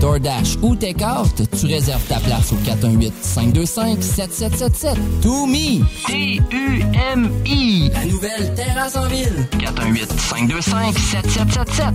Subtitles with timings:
[0.00, 4.96] DoorDash ou Takeout, tu réserves ta place au 418-525-7777.
[5.22, 5.80] To me.
[6.06, 7.90] T-U-M-I.
[7.92, 9.46] La nouvelle terrasse en ville.
[9.58, 11.94] 418-525-7777.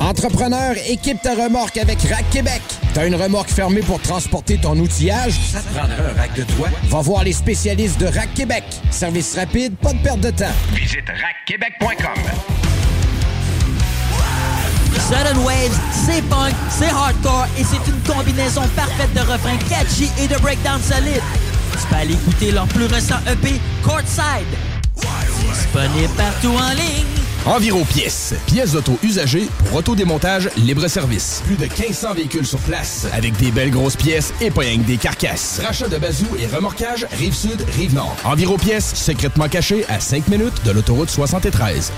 [0.00, 2.62] Entrepreneur, équipe ta remorque avec Rack Québec.
[2.94, 5.32] T'as une remorque fermée pour transporter ton outillage?
[5.32, 6.68] Ça te prendra un rack de toi?
[6.84, 8.64] Va voir les spécialistes de Rack Québec.
[8.90, 10.46] Service rapide, pas de perte de temps.
[10.72, 12.67] Visite rackquebec.com.
[14.98, 20.26] Sudden Waves, c'est punk, c'est hardcore et c'est une combinaison parfaite de refrains catchy et
[20.28, 21.22] de breakdown solide.
[21.72, 24.46] Tu peux aller écouter leur plus récent EP, Courtside.
[25.52, 27.06] Disponible partout en ligne.
[27.46, 28.34] Environ pièces.
[28.46, 31.42] Pièces d'auto usagées pour autodémontage libre-service.
[31.46, 33.06] Plus de 1500 véhicules sur place.
[33.12, 35.60] Avec des belles grosses pièces et pas rien que des carcasses.
[35.64, 38.16] Rachat de bazou et remorquage Rive-Sud, Rive-Nord.
[38.24, 41.92] Environ pièces secrètement cachées à 5 minutes de l'autoroute 73.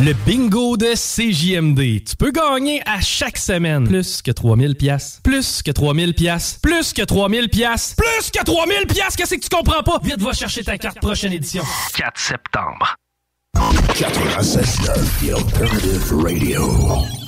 [0.00, 2.04] Le bingo de CJMD.
[2.04, 6.92] Tu peux gagner à chaque semaine plus que 3000 pièces, plus que 3000 pièces, plus
[6.92, 9.16] que 3000 pièces, plus que 3000 pièces.
[9.16, 9.98] Qu'est-ce que tu comprends pas?
[10.02, 11.64] Vite va chercher ta carte prochaine édition.
[11.96, 12.94] 4 septembre.
[13.56, 17.27] 96.9 The Alternative Radio.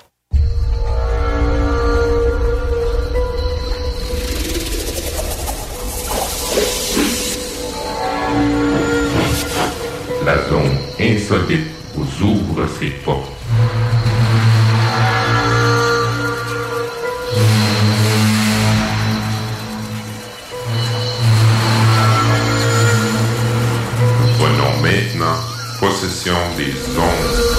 [10.23, 13.31] La zone insolite vous ouvre ses portes.
[24.19, 25.37] Nous prenons maintenant
[25.79, 27.50] possession des ondes.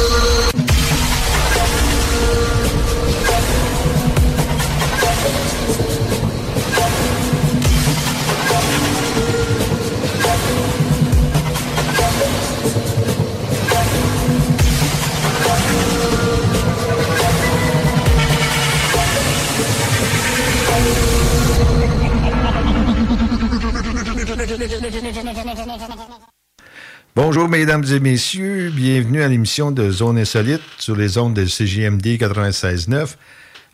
[27.15, 32.19] Bonjour mesdames et messieurs, bienvenue à l'émission de Zone Insolite sur les ondes de CJMD
[32.19, 33.17] 96.9.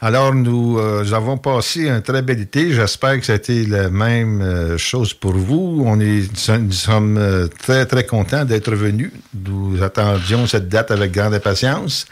[0.01, 4.41] Alors nous, euh, nous avons passé un très bel été, j'espère que été la même
[4.41, 5.83] euh, chose pour vous.
[5.85, 9.11] On est, nous sommes euh, très très contents d'être venus.
[9.35, 12.07] Nous attendions cette date avec grande impatience.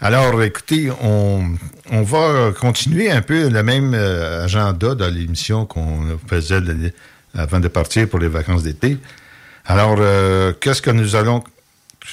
[0.00, 1.56] Alors, écoutez, on,
[2.02, 6.92] va continuer un peu le même agenda dans l'émission qu'on faisait le-
[7.34, 8.98] avant de partir pour les vacances d'été.
[9.66, 11.42] Alors, euh, qu'est-ce que nous allons...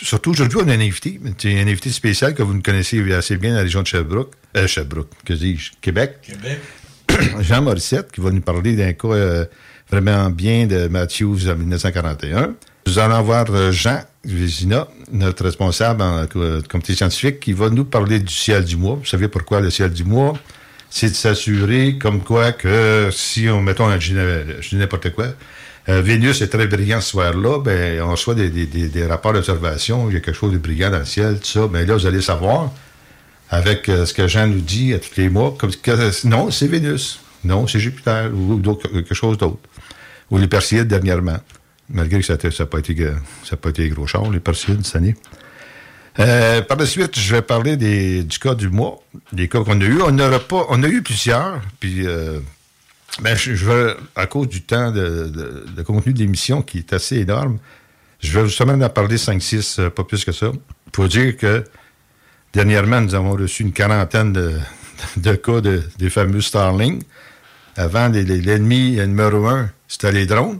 [0.03, 1.19] Surtout aujourd'hui, on a un invité.
[1.38, 4.33] C'est un invité spécial que vous nous connaissez assez bien dans la région de Sherbrooke.
[4.57, 5.72] Euh, Sherbrooke, que dis-je?
[5.81, 6.17] Québec.
[6.22, 6.59] Québec.
[7.41, 9.45] Jean Morissette, qui va nous parler d'un cas euh,
[9.89, 12.53] vraiment bien de Matthews en 1941.
[12.85, 17.85] Nous allons voir euh, Jean Vézina, notre responsable en co- comité scientifique, qui va nous
[17.85, 18.95] parler du ciel du mois.
[18.95, 20.33] Vous savez pourquoi le ciel du mois?
[20.90, 25.28] C'est de s'assurer comme quoi que si on, mettons, je dis n'importe quoi,
[25.90, 29.34] euh, Vénus est très brillant ce soir-là, ben, on reçoit des, des- des- des rapports
[29.34, 31.68] d'observation, il y a quelque chose de brillant dans le ciel, tout ça.
[31.68, 32.72] Ben là, vous allez savoir,
[33.50, 35.72] avec euh, ce que Jean nous dit à tous les mois, comme
[36.25, 39.59] non, c'est Vénus, non, c'est Jupiter, ou, quelque chose d'autre.
[40.31, 41.38] Ou les Perséides dernièrement,
[41.90, 42.96] malgré que ça n'a pas, été
[43.46, 45.16] ça a pas été gros char, les Perséides cette année.
[46.19, 49.01] Euh, par la suite, je vais parler des, du cas du mois,
[49.33, 50.01] des cas qu'on a eu.
[50.01, 52.39] On n'aura pas, on a eu plusieurs, puis euh,
[53.22, 56.79] ben, je, je vais, à cause du temps de, de- de contenu de l'émission qui
[56.79, 57.59] est assez énorme,
[58.19, 60.51] je vais justement en parler 5-6, euh, pas plus que ça.
[60.91, 61.63] Pour dire que
[62.53, 64.53] dernièrement, nous avons reçu une quarantaine de,
[65.17, 67.03] de cas de, des fameux Starlink.
[67.75, 70.57] Avant, l'ennemi numéro un, c'était les drones,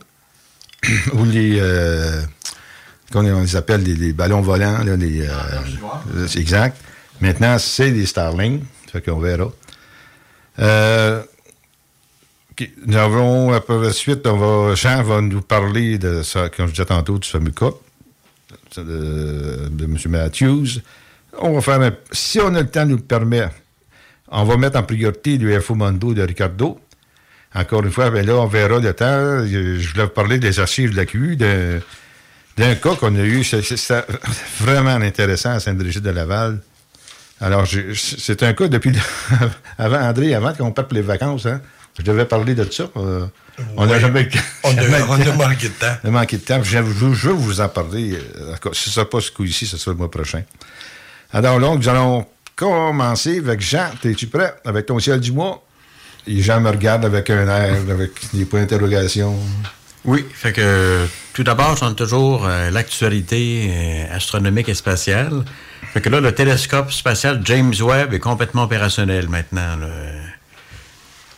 [1.14, 1.58] ou les...
[1.60, 2.22] euh,
[3.12, 5.22] comment on les appelle, les, ballons volants, là, les...
[5.22, 5.32] euh,
[6.16, 6.78] euh, c'est exact.
[7.22, 8.64] Maintenant, c'est les Starlink.
[8.92, 9.52] Fait qu'on verra.
[10.60, 11.22] Euh,
[12.86, 16.72] nous avons, après la suite, on va, Jean va nous parler de ça, comme je
[16.72, 17.72] disais tantôt, du fameux cas
[18.78, 19.98] de, de M.
[20.10, 20.80] Matthews.
[21.40, 23.48] On va faire, un- si on a le temps nous le permet,
[24.30, 26.80] on va mettre en priorité le Mondo de Ricardo.
[27.54, 29.46] Encore une fois, ben là, on verra le temps.
[29.46, 31.38] Je voulais vous parler des archives de la QU,
[32.58, 33.44] d'un cas qu'on a eu.
[33.44, 33.62] C'est
[34.60, 36.60] vraiment intéressant à Saint-Brigitte-de-Laval.
[37.40, 37.66] Alors,
[37.96, 38.92] c'est un cas depuis
[39.78, 41.46] avant André, avant qu'on parte pour les vacances.
[41.46, 41.62] Hein?
[41.98, 42.86] Je devais parler de ça.
[42.98, 43.26] euh,
[43.76, 44.28] on n'a jamais.
[44.64, 45.96] On a- on manqué de temps.
[46.04, 46.64] On a manqué de temps.
[46.64, 48.18] Je, je- je veux vous en parler.
[48.38, 48.56] euh.
[48.74, 50.44] Si ce ne sera pas ce coup-ci, ce sera le mois prochain.
[51.32, 52.26] Alors donc, nous allons
[52.56, 53.90] commencer avec Jean.
[54.04, 54.56] Es-tu prêt?
[54.66, 55.64] Avec ton ciel du mois?
[56.26, 59.36] Et Jean me regarde avec un air, avec des points d'interrogation.
[60.08, 65.44] Oui, fait que tout d'abord, je donne toujours euh, l'actualité euh, astronomique et spatiale.
[65.92, 69.78] Fait que là, le télescope spatial James Webb est complètement opérationnel maintenant.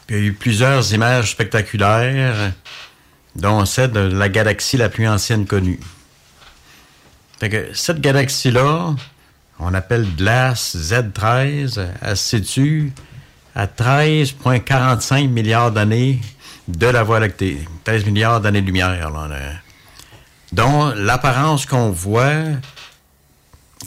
[0.08, 2.52] il y a eu plusieurs images spectaculaires,
[3.36, 5.80] dont celle de la galaxie la plus ancienne connue.
[7.40, 8.94] Fait que cette galaxie-là,
[9.58, 12.92] on appelle Glass Z13, elle se situe
[13.56, 16.22] à 13,45 milliards d'années
[16.70, 17.68] de la Voie lactée.
[17.84, 19.10] 13 milliards d'années-lumière.
[20.52, 22.44] dont l'apparence qu'on voit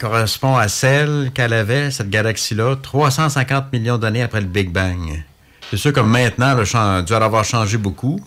[0.00, 5.22] correspond à celle qu'elle avait, cette galaxie-là, 350 millions d'années après le Big Bang.
[5.70, 8.20] C'est sûr que maintenant, le champ a dû avoir changé beaucoup,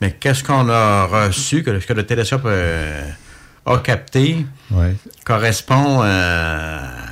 [0.00, 3.02] mais qu'est-ce qu'on a reçu, que, ce que le télescope euh,
[3.66, 4.94] a capté, Ouais.
[5.24, 7.09] correspond euh, à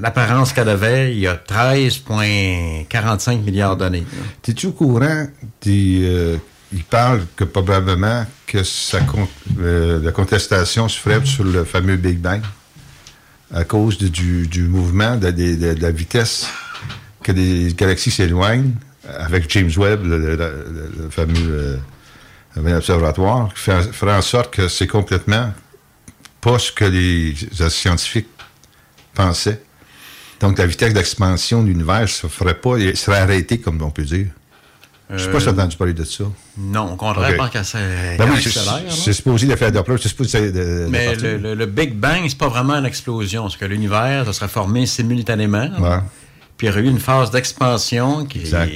[0.00, 4.04] l'apparence qu'elle avait il y a 13,45 milliards d'années.
[4.46, 5.26] Es-tu au courant?
[5.66, 6.36] euh,
[6.72, 8.58] il parle que probablement que
[9.60, 12.42] euh, la contestation se ferait sur le fameux Big Bang
[13.54, 16.48] à cause du, mouvement, de, la vitesse
[17.22, 18.72] que les galaxies s'éloignent
[19.08, 21.78] avec James Webb, le, fameux
[22.56, 25.52] euh, observatoire, qui fait, ferait en sorte que c'est complètement
[26.40, 27.36] pas ce que les
[27.68, 28.26] scientifiques
[29.14, 29.62] pensaient.
[30.40, 34.04] Donc, la vitesse d'expansion de l'univers ne se ferait pas, serait arrêtée, comme on peut
[34.04, 34.26] dire.
[35.08, 36.24] Je ne sais pas si tu as entendu parler de ça.
[36.58, 37.32] Non, au contraire, Ok.
[37.32, 41.14] je pense qu'elle s'est- Ben oui, c'est- c'est supposé l'effet Doppler, c'est supposé de, Mais
[41.14, 43.42] le, le- le Big Bang, c'est pas vraiment une explosion.
[43.42, 45.70] parce que l'univers, ça serait formé simultanément.
[45.78, 45.98] Ouais.
[46.58, 48.40] Puis il y aurait eu une phase d'expansion qui.
[48.40, 48.72] Exact.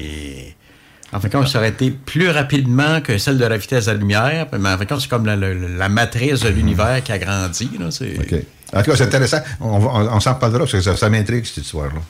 [1.13, 3.91] En fin de compte, ça aurait été plus rapidement que celle de la vitesse de
[3.91, 4.47] la lumière.
[4.53, 7.19] Mais en fin de compte, c'est comme la, la- la matrice de l'univers qui a
[7.19, 7.69] grandi.
[7.81, 8.17] Là, c'est...
[8.17, 8.41] OK.
[8.73, 9.39] En tout cas, c'est intéressant.
[9.61, 12.01] On, va- on, on s'en parlera parce que ça, ça m'intrigue, cette histoire-là.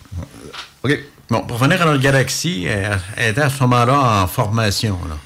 [0.82, 0.98] OK.
[1.30, 4.98] Bon, pour revenir à notre galaxie, elle, elle était à ce moment-là en formation.
[5.08, 5.16] Là.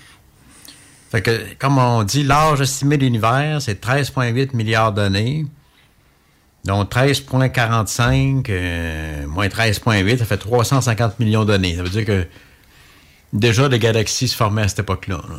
[1.11, 5.47] Fait que, comme on dit, l'âge estimé de l'univers, c'est 13,8 milliards d'années.
[6.65, 11.77] Donc 13,45 euh, moins 13,8, ça fait 350 millions d'années.
[11.77, 12.27] Ça veut dire que
[13.33, 15.21] déjà les galaxies se formaient à cette époque-là.
[15.29, 15.37] là.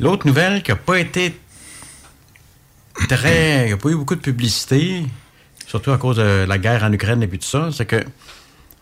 [0.00, 1.38] L'autre nouvelle qui n'a pas été
[3.08, 3.64] très.
[3.64, 5.04] Il n'y a pas eu beaucoup de publicité,
[5.66, 8.04] surtout à cause de la guerre en Ukraine et puis tout ça, c'est que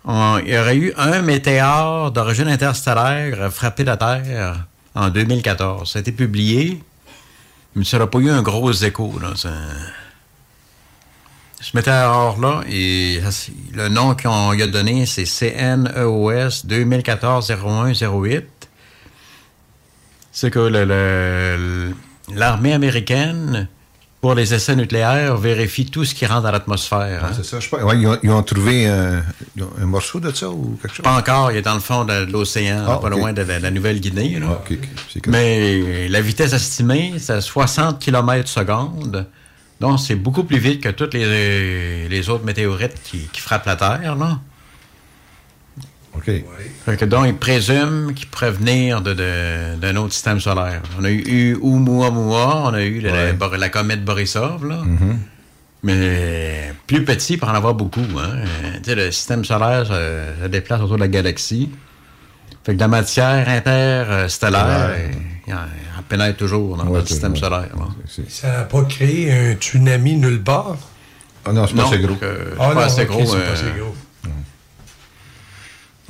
[0.07, 4.65] il y aurait eu un météore d'origine interstellaire frappé la Terre
[4.95, 5.93] en 2014.
[5.93, 6.83] Ça a été publié,
[7.75, 9.19] mais ça n'a pas eu un gros écho.
[9.21, 9.35] Là.
[11.61, 18.45] Ce météore-là, le nom qu'on lui a donné, c'est CNEOS 2014-0108.
[20.33, 20.61] C'est que
[22.35, 23.69] l'armée américaine,
[24.21, 27.25] pour les essais nucléaires, vérifie tout ce qui rentre dans l'atmosphère.
[27.25, 27.31] hein.
[27.35, 27.83] C'est ça, je sais pas.
[27.85, 29.23] Ouais, ils, ont, ils ont trouvé un,
[29.81, 31.05] morceau de ça ou quelque chose?
[31.05, 33.71] Pas encore, il est dans le fond de l'océan, Ah, pas loin de la, la
[33.71, 34.39] Nouvelle-Guinée.
[34.43, 34.61] Ah.
[35.27, 39.27] Mais la vitesse estimée, c'est 60 km seconde.
[39.81, 43.77] Donc, c'est beaucoup plus vite que toutes les, les autres météorites qui, qui frappent la
[43.77, 44.17] Terre.
[44.17, 44.39] Là.
[46.17, 46.31] OK.
[46.85, 50.83] Fait que donc, ils présument qu'ils pourraient venir de- de- d'un autre système solaire.
[50.99, 53.37] On a eu, eu Oumuamua, on a eu la, Ouais.
[53.39, 54.83] la- la comète Borisov, là.
[54.85, 55.19] Mhm.
[55.83, 58.01] mais plus petit pour en avoir beaucoup.
[58.19, 58.31] Hein.
[58.35, 61.71] Euh, tu sais, le système solaire se, se déplace autour de la galaxie.
[62.65, 65.11] Fait que la matière interstellaire, Ouais.
[65.47, 65.55] elle,
[65.97, 67.69] elle pénètre toujours dans, Ouais, le système solaire.
[67.79, 67.87] là.
[68.07, 70.77] C'est- Ça n'a pas créé un tsunami nulle part?
[71.47, 72.17] Ah non, c'est pas assez gros.
[72.21, 72.27] c'est
[72.59, 73.25] Ah pas non, assez gros.
[73.25, 73.95] c'est euh, pas assez gros.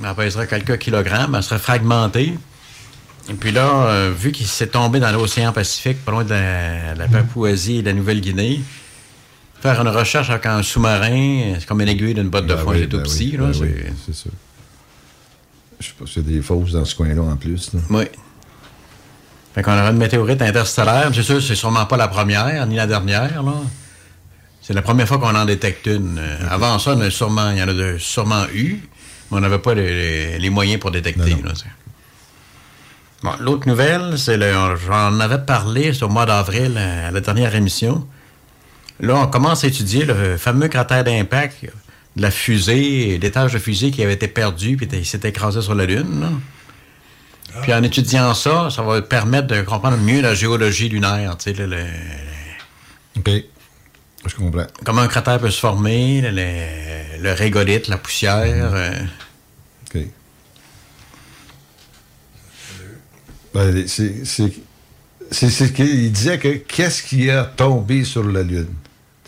[0.02, 2.34] Elle pèserait quelques kilogrammes, elle serait fragmentée.
[3.28, 6.94] Et puis là, euh, vu qu'il s'est tombé dans l'océan Pacifique, pas loin de la,
[6.94, 8.60] la Papouasie et de la Nouvelle-Guinée,
[9.60, 12.72] faire une recherche avec un sous-marin, c'est comme une aiguille d'une botte de Ben foin,
[12.74, 13.30] oui, c'est tout ben petit.
[13.32, 13.74] oui, ben c'est- oui,
[14.06, 14.30] c'est sûr.
[15.80, 17.72] Je sais pas s'il y a des fausses dans ce coin-là en plus.
[17.74, 17.80] là.
[17.90, 18.04] Oui.
[19.54, 21.10] Fait qu'on aura une météorite interstellaire.
[21.12, 23.54] C'est sûr, c'est sûrement pas la première, ni la dernière, là.
[24.62, 26.18] C'est la première fois qu'on en détecte une.
[26.18, 28.80] Euh, Avant ça, il y en a sûrement, il y en a de- sûrement eu,
[29.30, 31.30] mais on n'avait pas les, moyens pour détecter.
[31.42, 31.52] là,
[33.22, 34.50] Bon, L'autre nouvelle, c'est le,
[34.86, 38.06] j'en avais parlé au mois d'avril euh, à la dernière émission.
[38.98, 41.64] Là, on commence à étudier le fameux cratère d'impact
[42.16, 45.74] de la fusée, l'étage de fusée qui avait été perdu puis il s'est écrasé sur
[45.74, 46.20] la Lune.
[46.20, 46.28] là.
[47.62, 51.66] Puis en étudiant ça, ça va permettre de comprendre mieux la géologie lunaire, tu sais,
[51.66, 51.84] le-.
[54.26, 54.66] Je comprends.
[54.84, 58.42] comment un cratère peut se former, le, le- régolithe, la poussière.
[58.74, 58.92] euh?
[59.94, 60.02] OK.
[63.54, 64.52] Ben, c'est, c'est,
[65.30, 68.68] c'est, c'est qu'il disait que qu'est-ce qui a tombé sur la Lune?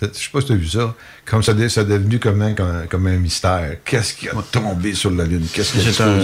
[0.01, 0.95] Je sais pas si tu as vu ça.
[1.25, 3.77] Comme ça, ça est devenu comme un, comme un, comme un mystère.
[3.85, 5.47] Qu'est-ce qui a tombé sur la Lune?
[5.53, 6.19] Qu'est-ce qui a C'est un,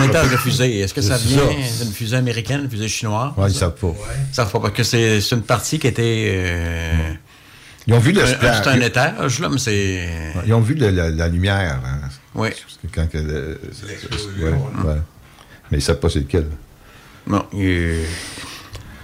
[0.00, 0.78] un étage de fusée.
[0.80, 3.32] Est-ce que ça C'est vient d'une fusée américaine, une fusée chinoise?
[3.36, 3.94] Ouais, ils savent pas.
[4.30, 6.30] Ils savent pas, parce que c'est c'est une partie qui était...
[6.32, 7.12] euh,
[7.88, 8.24] Ils ont vu le.
[8.26, 10.08] C'est un étage, là, mais c'est...
[10.46, 11.80] Ils ont vu le- la, la lumière.
[11.84, 12.08] hein.
[12.34, 12.50] Oui.
[12.94, 13.60] Quand que le-
[14.40, 14.94] ouais, ouais.
[15.70, 16.46] Mais ils savent pas c'est lequel.
[17.26, 18.04] Bon, il-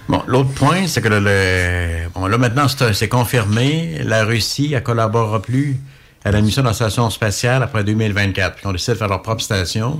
[0.07, 4.79] bon, l'autre point, c'est que le, le- bon, là maintenant c'est confirmé, la Russie ne
[4.79, 5.77] collaborera plus
[6.23, 8.55] à la mission de la station spatiale après 2024.
[8.55, 9.99] Puis on décide de faire leur propre station.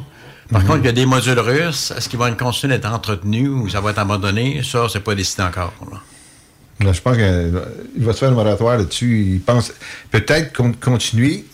[0.52, 0.68] Par Mhm.
[0.68, 1.92] contre, il y a des modules russes.
[1.98, 4.62] Est-ce qu'ils vont continuer d'être entretenus ou ça va être abandonné?
[4.64, 5.74] Ça, c'est pas décidé encore.
[5.92, 5.98] là.
[6.82, 9.22] Là, je pense qu'il va se faire un moratoire là-dessus.
[9.36, 9.72] Il pense
[10.12, 11.46] peut-être con- continuer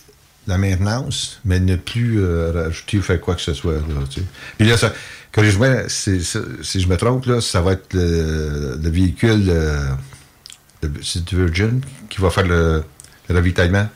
[0.48, 3.74] la maintenance, mais ne plus euh, rajouter ou faire quoi que ce soit.
[3.76, 4.26] Là, tu sais.
[4.58, 4.92] Puis là, ça,
[5.32, 9.86] corrige-moi si, je me trompe, là, ça va être le, le véhicule euh,
[10.82, 12.84] du Virgin qui va faire le,
[13.30, 13.88] le ravitaillement.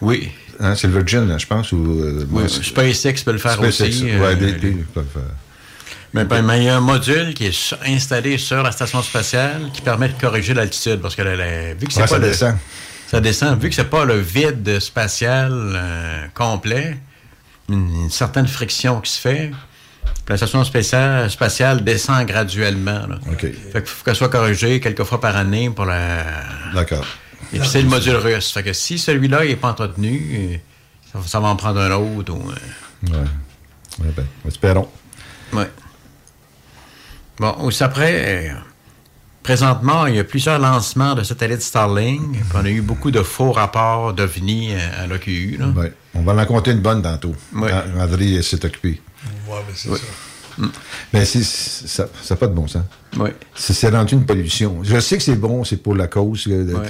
[0.00, 0.30] Oui.
[0.58, 1.70] Hein, c'est le Virgin, là, je pense.
[1.72, 4.04] Ou, euh, Oui, SpaceX peut le faire SpaceX, aussi.
[4.04, 5.22] ouais, euh, BP, ils peuvent faire.
[6.14, 9.70] Mais, ben, mais il y a un module qui est installé sur la station spatiale
[9.72, 11.00] qui permet de corriger l'altitude.
[11.00, 12.56] Parce que la- la- vu que c'est Ouais, pas ça le- descend.
[13.10, 13.60] Ça descend.
[13.60, 16.98] Vu que c'est pas le vide spatial euh, complet,
[17.68, 19.50] une, une certaine friction qui se fait.
[20.28, 23.06] La station spatiale, spatiale descend graduellement.
[23.06, 23.18] Là.
[23.38, 26.24] Fait qu'il faut qu'elle soit corrigée quelques fois par année pour la.
[26.74, 27.04] D'accord.
[27.54, 28.50] Et puis c'est le module russe.
[28.52, 30.60] Fait que si celui-là n'est pas entretenu,
[31.12, 32.32] ça, ça va en prendre un autre.
[32.32, 33.18] Ou, euh, Ouais.
[34.06, 34.88] Ouais, ben, espérons.
[35.52, 35.68] Ouais.
[37.42, 38.52] Bon, aussi après, euh,
[39.42, 42.20] présentement, il y a plusieurs lancements de satellites Starlink.
[42.34, 45.58] puis on a eu beaucoup de faux rapports d'OVNI euh, à l'OQU.
[45.76, 45.92] Ouais.
[46.14, 47.34] On va en compter une bonne tantôt.
[47.52, 47.68] Ouais.
[47.68, 49.02] Quand André s'est occupé.
[49.48, 49.98] Ouais, mais c'est Ouais.
[49.98, 50.64] ça.
[51.12, 52.84] Mais c'est, c'est- ça n'a pas de bon sens.
[53.18, 53.30] Oui.
[53.56, 54.78] C'est, c'est rendu une pollution.
[54.84, 56.44] Je sais que c'est bon, c'est pour la cause,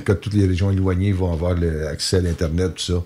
[0.05, 3.03] que toutes les régions éloignées vont avoir le- accès à l'Internet, tout ça.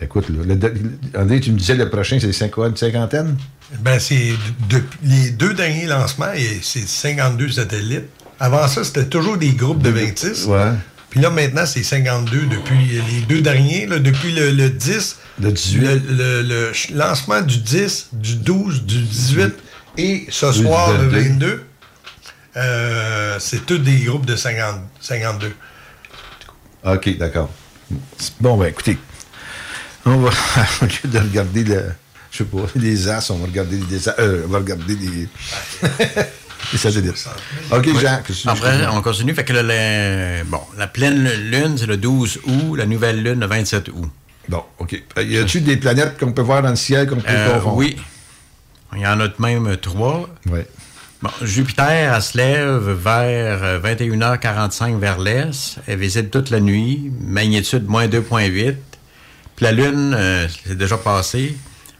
[0.00, 3.36] Écoute, le- le- André, tu me disais le prochain, c'est une cinquantaine?
[3.80, 4.32] Ben, c'est
[4.68, 8.04] de- les deux derniers lancements, c'est 52 satellites.
[8.40, 10.46] Avant ça, c'était toujours des groupes de 26.
[10.46, 10.70] Ouais.
[11.10, 12.78] Puis là, maintenant, c'est 52 depuis
[13.08, 15.16] les deux derniers, là, depuis le, le 10.
[15.40, 15.80] Le 18.
[16.10, 19.52] Le, lancement du 10, du 12, du 18
[19.96, 21.28] et ce soir, le 22.
[21.30, 21.64] 22.
[22.56, 25.52] euh, c'est tous des groupes de 50, 52.
[26.84, 27.50] OK, d'accord.
[28.40, 28.98] Bon, ben écoutez,
[30.06, 30.30] on va,
[30.82, 31.84] au lieu de regarder le,
[32.30, 35.28] je sais pas, les as, on va regarder les, euh, on va regarder les,
[36.72, 37.26] les satellites.
[37.70, 37.98] OK, Oui.
[38.00, 39.34] Jean, qu'est-ce que Après, tu on continue.
[39.34, 43.40] Fait que le- le- bon, la pleine lune, c'est le 12 août, la nouvelle lune,
[43.40, 44.10] le 27 août.
[44.48, 45.02] Bon, OK.
[45.18, 47.96] Y a-tu des planètes qu'on peut voir dans le ciel qu'on peut Euh, oui.
[48.94, 50.28] Il y en a de même trois.
[50.50, 50.60] Oui.
[51.20, 55.76] Bon, Jupiter, elle se lève vers euh, 21h45 vers l'est.
[55.86, 57.10] Elle visite toute la nuit.
[57.20, 58.76] Magnitude moins 2.8.
[59.58, 61.56] Puis la Lune, euh, c'est déjà passé,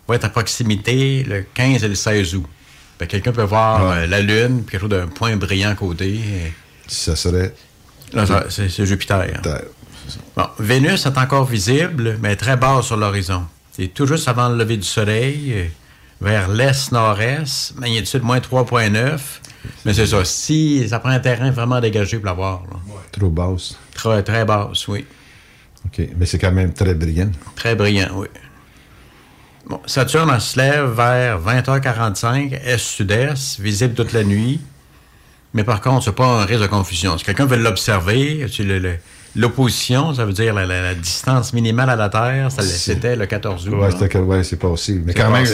[0.06, 2.46] va être à proximité le 15 et le 16 août.
[3.08, 6.20] Quelqu'un peut voir euh, la Lune, puis quelque chose d'un point brillant côté.
[6.86, 7.52] Ça serait.
[8.48, 9.42] C'est c'est Jupiter.
[10.36, 13.42] Bon, Vénus est encore visible, mais très basse sur l'horizon.
[13.72, 15.64] C'est tout juste avant le lever du soleil, euh,
[16.20, 19.18] vers l'est-nord-est, magnitude moins 3.9.
[19.84, 22.62] Mais c'est ça, si ça prend un terrain vraiment dégagé pour la voir.
[23.10, 23.76] Trop basse.
[23.94, 25.04] Très, très basse, oui.
[25.86, 26.08] OK.
[26.18, 27.30] Mais c'est quand même très brillant.
[27.56, 28.26] Très brillant, oui.
[29.66, 34.60] Bon, Saturne se lève vers 20h45, est-sud-est, visible toute la nuit?
[35.54, 37.16] Mais par contre, c'est pas un risque de confusion.
[37.18, 38.46] Si quelqu'un veut l'observer,
[39.36, 43.68] l'opposition, ça veut dire la, la- la distance minimale à la Terre, c'était le 14
[43.68, 43.74] août.
[43.90, 45.00] C'était- ouais, c'est passé.
[45.04, 45.44] Mais quand même,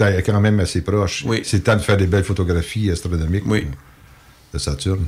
[0.00, 1.24] elle- est quand même assez proche.
[1.44, 3.46] C'est le temps de faire des belles photographies astronomiques
[4.52, 5.06] de Saturne.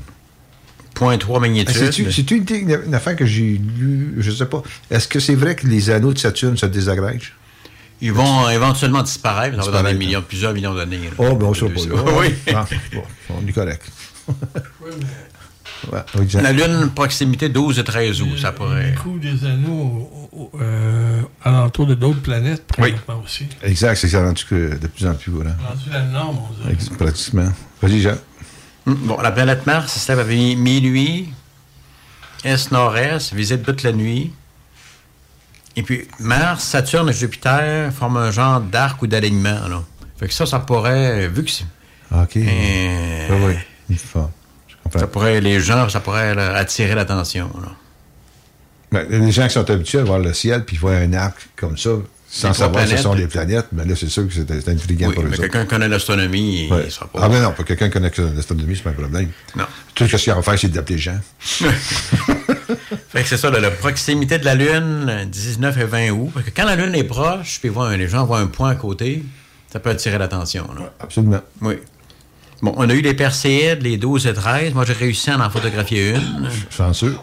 [0.95, 1.69] Point 3 magnitude.
[1.75, 4.63] Ah, C'est-tu c'est-tu une, une- une affaire que j'ai lue, je sais pas.
[4.91, 7.35] Est-ce que c'est vrai que les anneaux de Saturne se désagrègent?
[8.03, 9.99] Ils vont éventuellement disparaître, ça va dans des Disparaître.
[9.99, 10.99] millions, plusieurs millions d'années.
[11.19, 12.13] Oh, ben on sera pas là.
[12.19, 12.35] Oui.
[12.55, 13.03] Ah, bon,
[13.43, 13.83] on est correct.
[15.91, 16.27] Ouais, oui.
[16.43, 18.91] La Lune, proximité 12 et 13 août, ça pourrait.
[18.91, 23.47] Le coup des anneaux au- au- euh, alentour de d'autres planètes, présentement aussi.
[23.63, 25.33] Exact, c'est ça rendu que de plus en plus.
[25.33, 25.53] Voilà.
[25.67, 26.77] Rendu la norme, on dirait.
[26.99, 27.51] Pratiquement.
[27.81, 28.15] Vas-y, Jean.
[28.87, 31.33] Hum, Bon, la planète Mars, à mi- minuit,
[32.45, 34.33] est-nord-est, visible toute la nuit.
[35.77, 39.69] Et puis, Mars, Saturne et Jupiter forment un genre d'arc ou d'alignement.
[39.69, 39.83] là.
[40.19, 41.65] Fait que ça, ça pourrait, vu que c'est-
[42.13, 42.37] OK.
[42.37, 43.55] Euh, Oui, oui.
[43.89, 44.31] Il faut-
[44.69, 44.99] je comprends.
[44.99, 47.51] ça pourrait, les gens, ça pourrait là, attirer l'attention.
[47.63, 47.69] là.
[48.93, 51.77] Ben, les gens qui sont habitués à voir le ciel puis voir un arc comme
[51.79, 51.91] ça,
[52.33, 55.15] Sans Les savoir ce sont les planètes, mais là, c'est sûr que c'est intriguant Oui,
[55.15, 56.85] pour eux mais quelqu'un connaît l'astronomie, Ouais.
[56.87, 57.19] il sera pas.
[57.25, 59.31] Ah, ben non, pas quelqu'un qui connaît l'astronomie, c'est pas un problème.
[59.57, 59.65] Non.
[59.97, 61.19] Tout ce qu'il y a à faire, c'est d'appeler Jean.
[63.09, 66.31] Fait que c'est ça, là, la proximité de la Lune, euh, 19 et 20 août.
[66.33, 68.75] Parce que quand la Lune est proche, puis un- les gens voient un point à
[68.77, 69.25] côté,
[69.73, 70.69] ça peut attirer l'attention.
[70.79, 70.93] là.
[71.01, 71.41] Absolument.
[71.63, 71.75] Oui.
[72.63, 74.73] Bon, on a eu les Perséides, les 12 et 13.
[74.75, 76.49] Moi, j'ai réussi à en photographier une.
[76.71, 77.17] Chanceux.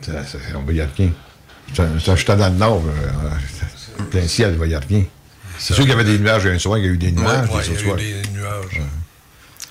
[0.00, 0.82] Ça, ça, on rien.
[0.82, 1.12] Ça- ça,
[1.74, 5.04] J'étais dans le nord, euh, plein ciel, on voyait rien.
[5.58, 7.48] C'est sûr qu'il y avait des nuages un soir, il y a eu des nuages,
[7.50, 8.80] Ouais, il y a eu des nuages.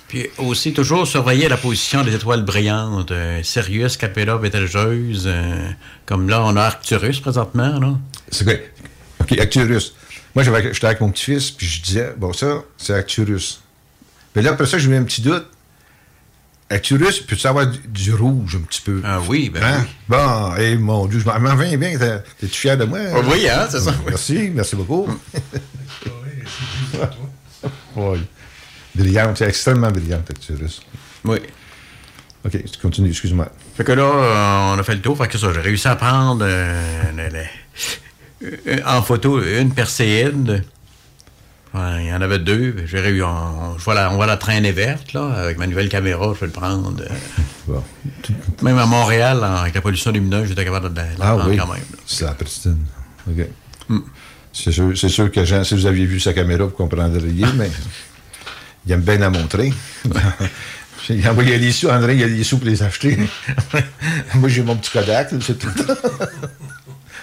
[0.08, 3.12] Puis aussi, toujours surveiller la position des étoiles brillantes.
[3.12, 5.24] euh, Sirius, Capella, Betelgeuse.
[5.26, 5.70] euh,
[6.06, 7.80] comme là, on a Arcturus présentement.
[7.80, 7.94] Là.
[8.30, 8.54] C'est quoi?
[9.22, 9.94] OK, Arcturus.
[10.36, 13.62] Moi, j'étais avec mon petit-fils, puis je disais, bon, ça, c'est Arcturus.
[14.36, 15.46] Mais là, après ça, j'ai eu un petit doute.
[16.72, 19.02] Arcturus, peux-tu avoir du, du rouge un petit peu?
[19.04, 19.82] Ah oui, ben Hein?
[19.84, 19.90] oui.
[20.08, 21.98] Bon, et mon Dieu, je m'en viens bien.
[21.98, 23.00] T'es- T'es-tu fier de moi?
[23.14, 24.06] Ah oui, hein, c'est ça, oui.
[24.10, 25.08] Merci, merci beaucoup.
[27.96, 28.20] oui.
[28.96, 30.82] Brillante, c'est extrêmement brillante, Arcturus.
[31.24, 31.38] Oui.
[32.44, 33.48] OK, tu continues, excuse-moi.
[33.76, 35.18] Fait que là, euh, on a fait le tour.
[35.18, 40.66] Fait que ça, j'ai réussi à prendre euh, le- le- euh, en photo une Perséide.
[41.74, 42.76] Ouais, Il y en avait deux.
[42.86, 43.22] J'ai réussi.
[43.24, 45.32] On, vois la, on voit la traînée verte, là.
[45.44, 46.94] Avec ma nouvelle caméra, je vais le prendre.
[47.00, 47.14] euh.
[47.68, 47.84] Bon.
[48.62, 51.68] Même à Montréal, avec la pollution lumineuse, j'étais capable de la Ah prendre oui, quand
[51.72, 51.82] même.
[52.06, 52.78] c'est la pristine.
[53.30, 53.48] OK.
[54.54, 54.72] C'est
[55.10, 57.72] sûr, que Jean, si vous aviez vu sa caméra, vous comprendriez, mais
[58.86, 59.72] il aime bien la montrer.
[61.10, 63.18] il a envoyé les sous, André, il a les sous pour les acheter.
[64.36, 65.70] Moi, j'ai mon petit Kodak, c'est tout.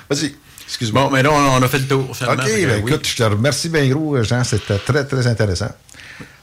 [0.09, 0.35] Vas-y,
[0.69, 1.05] excuse-moi.
[1.05, 2.91] Bon, mais là, on, on a fait le tour, OK, ben, oui.
[2.93, 5.71] écoute, je te remercie bien gros, Jean, c'était très, très intéressant.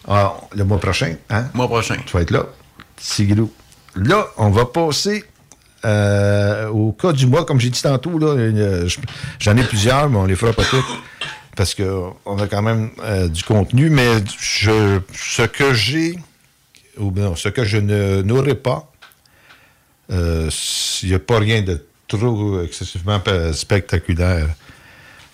[0.07, 1.45] Ah, le mois prochain, hein?
[1.53, 1.95] Mois prochain.
[2.05, 2.45] Tu vas être là.
[2.97, 3.51] Sigilou.
[3.95, 5.23] Là, on va passer
[5.85, 8.97] euh, au cas du mois, comme j'ai dit tantôt, là, euh, je-
[9.39, 10.85] j'en ai plusieurs, mais on les fera pas toutes
[11.55, 13.89] parce qu'on a quand même euh, du contenu.
[13.89, 16.17] Mais je, ce que j'ai,
[16.97, 18.91] ou bien ce que je ne n'aurai pas,
[20.11, 20.49] euh,
[21.03, 23.21] il n'y a pas rien de trop excessivement
[23.53, 24.47] spectaculaire.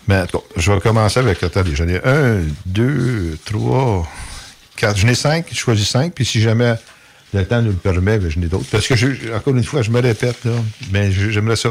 [0.07, 1.43] Mais cas, je vais commencer avec.
[1.43, 4.07] Attendez, j'en ai un, deux, trois,
[4.75, 4.97] quatre.
[4.97, 6.75] J'en ai cinq, je choisis cinq, puis si jamais
[7.33, 8.65] le temps nous le permet, ben, j'en ai d'autres.
[8.71, 10.51] Parce que, encore une fois, je me répète, là,
[10.91, 11.69] mais j'aimerais ça,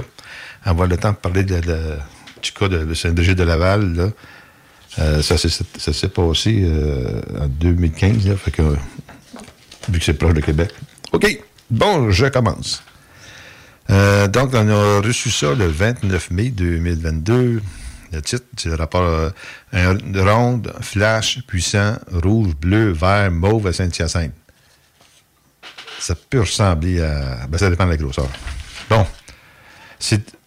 [0.65, 4.13] avoir le temps de parler du cas de, Saint-Brigitte de Laval.
[4.99, 8.77] Euh, ça s'est passé euh, en 2015, là, fait que, euh,
[9.89, 10.71] vu que c'est proche de Québec.
[11.13, 12.83] OK, bon, je commence.
[13.91, 17.61] Euh, donc, on a reçu ça le 29 mai 2022.
[18.13, 19.31] Le titre, c'est le rapport euh,
[19.73, 24.33] un ronde, flash, puissant, rouge, bleu, vert, mauve à Saint-Hyacinthe.
[25.99, 27.47] Ça peut ressembler à.
[27.49, 28.29] Ben, ça dépend de la grosseur.
[28.89, 29.07] Bon.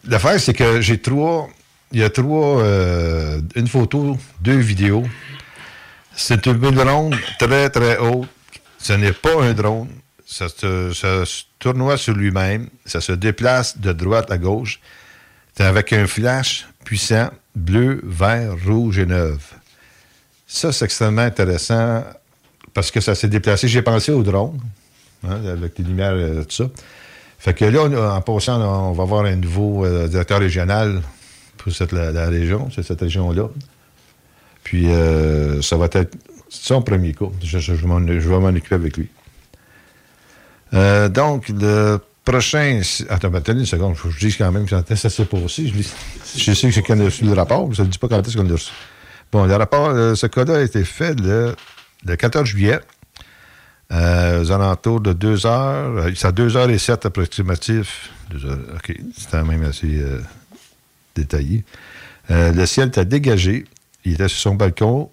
[0.06, 1.50] L'affaire, c'est que j'ai trois.
[1.92, 2.62] Il y a trois.
[2.62, 5.06] euh, une photo, deux vidéos.
[6.16, 8.28] C'est une ronde très, très haute.
[8.78, 9.88] Ce n'est pas un drone.
[10.26, 12.70] Ça se, tournoie sur lui-même.
[12.86, 14.80] Ça se déplace de droite à gauche.
[15.56, 19.56] C'est avec un flash puissant, bleu, vert, rouge et neuf.
[20.48, 22.04] Ça, c'est extrêmement intéressant
[22.74, 23.68] parce que ça s'est déplacé.
[23.68, 24.60] J'ai pensé au drone,
[25.28, 26.70] hein, avec les lumières, euh, tout ça.
[27.38, 31.02] Fait que là, en passant, on va avoir un nouveau euh, directeur régional
[31.58, 33.50] pour cette, la, région, cette région-là.
[34.64, 36.16] Puis, euh, ça va être
[36.50, 37.32] son premier coup.
[37.44, 39.10] Je vais m'en occuper avec lui.
[40.74, 42.82] Euh, donc, le prochain.
[43.10, 43.96] Attends, ben, une seconde.
[43.96, 45.68] Faut que je dise quand même quand ça s'est passé.
[45.68, 48.38] Je, je sais que a reçu le rapport, mais ça ne dit pas quand est-ce
[48.38, 48.72] qu'on l'a reçu.
[49.32, 51.56] Bon, le rapport, euh, ce cas-là a été fait le,
[52.06, 52.80] le 14 juillet,
[53.92, 55.98] euh, aux alentours de 2 heures.
[55.98, 58.12] euh, C'est à 2 heures et 7 approximatif.
[58.30, 60.04] Deux heures, OK, c'est quand même assez
[61.16, 61.64] détaillé.
[62.30, 63.66] Le ciel était dégagé.
[64.06, 65.10] Il était sur son balcon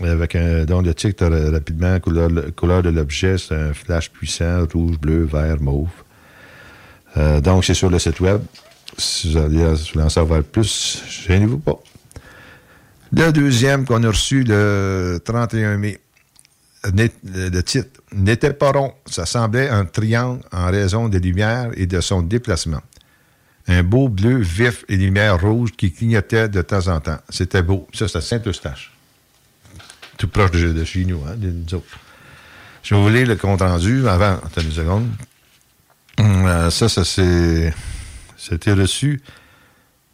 [0.00, 4.98] avec un dont le ra- rapidement, couleur, couleur de l'objet, c'est un flash puissant, rouge,
[4.98, 5.88] bleu, vert, mauve.
[7.16, 8.40] Euh, donc, c'est sur le site web.
[8.96, 9.64] Si vous allez
[9.96, 11.78] en- savoir plus, gênez-vous pas.
[13.14, 15.98] Le deuxième qu'on a reçu le 31 mai,
[16.94, 18.92] le titre n'était pas rond.
[19.06, 22.80] Ça semblait un triangle en raison des lumières et de son déplacement.
[23.68, 27.18] Un beau bleu vif et lumière rouge qui clignotait de temps en temps.
[27.28, 27.86] C'était beau.
[27.92, 28.91] Ça, c'était Saint-Eustache.
[30.22, 31.82] Tout proche de, chez nous, hein, de nous.
[32.84, 34.34] Je vous lire le compte rendu avant.
[34.34, 35.08] Attendez une seconde.
[36.16, 37.74] Hum, euh, ça, ça s'est.
[38.36, 39.20] C'était reçu.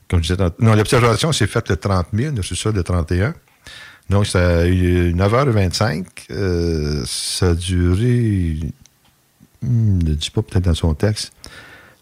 [0.08, 2.30] Comme je disais Non, l'observation s'est faite le 30 mai.
[2.30, 3.34] On a reçu ça le 31.
[4.08, 6.06] Donc, ça a eu 9h25.
[6.30, 8.60] euh, ça a duré.
[9.62, 11.32] hum, ne dit pas peut-être dans son texte.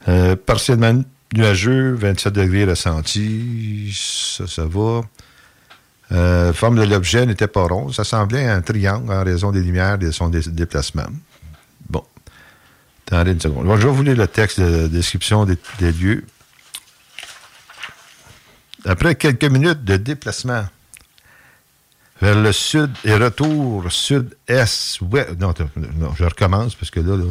[0.06, 1.02] euh, partiellement
[1.34, 5.00] nuageux, 27 degrés ressenti, ça, ça va.
[6.12, 7.90] Euh, forme de l'objet n'était pas rond.
[7.92, 11.06] Ça semblait un triangle en raison des lumières et de son dé- déplacement.
[11.88, 12.04] Bon.
[13.10, 13.66] Une seconde.
[13.66, 16.24] Bon, je vais vous lire le texte de description des, lieux.
[18.84, 20.66] Après quelques minutes de déplacement
[22.20, 25.38] vers le sud et retour sud-est, ouest.
[25.40, 27.24] Non, non, je recommence parce que là, là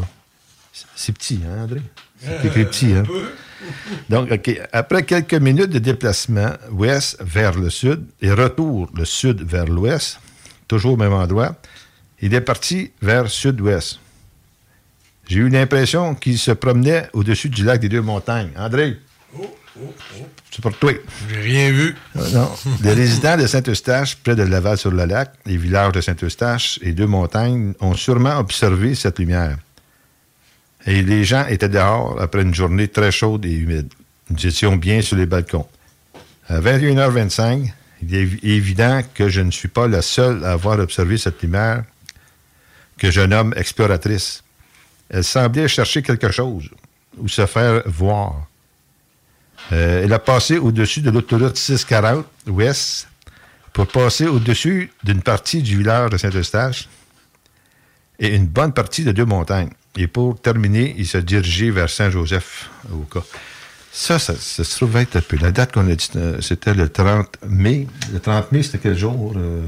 [0.96, 1.82] c'est petit, hein, André?
[2.22, 3.04] C'est écrit petit, hein?
[4.10, 4.60] Donc, OK.
[4.72, 10.20] Après quelques minutes de déplacement ouest vers le sud et retour le sud vers l'ouest,
[10.68, 11.56] toujours au même endroit,
[12.22, 14.00] il est parti vers sud-ouest.
[15.28, 18.50] J'ai eu l'impression qu'il se promenait au-dessus du lac des deux montagnes.
[18.58, 18.98] André,
[20.52, 20.92] c'est pour toi.
[21.30, 21.96] J'ai rien vu.
[22.16, 22.50] Euh, Non.
[22.82, 28.38] Les résidents de Saint-Eustache, près de Laval-sur-le-Lac, les villages de Saint-Eustache et Deux-Montagnes ont sûrement
[28.38, 29.58] observé cette lumière.
[30.86, 33.92] Et les gens étaient dehors après une journée très chaude et humide.
[34.30, 35.68] Nous étions bien sur les balcons.
[36.48, 37.72] À 21h25,
[38.04, 41.42] il est évi- évident que je ne suis pas la seule à avoir observé cette
[41.42, 41.84] lumière
[42.98, 44.44] que je nomme exploratrice.
[45.10, 46.70] Elle semblait chercher quelque chose
[47.18, 48.46] ou se faire voir.
[49.72, 53.08] Euh, elle a passé au-dessus de l'autoroute 640 ouest
[53.74, 56.88] pour passer au-dessus d'une partie du village de Saint-Eustache
[58.20, 59.72] et une bonne partie de deux montagnes.
[59.98, 63.24] Et pour terminer, il se dirigeait vers Saint-Joseph au cas.
[63.92, 65.38] Ça, ça, ça se trouve être un peu.
[65.38, 67.88] La date qu'on a dit, euh, c'était le 30 mai.
[68.12, 69.34] Le 30 mai, c'était quel jour?
[69.38, 69.62] euh?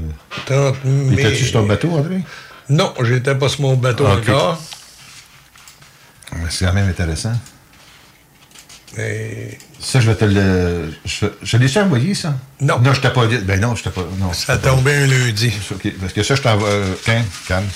[0.44, 1.14] 30 mai.
[1.14, 2.20] Étais-tu sur ton bateau, André?
[2.68, 4.62] Non, j'étais pas sur mon bateau Ah, encore.
[6.50, 7.32] C'est quand même intéressant.
[9.80, 10.92] Ça, je vais te le.
[11.04, 12.34] Je, je l'ai-tu envoyé, ça?
[12.60, 12.80] Non.
[12.80, 13.38] Non, je t'ai pas dit.
[13.38, 14.04] Ben non, je t'ai pas.
[14.18, 15.52] Non, ça tombait un lundi.
[16.00, 16.68] Parce que ça, je t'envoie.
[16.68, 17.66] Euh, calme, calme.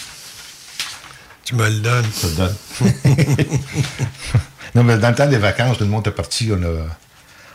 [1.52, 2.04] Tu me le donnes.
[2.16, 3.46] Je te le donne.
[4.74, 6.50] non, mais dans le temps des vacances, tout le monde est parti.
[6.50, 6.86] On a,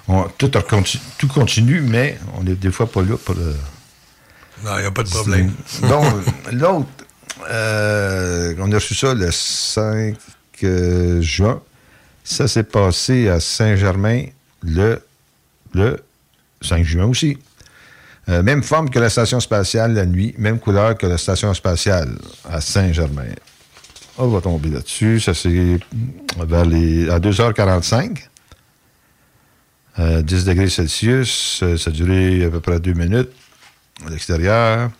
[0.08, 0.62] on- tout, a
[1.18, 3.56] tout continue, mais on est des fois pas là pour le.
[4.64, 5.52] Non, il n'y a pas de problème.
[5.82, 6.04] Bon,
[6.52, 6.88] l'autre,
[7.50, 10.16] euh, on a reçu ça le 5
[10.64, 11.60] euh, juin.
[12.24, 14.26] Ça s'est passé à Saint-Germain
[14.62, 15.02] le,
[15.74, 15.98] le
[16.62, 17.40] 5 juin aussi.
[18.30, 22.16] Euh, même forme que la station spatiale la nuit, même couleur que la station spatiale
[22.48, 23.24] à Saint-Germain.
[24.18, 25.20] On va tomber là-dessus.
[25.20, 25.80] Ça, c'est
[26.38, 28.24] vers les, à 2h45.
[30.00, 31.62] Euh, 10 degrés Celsius.
[31.64, 33.30] Euh, Ça a duré à peu près deux minutes
[34.06, 34.92] à l'extérieur.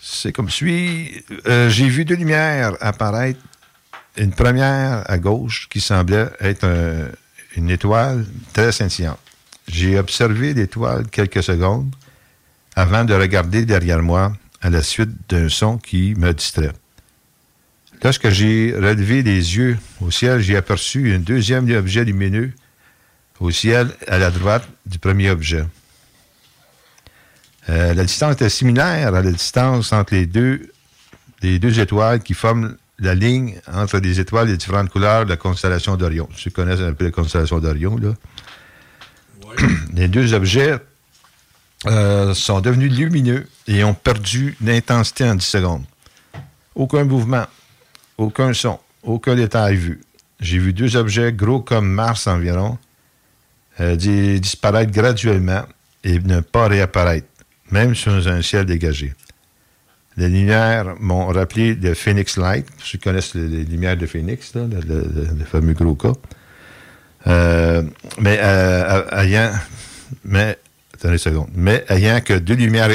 [0.00, 1.24] C'est comme suit.
[1.46, 3.40] Euh, J'ai vu deux lumières apparaître.
[4.16, 7.08] Une première à gauche qui semblait être un-
[7.56, 8.24] une étoile
[8.54, 9.18] très scintillante.
[9.68, 11.94] J'ai observé l'étoile quelques secondes
[12.74, 16.72] avant de regarder derrière moi à la suite d'un son qui me distrait.
[18.02, 22.52] Lorsque j'ai relevé les yeux au ciel, j'ai aperçu un deuxième objet lumineux
[23.40, 25.64] au ciel à la droite du premier objet.
[27.68, 30.70] Euh, la distance était similaire à la distance entre les deux,
[31.42, 35.36] les deux étoiles qui forment la ligne entre les étoiles des différentes couleurs de la
[35.36, 36.28] constellation d'Orion.
[36.36, 38.14] Tu connais un peu la constellation d'Orion, là?
[39.94, 40.78] les deux objets
[41.86, 45.84] euh, sont devenus lumineux et ont perdu l'intensité en 10 secondes.
[46.74, 47.46] Aucun mouvement,
[48.18, 50.00] aucun son, aucun détail vu.
[50.40, 52.78] J'ai vu deux objets gros comme Mars environ
[53.80, 55.62] euh, di- disparaître graduellement
[56.04, 57.26] et ne pas réapparaître,
[57.70, 59.14] même sur un ciel dégagé.
[60.16, 62.66] Les lumières m'ont rappelé le Phoenix Light.
[62.78, 66.12] Ceux qui connaissent les, lumières de Phoenix, là, le, fameux gros cas.
[67.26, 67.82] Euh,
[68.18, 69.52] mais euh, ayant,
[71.04, 72.90] une seconde, mais ayant que deux lumières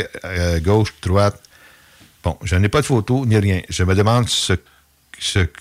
[0.62, 1.40] gauche, droite.
[2.24, 3.62] Bon, je n'ai pas de photo ni rien.
[3.70, 4.54] Je me demande ce-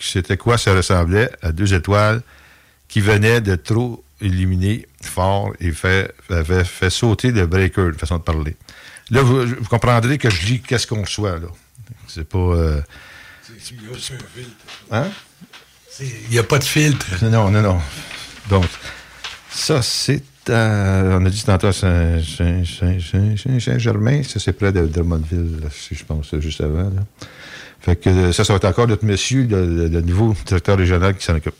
[0.00, 2.22] c'était quoi ça ressemblait à deux étoiles
[2.88, 8.18] qui venaient de trop illuminer fort et fait, avait fait sauter le breaker, de façon
[8.18, 8.56] de parler.
[9.10, 11.48] Là, vous, vous comprendrez que je lis qu'est-ce qu'on reçoit, là.
[12.08, 12.38] C'est pas.
[12.38, 12.80] euh,
[14.90, 15.08] Hein?
[16.00, 17.06] Il n'y a pas de filtre.
[17.24, 17.80] Non, non, non.
[18.48, 18.64] Donc,
[19.50, 20.22] ça, c'est.
[20.48, 25.94] à- on a dit tantôt Saint- Saint- Saint- Saint-Germain, ça c'est près de Drummondville, si
[25.94, 26.84] je pense, juste avant.
[26.90, 27.02] là.
[27.80, 31.24] Fait que euh, ça, ça va être encore notre monsieur, le, nouveau directeur régional qui
[31.24, 31.54] s'en occupe.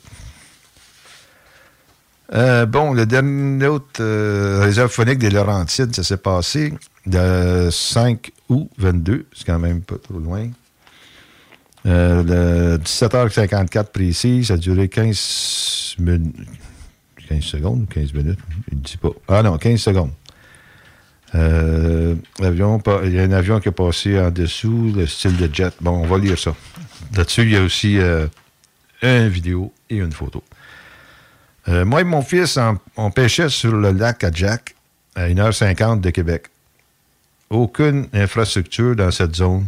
[2.33, 6.73] Euh, bon, le dernier autre euh, réserve phonique des Laurentides, ça s'est passé
[7.05, 10.49] le 5 août 22, c'est quand même pas trop loin.
[11.87, 16.35] Euh, le 17h54 précis, ça a duré 15 minutes.
[17.27, 18.39] 15 secondes ou 15 minutes?
[18.71, 19.09] Il ne dit pas.
[19.27, 20.11] Ah non, 15 secondes.
[21.33, 25.73] Euh, il y a un avion qui est passé en dessous, le style de jet.
[25.81, 26.55] Bon, on va lire ça.
[27.15, 28.27] Là-dessus, il y a aussi euh,
[29.01, 30.43] une vidéo et une photo.
[31.67, 32.59] Euh, moi et mon fils,
[32.97, 34.75] on, pêchait sur le lac à Jack
[35.15, 36.47] à 1h50 de Québec.
[37.49, 39.67] Aucune infrastructure dans cette zone,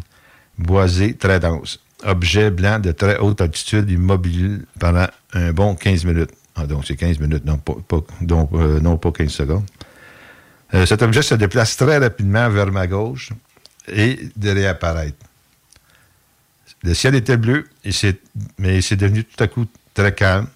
[0.57, 1.79] boisée très dense.
[2.03, 6.31] Objet blanc de très haute altitude immobile pendant un bon 15 minutes.
[6.55, 7.61] Ah, donc c'est 15 minutes, donc,
[8.81, 9.65] non pas 15 secondes.
[10.73, 13.29] Euh, cet objet se déplace très rapidement vers ma gauche
[13.87, 15.25] et de réapparaître.
[16.83, 17.91] Le ciel était bleu, et
[18.57, 20.47] mais c'est devenu tout à coup très calme.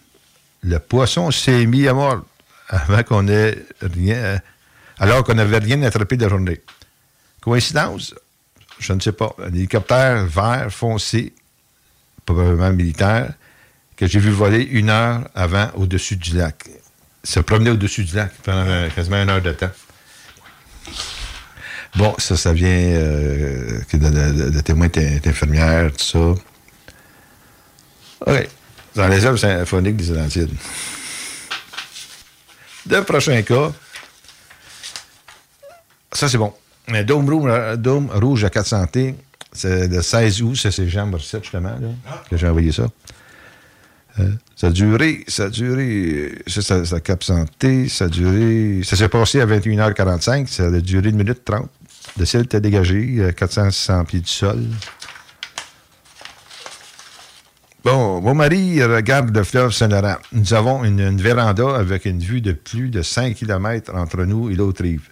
[0.63, 2.25] Le poisson s'est mis à mort
[2.67, 4.39] avant qu'on ait rien,
[4.99, 6.61] alors qu'on n'avait rien attrapé de la journée.
[7.39, 8.13] Coïncidence?
[8.79, 9.33] Je ne sais pas.
[9.41, 11.33] Un hélicoptère vert foncé,
[12.25, 13.33] probablement militaire,
[13.95, 16.69] que j'ai vu voler une heure avant au-dessus du lac.
[17.23, 19.71] Se promener au-dessus du lac pendant euh, quasiment une heure de temps.
[21.95, 26.19] Bon, ça, ça vient euh, que de, de- de d'infirmières, tout ça.
[28.25, 28.49] OK.
[28.95, 30.51] Dans les œuvres symphoniques des Atlantides.
[32.89, 33.71] Le prochain cas,
[36.11, 36.53] ça c'est bon.
[36.87, 39.15] Un dôme rouge, dôme rouge à 400 T,
[39.51, 42.87] c'est le 16 août, ça c'est Jean Morissette justement, là, que j'ai envoyé ça.
[44.19, 48.81] Euh, ça a duré, ça a duré, ça, ça, ça cap santé, ça a duré,
[48.83, 51.69] ça s'est passé à 21h45, ça a duré une minute 30.
[52.17, 54.63] Le ciel était dégagé, à 400-600 pieds du sol.
[57.83, 60.17] Bon, mon mari regarde le fleuve Saint-Laurent.
[60.31, 64.49] Nous avons une, une véranda avec une vue de plus de 5 km entre nous
[64.49, 65.07] et l'autre rive.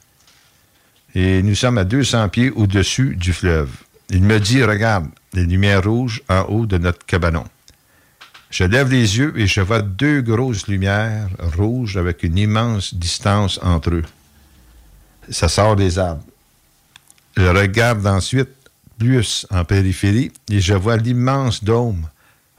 [1.13, 3.69] Et nous sommes à 200 pieds au-dessus du fleuve.
[4.09, 7.45] Il me dit, regarde, les lumières rouges en haut de notre cabanon.
[8.49, 13.59] Je lève les yeux et je vois deux grosses lumières rouges avec une immense distance
[13.61, 14.03] entre eux.
[15.29, 16.23] Ça sort des arbres.
[17.35, 18.49] Je regarde ensuite
[18.97, 22.07] plus en périphérie et je vois l'immense dôme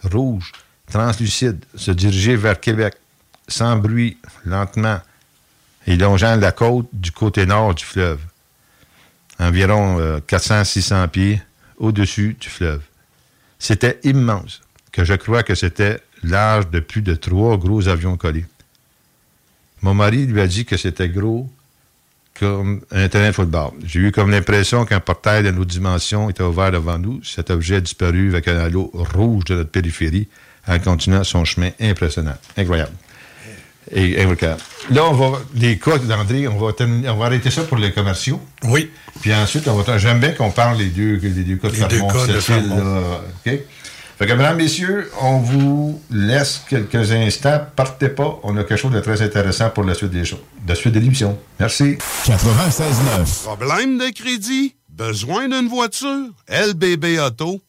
[0.03, 0.53] rouge,
[0.91, 2.95] translucide, se diriger vers Québec,
[3.49, 5.01] sans bruit, lentement,
[5.87, 8.21] et longeant la côte du côté nord du fleuve.
[9.39, 11.43] Environ euh, 400-600 pieds
[11.79, 12.83] au-dessus du fleuve.
[13.59, 14.61] C'était immense,
[14.97, 18.47] que je crois que c'était l'âge de plus de trois gros avions collés.
[19.83, 21.51] Mon mari lui a dit que c'était gros
[22.41, 23.73] comme un terrain de football.
[23.85, 27.23] J'ai eu comme l'impression qu'un portail de nos dimensions était ouvert devant nous.
[27.25, 30.29] Cet objet a disparu avec un halo rouge de notre périphérie
[30.67, 32.37] en continuant son chemin impressionnant.
[32.57, 32.93] Incroyable.
[33.93, 34.63] Et, incroyable.
[34.91, 37.93] Là, on va, les cas d'André, on va, terminer- on va arrêter ça pour les
[37.93, 38.41] commerciaux.
[38.65, 38.91] Oui.
[39.21, 42.09] Puis ensuite, on va, j'aime bien qu'on parle les deux, les deux cas de Fermont,
[42.09, 42.41] cas de
[44.19, 47.61] Fait que, mesdames, messieurs, on vous laisse quelques instants.
[47.77, 48.41] Partez pas.
[48.45, 50.41] On a quelque chose de très intéressant pour la suite des choses.
[50.67, 51.39] La suite de l'émission.
[51.61, 51.99] Merci.
[52.25, 53.43] 96.9.
[53.45, 54.75] Problème de crédit?
[54.89, 56.31] Besoin d'une voiture?
[56.49, 57.66] lbbauto.com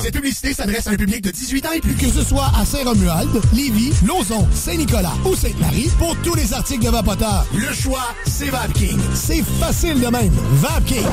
[0.00, 1.94] Cette publicité s'adresse à un public de 18 ans et plus.
[1.94, 6.90] Que ce soit à Saint-Romuald, Lévis, Lauson, Saint-Nicolas ou Sainte-Marie, pour tous les articles de
[6.90, 8.98] Vapoteur, le choix, c'est VapKing.
[9.14, 10.32] C'est facile de même.
[10.52, 11.06] VapKing.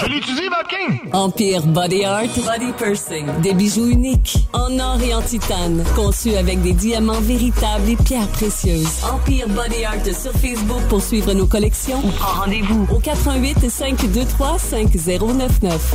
[0.00, 1.12] Je l'utilise, VapKing!
[1.12, 3.26] Empire Body Art Body Pursing.
[3.42, 8.28] Des bijoux uniques, en or et en titane, conçus avec des diamants véritables et pierres
[8.28, 9.04] précieuses.
[9.12, 14.58] Empire Body Art sur Facebook pour suivre nos collections ou prends rendez-vous au 88 523
[14.58, 15.94] 5099.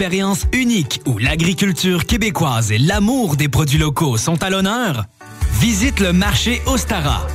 [0.51, 5.05] unique où l'agriculture québécoise et l'amour des produits locaux sont à l'honneur?
[5.59, 7.27] Visite le marché Ostara.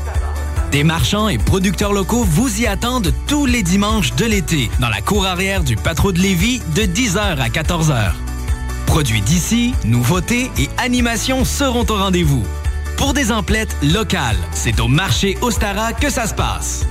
[0.72, 5.00] Des marchands et producteurs locaux vous y attendent tous les dimanches de l'été dans la
[5.00, 8.10] cour arrière du Patro de Lévis de 10h à 14h.
[8.86, 12.42] Produits d'ici, nouveautés et animations seront au rendez-vous.
[12.96, 16.84] Pour des emplettes locales, c'est au marché Ostara que ça se passe.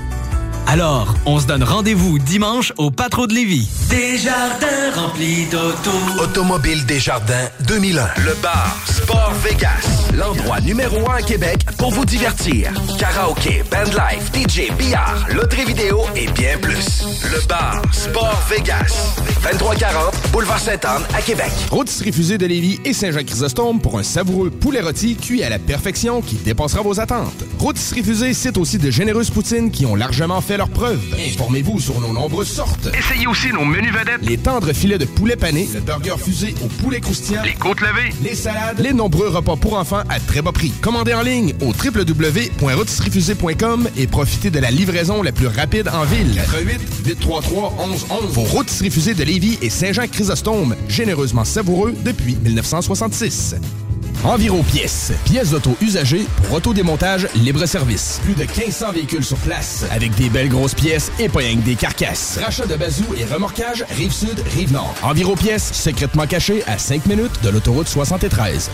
[0.68, 3.70] Alors, on se donne rendez-vous dimanche au Patro de Lévis.
[3.90, 5.92] Des jardins remplis d'auto.
[6.24, 8.08] Automobile Desjardins 2001.
[8.26, 10.12] Le bar Sport Vegas.
[10.18, 12.72] L'endroit numéro un à Québec pour vous divertir.
[12.98, 17.04] Karaoke, bandlife, DJ, billard, loterie vidéo et bien plus.
[17.24, 19.16] Le bar Sport Vegas.
[19.44, 21.52] 2340 Boulevard Sainte-Anne à Québec.
[21.70, 26.22] Rôtisserie Fusée de Lévis et Saint-Jacques-Chrysostome pour un savoureux poulet rôti cuit à la perfection
[26.22, 27.44] qui dépassera vos attentes.
[27.60, 31.02] Rôtisserie Fusée cite aussi de généreuses poutines qui ont largement fait fait leurs preuves.
[31.14, 32.88] Informez-vous sur nos nombreuses sortes.
[32.98, 34.22] Essayez aussi nos menus vedettes.
[34.22, 38.14] Les tendres filets de poulet pané, le burger fusé au poulet croustillant, les côtes levées,
[38.24, 40.72] les salades, les nombreux repas pour enfants à très bas prix.
[40.82, 46.36] Commandez en ligne au www.rotisseriefusée.com et profitez de la livraison la plus rapide en ville.
[46.36, 48.34] 88 833 1111.
[48.34, 53.56] Vos rôtisseries fusées de Lévis et Saint-Jean-Chrysostome, généreusement savoureux depuis 1966.
[54.26, 55.12] Environ pièces.
[55.24, 58.20] Pièces d'auto usagées pour autodémontage libre-service.
[58.24, 59.86] Plus de 1500 véhicules sur place.
[59.92, 62.40] Avec des belles grosses pièces et pas rien que des carcasses.
[62.44, 64.96] Rachat de bazou et remorquage Rive-Sud, Rive-Nord.
[65.04, 68.72] Environ pièces secrètement cachées à 5 minutes de l'autoroute 73.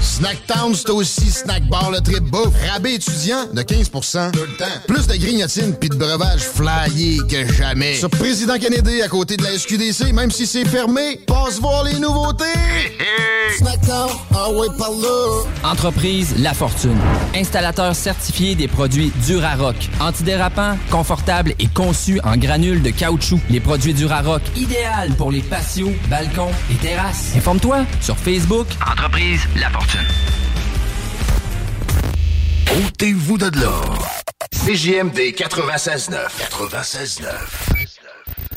[0.00, 2.54] Snacktown, c'est aussi Snack Bar le trip bouffe.
[2.72, 4.64] Rabais étudiant de 15 Tout le temps.
[4.88, 7.94] Plus de grignotines puis de breuvages flyés que jamais.
[7.94, 11.98] Sur Président Kennedy, à côté de la SQDC, même si c'est fermé, passe voir les
[11.98, 12.44] nouveautés.
[15.64, 16.96] Entreprise La Fortune.
[17.34, 19.76] Installateur certifié des produits Durarock.
[20.00, 23.40] Antidérapant, confortable et conçu en granules de caoutchouc.
[23.50, 27.32] Les produits Durarock, idéal pour les patios, balcons et terrasses.
[27.36, 28.66] Informe-toi sur Facebook.
[28.90, 30.00] Entreprise La Fortune.
[32.86, 34.06] Ôtez-vous de l'or.
[35.32, 36.10] 96.9.
[36.38, 37.91] 96.9.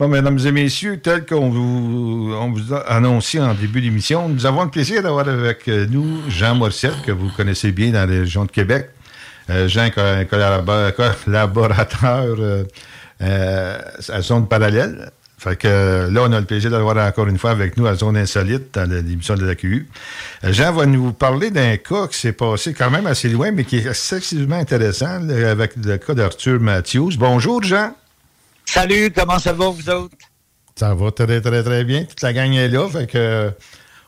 [0.00, 4.44] Bon, mesdames et messieurs, tel qu'on vous, on vous a annoncé en début d'émission, nous
[4.44, 8.44] avons le plaisir d'avoir avec nous Jean Morissette, que vous connaissez bien dans la région
[8.44, 8.90] de Québec.
[9.50, 10.92] Euh, Jean un collabo-
[11.24, 12.64] collaborateur euh,
[13.22, 13.78] euh,
[14.08, 15.12] à Zone Parallèle.
[15.38, 18.16] Fait que là, on a le plaisir d'avoir encore une fois avec nous à Zone
[18.16, 19.86] Insolite dans l'émission de la QU.
[20.42, 23.62] Euh, Jean va nous parler d'un cas qui s'est passé quand même assez loin, mais
[23.64, 27.12] qui est excessivement intéressant, avec le cas d'Arthur Matthews.
[27.16, 27.94] Bonjour, Jean.
[28.66, 30.16] Salut, comment ça va, vous autres?
[30.76, 32.04] Ça va très, très, très bien.
[32.04, 32.88] Toute la gang est là.
[32.88, 33.50] Fait que, euh,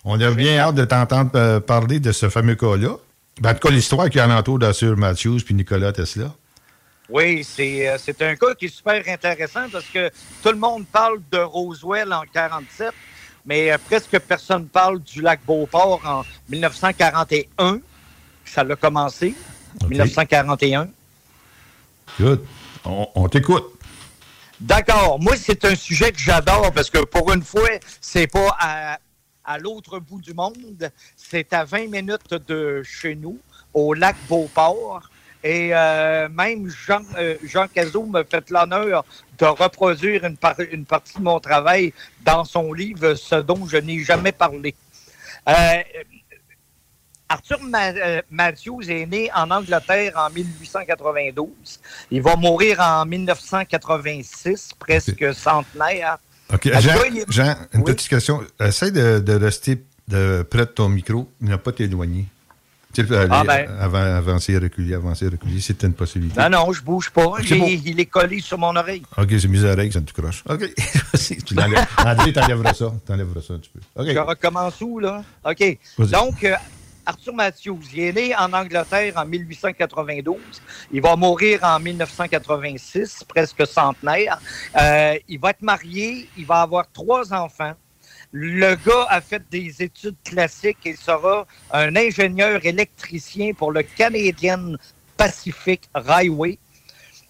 [0.05, 2.97] on a bien hâte de t'entendre euh, parler de ce fameux cas-là.
[3.41, 6.33] Ben, en tout cas, l'histoire qui est alentour d'Arthur Matthews puis Nicolas Tesla.
[7.09, 10.11] Oui, c'est euh, c'est un cas qui est super intéressant parce que
[10.43, 12.91] tout le monde parle de Roswell en 47,
[13.45, 17.81] mais euh, presque personne parle du lac Beauport en 1941.
[18.45, 19.35] Ça l'a commencé,
[19.89, 20.89] 1941.
[22.19, 22.45] Good.
[22.85, 23.76] On, on t'écoute.
[24.61, 25.21] D'accord.
[25.21, 27.69] Moi, c'est un sujet que j'adore parce que pour une fois,
[28.01, 28.57] c'est pas
[29.45, 30.91] à, l'autre bout du monde.
[31.15, 33.39] C'est à 20 minutes de chez nous,
[33.75, 35.11] au lac Beauport.
[35.45, 39.05] Et euh, même Jean, euh, Jean Cazot m'a fait l'honneur
[39.39, 40.37] de reproduire une
[40.87, 41.93] partie de mon travail
[42.25, 44.75] dans son livre, ce dont je n'ai jamais parlé.
[45.49, 45.53] Euh,
[47.29, 51.49] Arthur Ma- euh, Matthews est né en Angleterre en 1892.
[52.11, 56.19] Il va mourir en 1986, presque centenaire.
[56.53, 56.65] OK.
[56.67, 57.25] Le Jean, il
[57.75, 57.93] une Oui.
[57.93, 58.41] petite question.
[58.61, 61.29] Essaye de, de rester de, près de ton micro.
[61.41, 62.27] Il n'a pas t'éloigner.
[63.31, 63.69] Ah, ben.
[63.79, 65.61] avancer, reculer, avancer, reculer.
[65.61, 66.41] C'est une possibilité.
[66.41, 67.27] Non, non, je bouge pas.
[67.41, 67.75] J'ai-.
[67.85, 69.03] Il est collé sur mon oreille.
[69.19, 70.43] OK, c'est mis l'oreille, ça te croche.
[70.49, 70.73] OK.
[71.47, 71.87] tu l'enlèves.
[71.99, 72.93] André, t'enlèveras ça.
[73.05, 73.81] T'enlèveras ça un petit peu.
[74.03, 74.09] OK.
[74.09, 75.23] Je recommence où, là?
[75.45, 75.79] OK.
[75.99, 76.55] Donc, euh,
[77.07, 80.37] Arthur Matthews, il est né en Angleterre en 1892.
[80.93, 84.41] Il va mourir en 1986, presque centenaire.
[84.77, 86.29] Euh, il va être marié.
[86.37, 87.75] Il va avoir trois enfants.
[88.33, 94.75] Le gars a fait des études classiques et sera un ingénieur électricien pour le Canadian
[95.17, 96.59] Pacific Railway.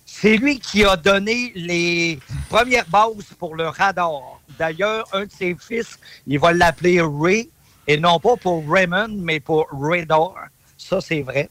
[0.07, 4.41] C'est lui qui a donné les premières bases pour le radar.
[4.59, 7.51] D'ailleurs, un de ses fils, il va l'appeler Ray,
[7.87, 10.35] et non pas pour Raymond, mais pour Radar.
[10.79, 11.49] Ça, c'est vrai.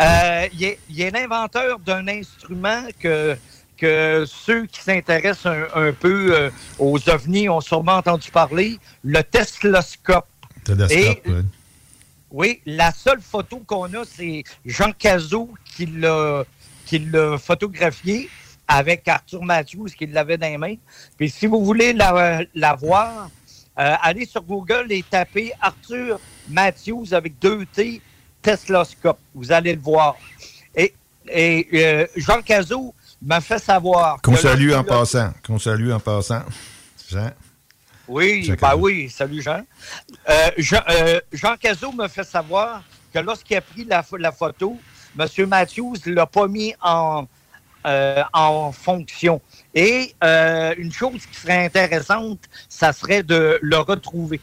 [0.00, 3.36] Euh, il, est, il est l'inventeur d'un instrument que,
[3.76, 9.22] que ceux qui s'intéressent un, un peu euh, aux ovnis ont sûrement entendu parler, le
[9.22, 10.26] Tesloscope.
[10.64, 11.42] Télescope, Et- ouais.
[12.30, 16.42] Oui, la seule photo qu'on a, c'est Jean Cazot qui l'a
[16.84, 18.28] qui l'a photographié
[18.66, 20.74] avec Arthur Matthews qui l'avait dans les mains.
[21.16, 23.30] Puis si vous voulez la, la voir,
[23.76, 28.00] allez sur Google et tapez Arthur Matthews avec deux T
[28.42, 29.18] Tesloscope.
[29.34, 30.16] Vous allez le voir.
[30.76, 30.94] Et,
[31.28, 34.20] et euh, Jean Cazot m'a fait savoir.
[34.20, 35.32] Qu'on salue en passant.
[35.44, 36.42] Qu'on salue en passant.
[37.08, 37.30] Jean?
[38.06, 38.78] Oui, Jean Cazot.
[38.80, 39.64] oui, salut Jean.
[40.28, 44.78] Euh, Jean, euh, Jean Cazot me fait savoir que lorsqu'il a pris la, la photo,
[45.18, 45.46] M.
[45.46, 47.26] Matthews ne l'a pas mis en,
[47.86, 49.40] euh, en fonction.
[49.74, 54.40] Et euh, une chose qui serait intéressante, ça serait de le retrouver.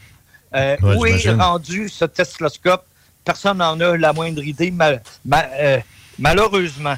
[0.54, 2.84] Euh, Ouais, où est rendu ce Tesloscope?
[3.24, 5.48] Personne n'en a la moindre idée, mal- ma-
[6.18, 6.96] malheureusement.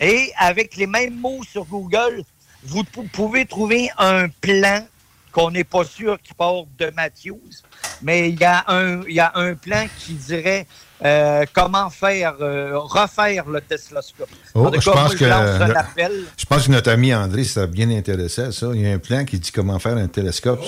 [0.00, 2.22] Et avec les mêmes mots sur Google,
[2.64, 4.86] vous pou- pouvez trouver un plan
[5.32, 7.62] qu'on n'est pas sûr qui part de Matthews,
[8.02, 10.66] mais il y a un, il y a un plan qui dirait
[11.04, 14.28] euh, comment faire, euh, refaire le Tesloscope.
[14.54, 16.12] Oh, je cas, pense moi, que lance un le- appel.
[16.38, 18.68] Je pense que notre ami André serait bien intéressé à ça.
[18.74, 20.62] Il y a un plan qui dit comment faire un télescope.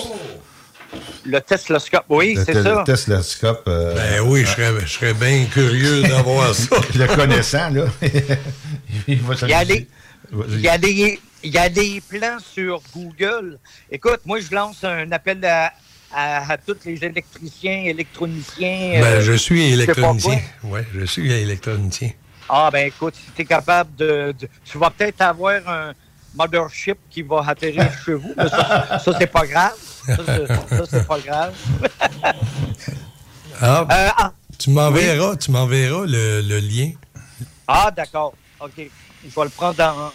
[1.25, 2.83] Le Tesloscope, oui, le c'est ça.
[2.85, 3.63] télescope.
[3.67, 6.75] euh, Ben oui, je serais, je serais bien curieux d'avoir ça.
[6.95, 7.83] le connaissant, là.
[9.07, 9.65] il va Il y, a s'amuser.
[9.65, 9.87] des,
[10.55, 13.59] il, y a des, il y a des plans sur Google.
[13.91, 15.73] Écoute, moi, je lance un appel à,
[16.13, 18.99] à, à tous les électriciens, électroniciens.
[19.01, 20.39] Ben, euh, je suis électronicien.
[20.63, 22.11] Oui, je suis électronicien.
[22.49, 25.93] Ah, ben écoute, si tu es capable de, de- Tu vas peut-être avoir un
[26.35, 29.75] mothership qui va atterrir chez vous, mais ça, ça, c'est pas grave.
[30.05, 31.53] Ça, c'est- pas grave.
[33.61, 36.91] Ah, Euh, ah, tu m'enverras, tu m'enverras le, le lien.
[37.67, 38.33] Ah, d'accord.
[38.59, 38.71] OK.
[38.77, 40.11] Je vais le prendre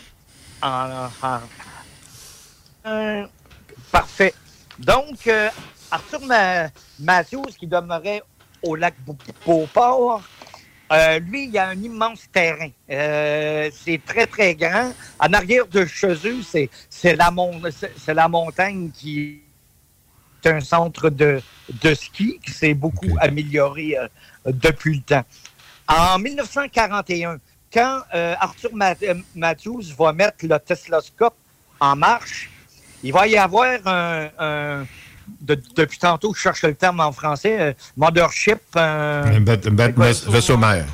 [0.62, 0.66] en.
[0.68, 1.40] en- en-
[2.86, 3.24] Euh,
[3.92, 4.34] parfait.
[4.78, 5.48] Donc, euh,
[5.94, 6.68] Arthur Ma-
[6.98, 8.22] Matthews, qui demeurait
[8.62, 9.16] au lac Beau-
[9.46, 10.22] Beauport,
[10.92, 12.68] euh, lui, il a un immense terrain.
[12.90, 14.92] Euh, c'est très, très grand.
[15.20, 16.68] En arrière de chez eux, c'est,
[17.16, 17.60] la, mon-
[18.08, 19.40] la montagne qui
[20.42, 21.40] est un centre de,
[21.82, 24.08] de ski qui s'est beaucoup amélioré euh,
[24.46, 25.24] depuis le temps.
[25.86, 27.38] En 1941,
[27.72, 28.94] quand Arthur Ma-
[29.34, 31.36] Matthews va mettre le Tesloscope
[31.80, 32.50] en marche,
[33.02, 34.86] il va y avoir un, un-
[35.40, 38.58] de- depuis tantôt, je cherche le terme en français, euh, mothership.
[39.92, 40.32] quoi?
[40.32, 40.86] vaisseau mère.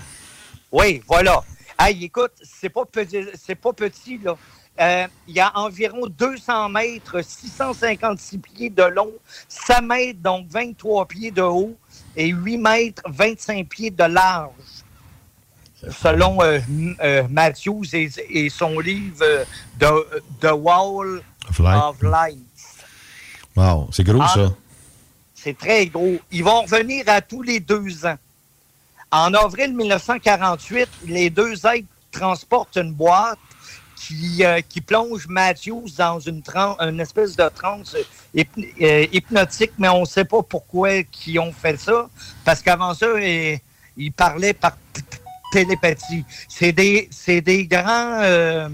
[0.72, 1.42] Oui, voilà.
[1.78, 4.36] Hey, écoute, c'est pas petit, c'est pas petit, là.
[4.80, 9.10] Euh, il y a environ 200 mètres, 656 pieds de long,
[9.48, 11.76] 5 mètres, donc 23 pieds de haut,
[12.16, 14.52] et 8 mètres, 25 pieds de large.
[15.90, 16.60] Selon euh,
[17.02, 19.44] euh, Matthews et, et son livre euh,
[19.78, 21.22] The, The Wall
[21.94, 22.38] Of Light.
[23.60, 24.32] Wow, c'est gros, Ah.
[24.34, 24.52] ça.
[25.34, 26.16] C'est très gros.
[26.30, 28.16] Ils vont revenir à tous les deux ans.
[29.10, 33.38] En avril 1948, les deux êtres transportent une boîte
[33.96, 37.96] qui, euh, qui plonge Matthews dans une, tran- une espèce de transe
[38.36, 40.90] euh, hypnotique, mais on ne sait pas pourquoi
[41.26, 42.08] ils ont fait ça,
[42.44, 43.58] parce qu'avant ça, ils,
[43.96, 44.76] ils parlaient par
[45.52, 46.24] télépathie.
[46.48, 48.20] C'est des, des grands...
[48.22, 48.68] euh,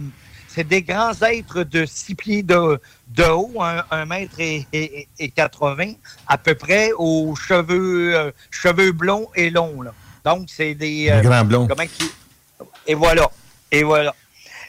[0.56, 5.28] c'est des grands êtres de 6 pieds de, de haut, 1 mètre et, et, et
[5.28, 5.92] 80,
[6.26, 9.82] à peu près, aux cheveux, euh, cheveux blonds et longs.
[9.82, 9.92] là.
[10.24, 11.10] Donc, c'est des...
[11.10, 11.66] Un grand blond.
[11.68, 12.10] comment qui-
[12.86, 13.30] Et voilà.
[13.70, 14.14] Et voilà.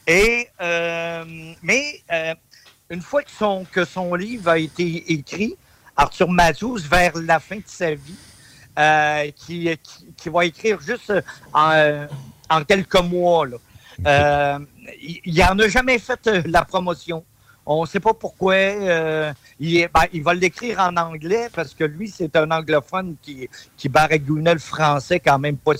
[0.05, 1.23] Et, euh,
[1.63, 2.35] mais, euh,
[2.89, 5.55] une fois que son, que son livre a été écrit,
[5.95, 8.15] Arthur Matthews, vers la fin de sa vie,
[8.77, 11.13] euh, qui, qui, qui va écrire juste
[11.53, 12.07] en,
[12.49, 13.55] en quelques mois, là.
[14.05, 14.59] Euh,
[15.01, 17.23] il il en a jamais fait euh, la promotion.
[17.65, 18.53] On ne sait pas pourquoi.
[18.53, 23.15] euh, il, est- ben, il va l'écrire en anglais parce que lui, c'est un anglophone
[23.21, 25.73] qui, qui baragouinait le français quand même pas,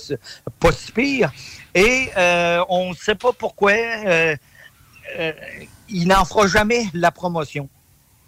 [0.60, 1.32] pas si pire.
[1.74, 3.72] Et euh, on ne sait pas pourquoi
[5.88, 7.68] il n'en fera jamais la promotion.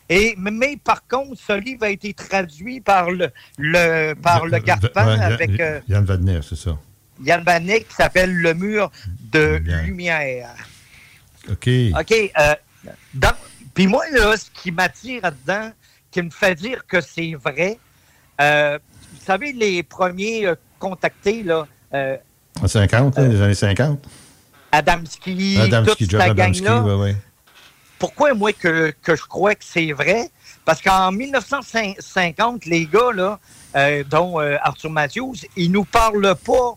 [0.09, 4.81] Et, mais, par contre, ce livre a été traduit par le, le, par le Yann-
[5.23, 5.51] avec
[5.89, 6.77] Yann Vadner, c'est ça.
[7.25, 8.91] Yann qui s'appelle Le mur
[9.33, 10.55] de lumière.
[11.49, 11.69] OK.
[11.99, 12.33] OK.
[12.39, 12.55] euh,
[13.75, 15.73] Puis moi, là, ce qui m'attire là-dedans,
[16.11, 17.79] qui me fait dire que c'est vrai,
[18.41, 18.79] euh,
[19.13, 21.67] vous savez, les premiers euh, contactés, là,
[22.61, 24.07] En 50, hein, les années 50.
[24.73, 27.17] Adamski, Adamski, toute cette gang-là, ouais, ouais.
[27.99, 30.31] pourquoi moi que, que je crois que c'est vrai?
[30.65, 33.41] Parce qu'en 1950, les gars, là,
[33.77, 36.77] euh, dont euh, Arthur Matthews, ils nous parlent pas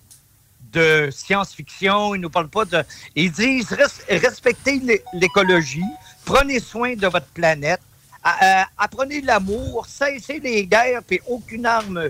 [0.74, 2.84] de science-fiction, ils nous parlent pas de...
[3.16, 5.84] Ils disent res- respectez l'é- l'écologie,
[6.26, 7.82] prenez soin de votre planète,
[8.26, 12.10] euh, apprenez l'amour, cessez les guerres, puis aucune arme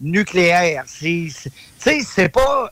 [0.00, 0.84] nucléaire.
[0.98, 2.70] Tu sais, c'est pas...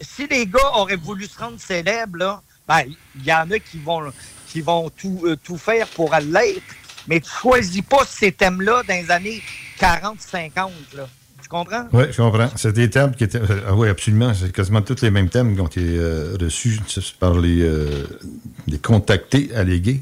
[0.00, 2.82] Si les gars auraient voulu se rendre célèbres, ben,
[3.16, 4.12] il y en a qui vont,
[4.48, 6.62] qui vont tout, euh, tout faire pour l'être,
[7.06, 9.42] mais tu choisis pas ces thèmes-là dans les années
[9.80, 11.08] 40-50, là.
[11.52, 11.86] Comprends?
[11.92, 12.48] Oui, je comprends.
[12.56, 13.42] C'est des thèmes qui étaient.
[13.68, 14.32] Ah oui, absolument.
[14.32, 16.80] C'est quasiment tous les mêmes thèmes qui ont été euh, reçus
[17.20, 18.06] par les, euh,
[18.66, 20.00] les contactés allégués.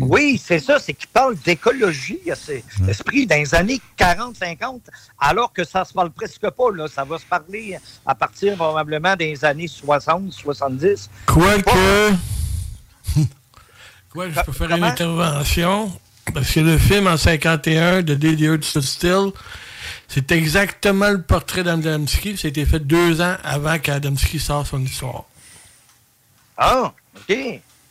[0.00, 4.80] Oui, c'est ça, c'est qu'il parle d'écologie, c'est l'esprit dans les années 40-50,
[5.20, 6.86] alors que ça se parle presque pas, là.
[6.88, 7.76] Ça va se parler
[8.06, 11.08] à partir probablement des années 60-70.
[11.26, 12.12] Quoique.
[14.12, 15.92] Quoi, je peux faire une intervention.
[16.32, 19.32] Parce que le film en 51 de Stood Still,
[20.08, 22.36] c'est exactement le portrait d'Adamski.
[22.38, 25.24] Ça a été fait deux ans avant qu'Adamski sorte son histoire.
[26.56, 27.36] Ah, OK.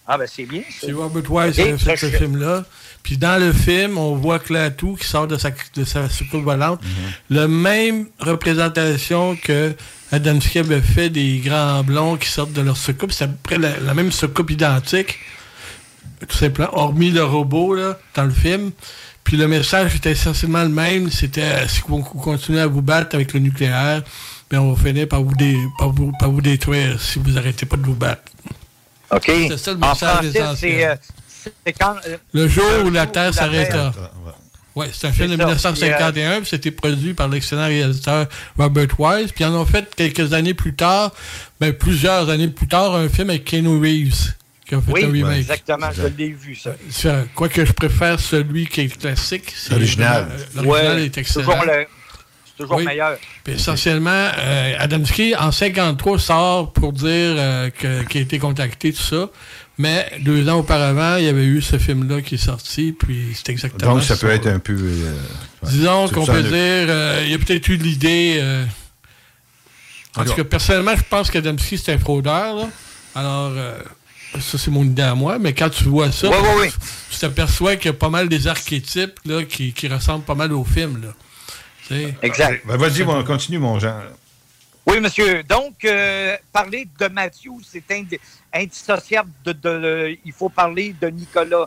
[0.07, 0.63] Ah, ben c'est bien.
[0.79, 2.65] C'est Robert Wise qui a fait ce film-là.
[3.03, 6.81] Puis dans le film, on voit Clatou qui sort de sa, de sa soucoupe volante.
[6.81, 6.89] Mhm.
[7.29, 9.75] La même représentation que
[10.11, 13.11] Adamski avait fait des grands blonds qui sortent de leur soucoupe.
[13.11, 15.19] C'est à peu près la, la même soucoupe identique.
[16.27, 18.71] Tout simplement, hormis le robot là, dans le film.
[19.27, 21.11] Puis le message était essentiellement le même.
[21.11, 24.01] C'était euh, si vous continuez à vous battre avec le nucléaire,
[24.49, 27.65] ben on va finir par vous, dé- par vous, par vous détruire si vous arrêtez
[27.65, 28.21] pas de vous battre.
[29.11, 29.25] OK.
[29.25, 30.55] C'est ça le message essentiel.
[30.57, 30.85] c'est,
[31.67, 31.95] euh, quand...
[32.07, 33.91] euh, Le jour où la Terre s'arrêta.
[34.75, 35.71] Ouais, c'est un film de C'est ça.
[35.71, 39.33] 1951, puis c'était produit par l'excellent réalisateur Robert Wise.
[39.33, 41.11] Puis ils en ont fait quelques années plus tard,
[41.59, 44.33] ben plusieurs années plus tard, un film avec Keanu Reeves,
[44.67, 45.37] qui a fait Oui, un remake.
[45.39, 46.71] exactement, je l'ai vu, ça.
[46.89, 49.53] Ça, Quoique je préfère celui qui est classique.
[49.55, 50.27] c'est L'original.
[50.31, 51.45] euh, L'original Ouais, est excellent.
[51.45, 51.85] toujours, le-
[52.57, 52.85] toujours Oui.
[52.85, 53.17] meilleur.
[53.43, 58.91] Puis essentiellement, euh, Adamski, en 53, sort pour dire euh, que- qu'il a été contacté,
[58.91, 59.29] tout ça.
[59.79, 63.49] Mais deux ans auparavant, il y avait eu ce film-là qui est sorti, puis c'est
[63.49, 64.73] exactement Donc, ça peut être un peu.
[64.73, 65.13] euh,
[65.61, 65.69] ouais.
[65.69, 68.37] Disons qu'on peut dire, euh, il y a peut-être eu l'idée.
[68.41, 68.65] euh,
[70.15, 72.55] en tout cas, personnellement, je pense qu'Adamski, c'est un fraudeur.
[72.55, 72.69] là.
[73.13, 73.77] Alors, euh,
[74.39, 75.39] ça, c'est mon idée à moi.
[75.39, 76.71] Mais quand tu vois ça, Ouais, ouais, ouais.
[77.09, 80.51] tu t'aperçois qu'il y a pas mal des archétypes là, qui, qui ressemblent pas mal
[80.53, 81.01] au film.
[81.03, 81.97] Là.
[82.21, 82.65] Exact.
[82.65, 83.95] Ben, Vas-y, on continue, mon Jean.
[84.85, 85.43] Oui, monsieur.
[85.43, 88.17] Donc, euh, parler de Matthew, c'est ind-
[88.53, 91.65] indissociable de, de- Il faut parler de Nikola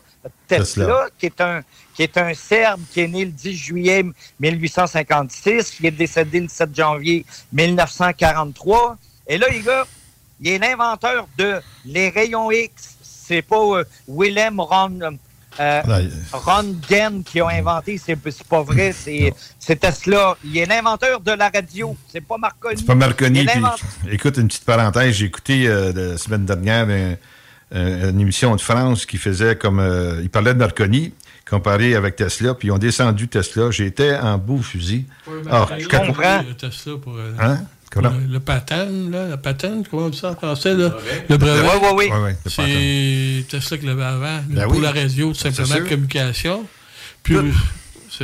[0.49, 1.07] Tesla, Tesla.
[1.19, 1.63] qui est un
[1.95, 4.05] qui est un Serbe qui est né le 10 juillet
[4.41, 8.97] 1856, qui est décédé le 7 janvier 1943.
[9.27, 9.87] Et là, les gars,
[10.41, 12.97] il est l'inventeur de les rayons X.
[13.03, 15.09] C'est pas euh, Willem Ron, euh,
[15.59, 16.01] Là,
[16.33, 18.17] Röntgen qui a inventé, c'est
[18.49, 20.37] pas vrai, c'est Tesla.
[20.45, 22.77] Il est l'inventeur de la radio, c'est pas Marconi.
[22.79, 23.45] C'est pas Marconi.
[23.45, 25.15] Puis- écoute, une petite parenthèse.
[25.15, 27.15] J'ai écouté euh, la semaine dernière un-
[27.73, 29.81] un- une émission de France qui faisait comme.
[29.81, 31.13] euh, il parlait de Marconi
[31.49, 33.71] comparé avec Tesla, puis ils ont descendu Tesla.
[33.73, 35.05] J'étais en beau fusil.
[35.51, 36.43] Ah, je comprends.
[36.59, 37.59] Tesla pour, euh, Hein?
[37.91, 38.11] Comment?
[38.11, 40.75] le, le patent, là, la patente, comment on dit ça en français?
[40.75, 40.97] Là?
[41.29, 41.61] Le brevet.
[41.95, 42.07] Oui.
[42.07, 44.41] Ouais, ouais, le c'est Tesla qui l'avait avant.
[44.49, 44.81] Ben pour oui.
[44.81, 46.65] la radio, tout simplement, communication.
[47.25, 47.35] Puis,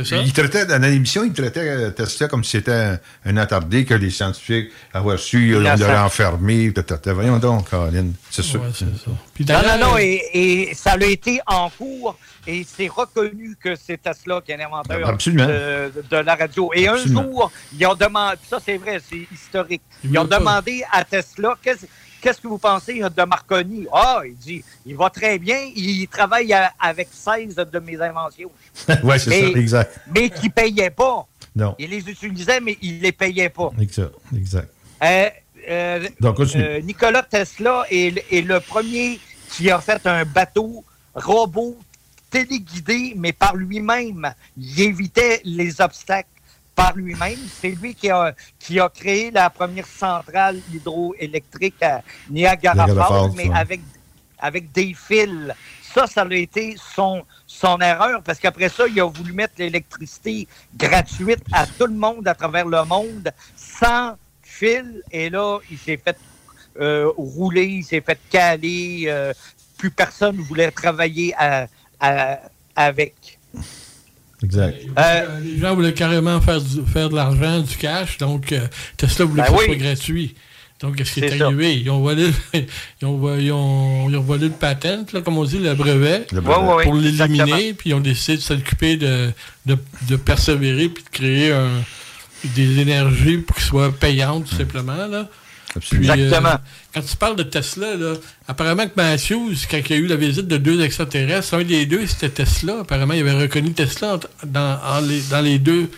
[0.03, 0.21] c'est ça.
[0.21, 3.93] Il traitait, dans l'émission, il traitait euh, Tesla comme si c'était un, un attardé que
[3.93, 6.71] les scientifiques avaient su, on l'aurait enfermé.
[7.07, 8.13] Voyons donc, Caroline.
[8.29, 8.61] C'est sûr.
[8.61, 9.11] Ouais, c'est ça.
[9.33, 13.75] Puis Non, non, non, et, et ça a été en cours et c'est reconnu que
[13.75, 15.47] c'est Tesla qui est l'inventeur Absolument.
[15.47, 16.71] de, de la radio.
[16.73, 17.19] Et Absolument.
[17.21, 20.39] un jour, ils ont demandé, ça c'est vrai, c'est historique, Il ils ont pas.
[20.39, 21.85] demandé à Tesla, qu'est-ce
[22.27, 23.87] qu'est-ce que vous pensez de Marconi?
[23.93, 28.51] Ah, il dit, il va très bien, il travaille à- avec 16 de mes inventions.
[29.03, 29.99] ouais, c'est ça, exact.
[30.13, 31.25] Mais qui ne payait pas.
[31.55, 31.73] Non.
[31.79, 33.71] Il les utilisait, mais il ne les payait pas.
[33.79, 34.11] Exact.
[34.35, 34.69] exact.
[35.03, 35.29] Euh,
[35.69, 39.21] euh, Donc, euh, Nicolas Tesla est le premier
[39.51, 40.83] qui a fait un bateau
[41.15, 41.77] robot
[42.29, 44.33] téléguidé, mais par lui-même.
[44.57, 46.27] Il évitait les obstacles
[46.77, 47.39] par lui-même.
[47.59, 53.31] C'est lui qui a, qui a créé la première centrale hydroélectrique à Niagara Niagara Falls,
[53.35, 53.57] mais ouais.
[53.63, 53.81] avec,
[54.39, 55.51] avec des fils.
[55.93, 60.47] Ça, ça a été son, son erreur, parce qu'après ça, il a voulu mettre l'électricité
[60.75, 65.01] gratuite à tout le monde à travers le monde, sans fil.
[65.11, 66.17] Et là, il s'est fait
[66.79, 69.05] euh, rouler, il s'est fait caler.
[69.07, 69.33] euh,
[69.79, 71.67] plus personne ne voulait travailler à-
[71.99, 72.39] à-
[72.75, 73.39] avec.
[74.43, 74.75] Exact.
[74.97, 79.25] Euh, les gens voulaient carrément faire, du- faire de l'argent, du cash, donc euh, Tesla
[79.25, 79.65] voulait Ben que ce oui.
[79.65, 80.35] soit gratuit.
[80.79, 81.75] Donc, qu'est-ce qui est, arrivé?
[81.79, 85.43] Ils ont volé, ils ont, ils ont- ils ont volé le patent, là, comme on
[85.43, 89.31] dit, le brevet, Le pour l'éliminer, puis ils ont décidé de s'occuper de,
[89.65, 89.75] de,
[90.07, 91.81] de persévérer, puis de créer un-
[92.55, 95.07] des énergies pour qu'ils soient payantes, tout simplement.
[95.07, 95.27] Là.
[95.79, 96.49] Puis, Exactement.
[96.49, 96.57] euh,
[96.93, 98.13] quand tu parles de Tesla, là,
[98.47, 101.85] apparemment que Matthews, quand il y a eu la visite de deux extraterrestres, un des
[101.85, 102.79] deux, c'était Tesla.
[102.81, 105.89] Apparemment, il avait reconnu Tesla dans, en les, dans les deux.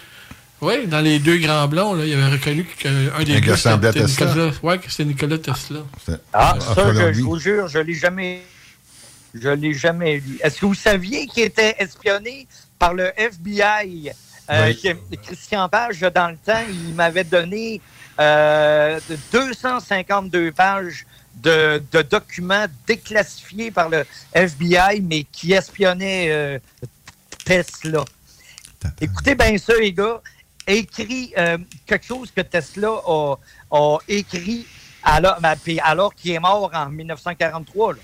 [0.61, 3.91] Oui, dans les deux grands blonds, là, il avait reconnu qu'un des Un deux c'était
[3.93, 4.25] Tesla.
[4.25, 5.80] Nicolas, ouais, que c'était Nicolas Tesla.
[6.34, 8.41] Ah, Ah, ça, je, vous jure, je l'ai jamais
[9.34, 10.38] je l'ai jamais lu.
[10.41, 14.11] Est-ce que vous saviez qu'il était espionné par le FBI?
[14.51, 15.17] Euh, Oui.
[15.23, 17.80] Christian Page, dans le temps, il m'avait donné
[18.20, 18.99] euh,
[19.32, 21.05] 252 pages
[21.36, 26.59] de, de documents déclassifiés par le FBI, mais qui espionnaient euh,
[27.45, 28.03] Tesla.
[28.99, 30.22] Écoutez bien ça, les gars.
[30.67, 33.36] Écrit euh, quelque chose que Tesla a,
[33.72, 34.67] a écrit
[35.03, 37.93] alors, ben, alors qu'il est mort en 1943.
[37.93, 37.99] là.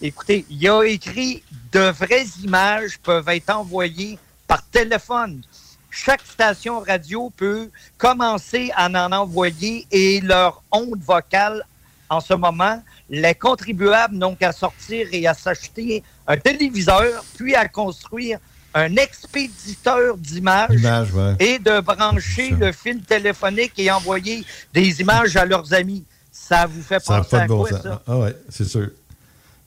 [0.00, 1.42] Écoutez, il a écrit
[1.72, 5.42] de vraies images peuvent être envoyées par téléphone.
[5.90, 11.64] Chaque station radio peut commencer à en envoyer et leur onde vocale
[12.10, 17.68] en ce moment, les contribuables n'ont qu'à sortir et à s'acheter un téléviseur, puis à
[17.68, 18.38] construire
[18.74, 21.36] un expéditeur d'images ouais.
[21.38, 26.04] et de brancher le fil téléphonique et envoyer des images à leurs amis.
[26.32, 27.82] Ça vous fait Ça penser pas à de bon quoi, sens.
[27.82, 28.02] ça?
[28.06, 28.88] Ah ouais, c'est sûr.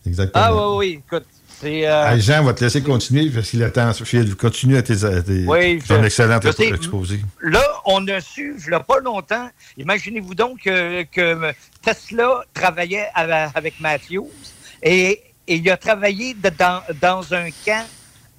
[0.06, 0.44] Exactement.
[0.44, 1.26] Ah oui, oui, écoute,
[1.62, 1.88] c'est...
[1.88, 3.93] euh, Jean, on va te laisser continuer parce qu'il attend.
[3.93, 7.22] Phil, continue à tes, à tes- Oui, ton je- excellent je exposé.
[7.41, 13.07] Là, on a su, il n'y a pas longtemps, imaginez-vous donc que, que Tesla travaillait
[13.16, 14.30] ava- avec Matthews
[14.84, 17.86] et, et il a travaillé de- dans, dans un camp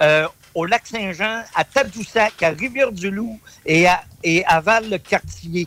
[0.03, 5.67] euh, au lac Saint-Jean, à Tadoussac, à Rivière-du-Loup et à, et à Val-le-Quartier.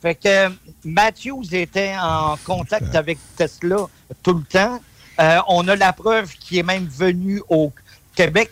[0.00, 0.48] Fait que euh,
[0.84, 3.86] Matthews était en contact avec Tesla
[4.22, 4.80] tout le temps.
[5.20, 7.72] Euh, on a la preuve qui est même venu au
[8.14, 8.50] Québec.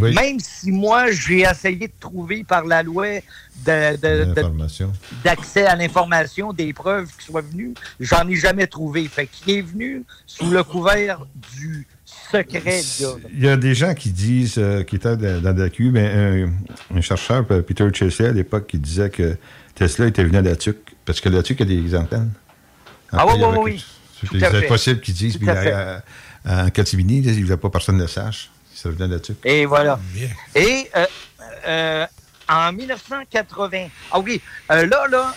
[0.00, 0.14] Oui.
[0.14, 3.20] Même si moi, j'ai essayé de trouver par la loi
[3.64, 9.08] d'accès à l'information des preuves qui soient venues, j'en ai jamais trouvé.
[9.08, 11.86] Fait est venu sous le couvert du
[12.30, 12.80] secret.
[13.32, 16.06] Il y a des gens qui disent, euh, qui étaient dans, dans la Q, mais
[16.06, 19.36] un, un chercheur, euh, Peter Chesley, à l'époque, qui disait que
[19.74, 22.30] Tesla était venu à la TUC, parce que la TUC a des antennes.
[23.10, 23.84] Ah oui, oui, oui.
[24.26, 24.36] Tout
[24.68, 28.50] possible qu'ils disent, puis en Catimini, il ne voulait pas personne ne le sache.
[28.74, 29.36] Ça venait TUC.
[29.44, 29.98] Et voilà.
[30.54, 31.06] Et euh,
[31.66, 32.06] euh,
[32.48, 34.40] en 1980, ah oui,
[34.70, 35.34] euh, là, là,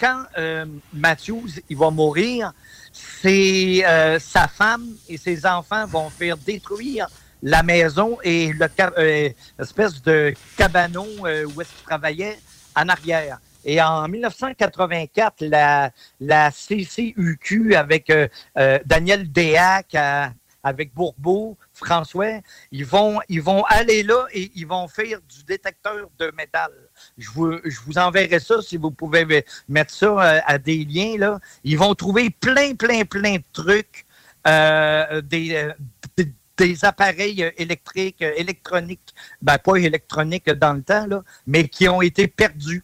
[0.00, 2.52] quand euh, Matthews il va mourir,
[2.92, 7.06] c'est euh, sa femme et ses enfants vont faire détruire
[7.42, 9.28] la maison et le ca- euh,
[9.60, 12.38] espèce de cabanon euh, où est-ce qu'il travaillait
[12.74, 13.38] en arrière.
[13.64, 15.90] Et en 1984, la,
[16.20, 20.32] la CCUQ avec euh, euh, Daniel Déac, à-
[20.66, 22.40] avec Bourbeau, François,
[22.72, 26.70] ils vont, ils vont aller là et ils vont faire du détecteur de métal.
[27.18, 30.84] Je vous, je vous enverrai ça si vous pouvez me- mettre ça euh, à des
[30.86, 31.16] liens.
[31.18, 31.38] Là.
[31.64, 34.06] Ils vont trouver plein, plein, plein de trucs,
[34.46, 35.72] euh, des, euh,
[36.16, 39.12] des- appareils euh, électriques, euh, électroniques,
[39.42, 42.82] ben pas électroniques dans le temps, là, mais qui ont été perdus.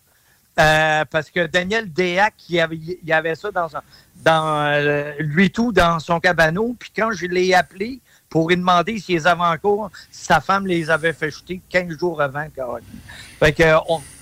[0.61, 2.79] Euh, parce que Daniel Déac, il avait,
[3.11, 3.69] avait ça dans,
[4.17, 6.77] dans euh, lui tout dans son cabanon.
[6.79, 10.91] Puis quand je l'ai appelé pour lui demander s'il les avait encore, sa femme les
[10.91, 12.47] avait fait jeter 15 jours avant.
[13.39, 13.75] Fait que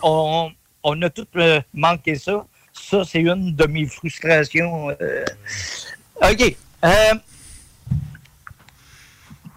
[0.03, 2.47] on, a tout euh, manqué ça.
[2.73, 4.89] Ça, c'est une de mes frustrations.
[6.23, 6.57] OK.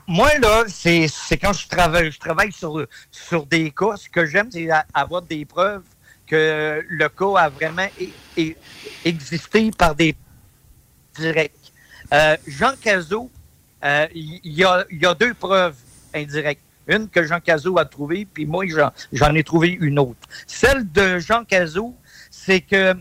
[0.08, 1.08] Moi, là, c'est
[1.40, 3.96] quand je travaille, je travaille sur, sur des cas.
[3.96, 5.84] Ce que j'aime, c'est avoir des preuves
[6.32, 7.88] que le cas a vraiment
[9.04, 10.16] existé par des
[11.14, 11.74] directs.
[12.14, 13.30] Euh, Jean Cazot,
[13.84, 15.76] euh, il y, a, deux preuves
[16.16, 16.62] indirectes.
[16.88, 18.64] Une que Jean Cazot a trouvée, puis moi,
[19.12, 20.26] j'en- ai trouvé une autre.
[20.48, 21.94] Celle de Jean Cazot,
[22.30, 22.96] c'est que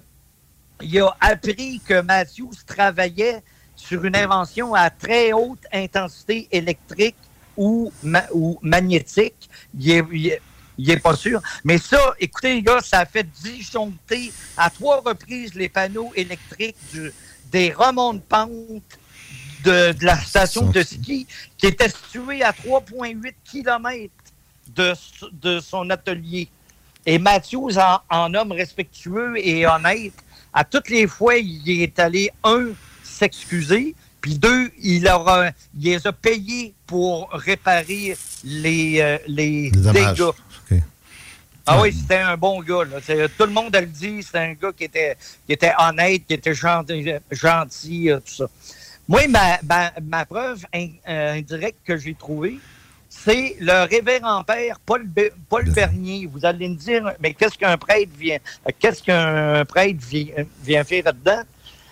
[0.82, 3.42] il a appris que Matthews travaillait
[3.76, 7.16] sur une invention à très haute intensité électrique
[7.56, 9.48] ou, ma- ou magnétique.
[9.78, 10.38] Il est, il
[10.80, 11.40] il est pas sûr.
[11.64, 16.76] Mais ça, écoutez, les gars, ça a fait disjoncter à trois reprises les panneaux électriques
[16.92, 17.12] du-
[17.52, 18.82] des remontes-pentes
[19.64, 21.26] de, de la station de ski
[21.58, 24.10] qui était située à 3,8 km
[24.74, 24.92] de,
[25.32, 26.48] de son atelier.
[27.04, 30.14] Et Matthews, en, en homme respectueux et honnête,
[30.52, 32.68] à toutes les fois, il est allé, un,
[33.02, 35.24] s'excuser, puis deux, il, leur
[35.78, 40.30] il les a payés pour réparer les, euh, les, dégâts.
[41.66, 42.84] Ah oui, c'était un bon gars.
[42.84, 43.00] Là.
[43.00, 46.54] Tout le monde le dit, c'était un gars qui était, qui était honnête, qui était
[46.54, 48.46] gentil, gentil, euh, tout ça.
[49.08, 52.58] Moi, ma, ma, ma preuve euh, indirecte que j'ai trouvée,
[53.08, 56.28] c'est le révérend père Paul, Be- Paul Bernier.
[56.32, 58.38] Vous allez me dire, mais qu'est-ce qu'un prêtre vient,
[58.78, 61.42] qu'est-ce qu'un prêtre vient, vient faire là-dedans?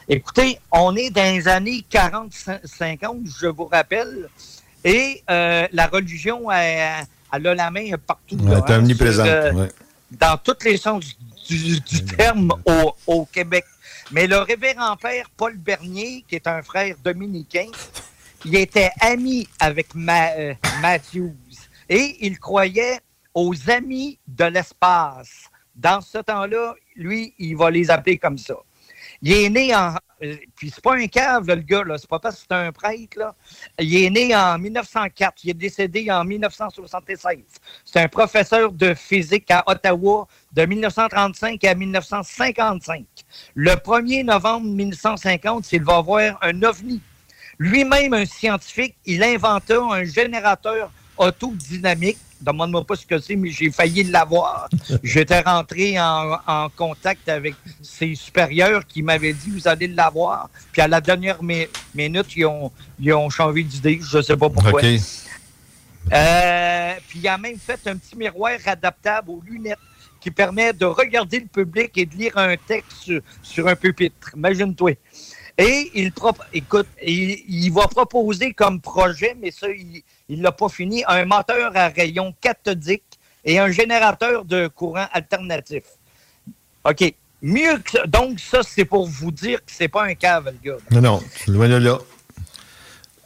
[0.09, 4.29] Écoutez, on est dans les années 40-50, je vous rappelle,
[4.85, 8.37] et euh, la religion, elle, elle a la main partout.
[8.37, 9.68] Ouais, là, t'es hein, omniprésente, sur, euh, ouais.
[10.11, 11.05] Dans tous les sens
[11.49, 13.64] du, du terme au, au Québec.
[14.11, 17.66] Mais le révérend père Paul Bernier, qui est un frère dominicain,
[18.45, 21.35] il était ami avec Ma- euh, Matthews
[21.89, 23.01] et il croyait
[23.35, 25.45] aux amis de l'espace.
[25.74, 28.55] Dans ce temps-là, lui, il va les appeler comme ça.
[29.21, 31.97] Il est né en, euh, puis c'est pas un cave, le gars, là.
[31.99, 33.35] C'est pas parce que c'est un prêtre, là.
[33.79, 35.45] Il est né en 1904.
[35.45, 37.39] Il est décédé en 1976.
[37.85, 43.05] C'est un professeur de physique à Ottawa de 1935 à 1955.
[43.55, 47.01] Le 1er novembre 1950, il va voir un ovni.
[47.59, 53.71] Lui-même, un scientifique, il inventa un générateur autodynamique Demande-moi pas ce que c'est, mais j'ai
[53.71, 54.69] failli l'avoir.
[55.03, 60.49] J'étais rentré en, en, contact avec ses supérieurs qui m'avaient dit Vous allez l'avoir.
[60.71, 63.99] Puis à la dernière minute, ils ont, ils ont changé d'idée.
[64.01, 64.81] Je ne sais pas pourquoi.
[66.12, 69.79] Euh, puis il a même fait un petit miroir adaptable aux lunettes
[70.21, 73.12] qui permet de regarder le public et de lire un texte
[73.43, 74.33] sur, un pupitre.
[74.37, 74.93] Imagine-toi.
[75.59, 76.13] Et il,
[76.53, 81.25] écoute, il, il, va proposer comme projet, mais ça, il, il l'a pas fini, un
[81.25, 83.03] moteur à rayon cathodique
[83.45, 85.83] et un générateur de courant alternatif.
[86.85, 87.13] OK.
[87.43, 88.07] Mieux que ça.
[88.07, 90.79] Donc, ça, c'est pour vous dire que c'est pas un cave, le gars.
[90.91, 91.99] Non, non, loin de là.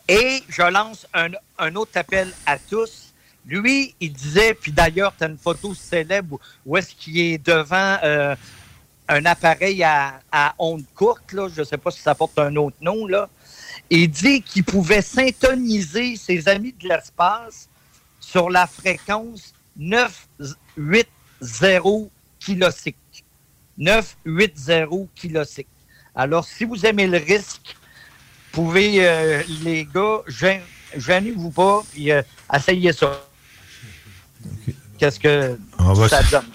[0.08, 3.12] Et je lance un, autre appel à tous.
[3.46, 7.96] Lui, il disait, puis d'ailleurs, tu as une photo célèbre où est-ce qu'il est devant
[8.04, 8.36] euh,
[9.12, 11.48] un appareil à, à onde courte, là.
[11.54, 13.28] je ne sais pas si ça porte un autre nom, là
[13.90, 17.68] et dit qu'il pouvait syntoniser ses amis de l'espace
[18.20, 22.08] sur la fréquence 980
[22.40, 22.96] kilosic.
[23.76, 25.66] 980 kilosic.
[26.14, 27.76] Alors, si vous aimez le risque,
[28.52, 30.22] vous pouvez, euh, les gars,
[30.96, 32.22] gênez-vous pas, et euh,
[32.54, 33.26] essayez ça.
[34.98, 35.58] Qu'est-ce que
[36.08, 36.46] ça donne?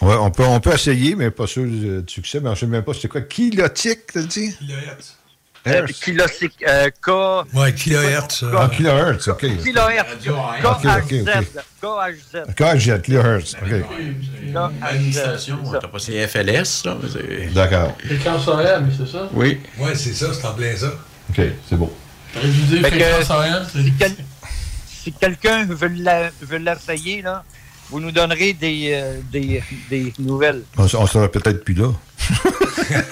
[0.00, 2.40] Ouais, on peut, on peut essayer, mais pas sûr du succès.
[2.40, 3.20] Mais je ne sais même pas, c'était quoi?
[3.22, 4.56] Kilotique, tu dis?
[4.56, 5.16] Kilohertz.
[5.66, 6.42] Euh, kilohertz.
[6.66, 7.54] Euh, K.
[7.54, 8.44] Ouais, kilohertz.
[8.56, 9.46] Ah, kilohertz, OK.
[9.62, 10.24] Kilohertz.
[10.62, 11.24] KHZ.
[11.82, 12.54] KHZ.
[12.56, 13.56] KHZ, kilohertz.
[13.62, 13.84] OK.
[14.54, 16.96] L'administration, t'as pas ces FLS, là.
[17.54, 17.94] D'accord.
[18.08, 19.28] Les cancer mais c'est ça?
[19.34, 19.60] Oui.
[19.78, 20.92] Ouais, c'est ça, c'est en plein ça.
[21.28, 21.92] OK, c'est bon.
[22.34, 23.76] Réviser fréquence
[24.86, 27.44] Si quelqu'un veut l'essayer, là,
[27.90, 30.62] vous nous donnerez des, euh, des, des nouvelles.
[30.76, 31.92] On, on sera peut-être plus là.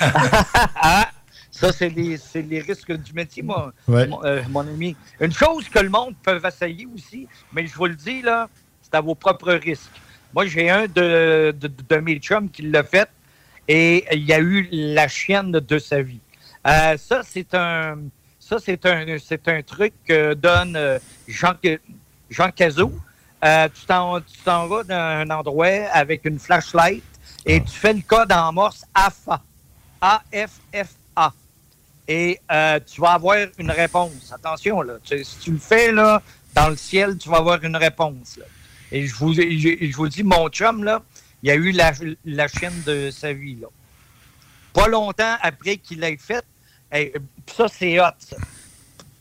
[0.77, 1.11] ah,
[1.59, 4.97] ça, c'est les, les, risques du métier, mon, euh, mon, ami.
[5.21, 8.49] Une chose que le monde peut essayer aussi, mais je vous le dis, là,
[8.81, 9.91] c'est à vos propres risques.
[10.35, 13.09] Moi, j'ai un de, de, mes chums qui l'a fait
[13.67, 16.21] et il y a eu la chienne de sa vie.
[16.67, 17.99] Euh, ça, c'est un,
[18.39, 21.55] ça, c'est un, c'est un truc que donne euh, Jean,
[22.31, 22.93] Jean Cazot.
[23.43, 27.05] Tu t'en vas dans un endroit avec une flashlight
[27.47, 29.43] et tu fais le code en morse AFA.
[30.01, 31.33] A-F-F-A
[32.09, 34.33] et euh, tu vas avoir une réponse.
[34.33, 34.95] Attention, là.
[35.05, 36.23] si tu le fais là,
[36.55, 38.41] dans le ciel, tu vas avoir une réponse.
[38.91, 41.03] Et je vous, je, vous dis, mon chum, là,
[41.43, 41.93] il a eu la,
[42.25, 43.57] la chaîne de sa vie.
[43.61, 43.69] Là.
[44.73, 46.45] Pas longtemps après qu'il l'ait fait,
[47.55, 48.07] ça, c'est hot.
[48.19, 48.37] Ça.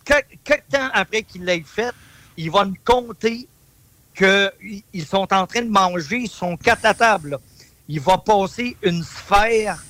[0.06, 1.92] Quelques temps après qu'il l'ait fait,
[2.38, 3.48] il va me compter
[4.18, 7.38] qu'ils sont en train de manger, ils sont quatre à table.
[7.88, 9.84] Il va passer une sphère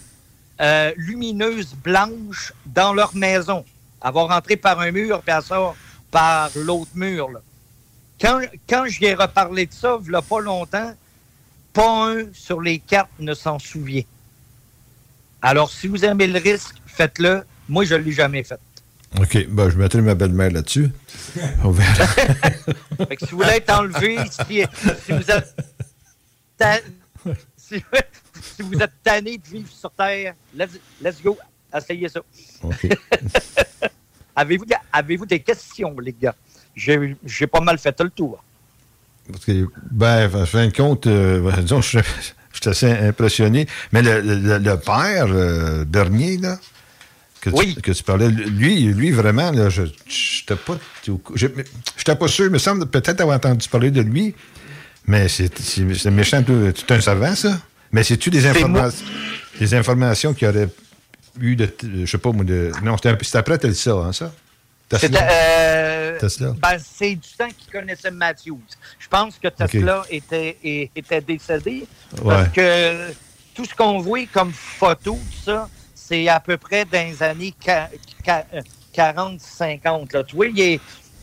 [0.60, 3.66] euh, lumineuse blanche dans leur maison.
[4.04, 5.76] Elle va rentrer par un mur, puis elle sort
[6.12, 7.30] par l'autre mur.
[8.20, 10.94] Quand, quand j'y ai reparlé de ça, il n'y a pas longtemps,
[11.74, 14.04] pas un sur les quatre ne s'en souvient.
[15.42, 17.44] Alors, si vous aimez le risque, faites-le.
[17.70, 18.60] Moi, je ne l'ai jamais fait.
[19.20, 19.48] OK.
[19.50, 20.90] Ben, je mettrai ma belle-mère là-dessus.
[21.64, 22.06] On verra.
[23.20, 24.64] si vous voulez être enlevé, si,
[25.06, 25.56] si vous êtes
[27.58, 27.84] si,
[28.60, 31.38] vous êtes tanné de vivre sur Terre, let's, go,
[31.76, 32.22] essayez ça.
[34.36, 36.36] avez-vous, avez-vous des questions, les gars?
[36.76, 38.44] J'ai, pas mal fait le tour.
[39.32, 42.00] Parce que, ben, en fin de compte, euh, disons, je,
[42.54, 43.68] suis assez impressionné.
[43.92, 46.58] Mais le, père euh, dernier, là,
[47.42, 50.78] que, tu, que tu parlais, lui, lui vraiment, là, je n'étais pas,
[51.36, 54.36] j'étais pas sûr, il me semble peut-être avoir entendu parler de lui,
[55.06, 55.50] mais c'est,
[56.10, 57.60] méchant, tu es un savant, ça?
[57.92, 59.06] Mais c'est-tu des, informations
[59.60, 60.70] des informations qui auraient
[61.40, 61.74] eu de.
[61.84, 62.72] Je sais pas, moi, de.
[62.84, 64.34] Non, c'était après Tesla, hein, ça?
[64.90, 65.20] Tesla.
[65.32, 66.56] Euh, Tesla.
[66.62, 68.62] Ben, c'est du temps qu'il connaissait Matthews.
[69.00, 70.58] Je pense que Tesla était,
[70.96, 71.88] était décédé.
[72.24, 73.12] Parce que
[73.54, 75.70] tout ce qu'on voit comme photo, tout ça,
[76.08, 77.54] c'est à peu près dans les années
[78.96, 80.26] 40-50.
[80.26, 80.46] Tu vois,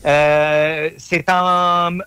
[0.05, 1.97] euh, c'est en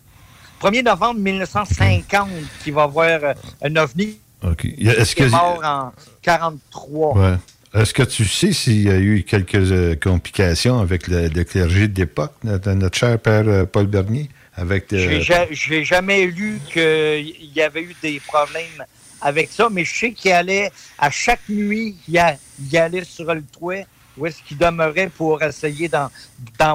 [0.61, 2.29] 1er novembre 1950
[2.63, 4.65] qu'il va voir un ovni OK.
[4.65, 5.25] Est-ce que...
[5.25, 7.39] est mort en 43.
[7.75, 12.33] Est-ce que tu sais s'il y a eu quelques euh, complications avec le, clergé d'époque,
[12.43, 14.31] notre, notre, cher père euh, Paul Bernier?
[14.57, 15.21] Avec euh,
[15.51, 18.85] J'ai jamais lu qu'il y avait eu des problèmes
[19.21, 23.33] avec ça, mais je sais qu'il allait, à chaque nuit, il, a- il allait sur
[23.35, 23.83] le toit
[24.17, 26.11] où est-ce qu'il demeurait pour essayer d'en,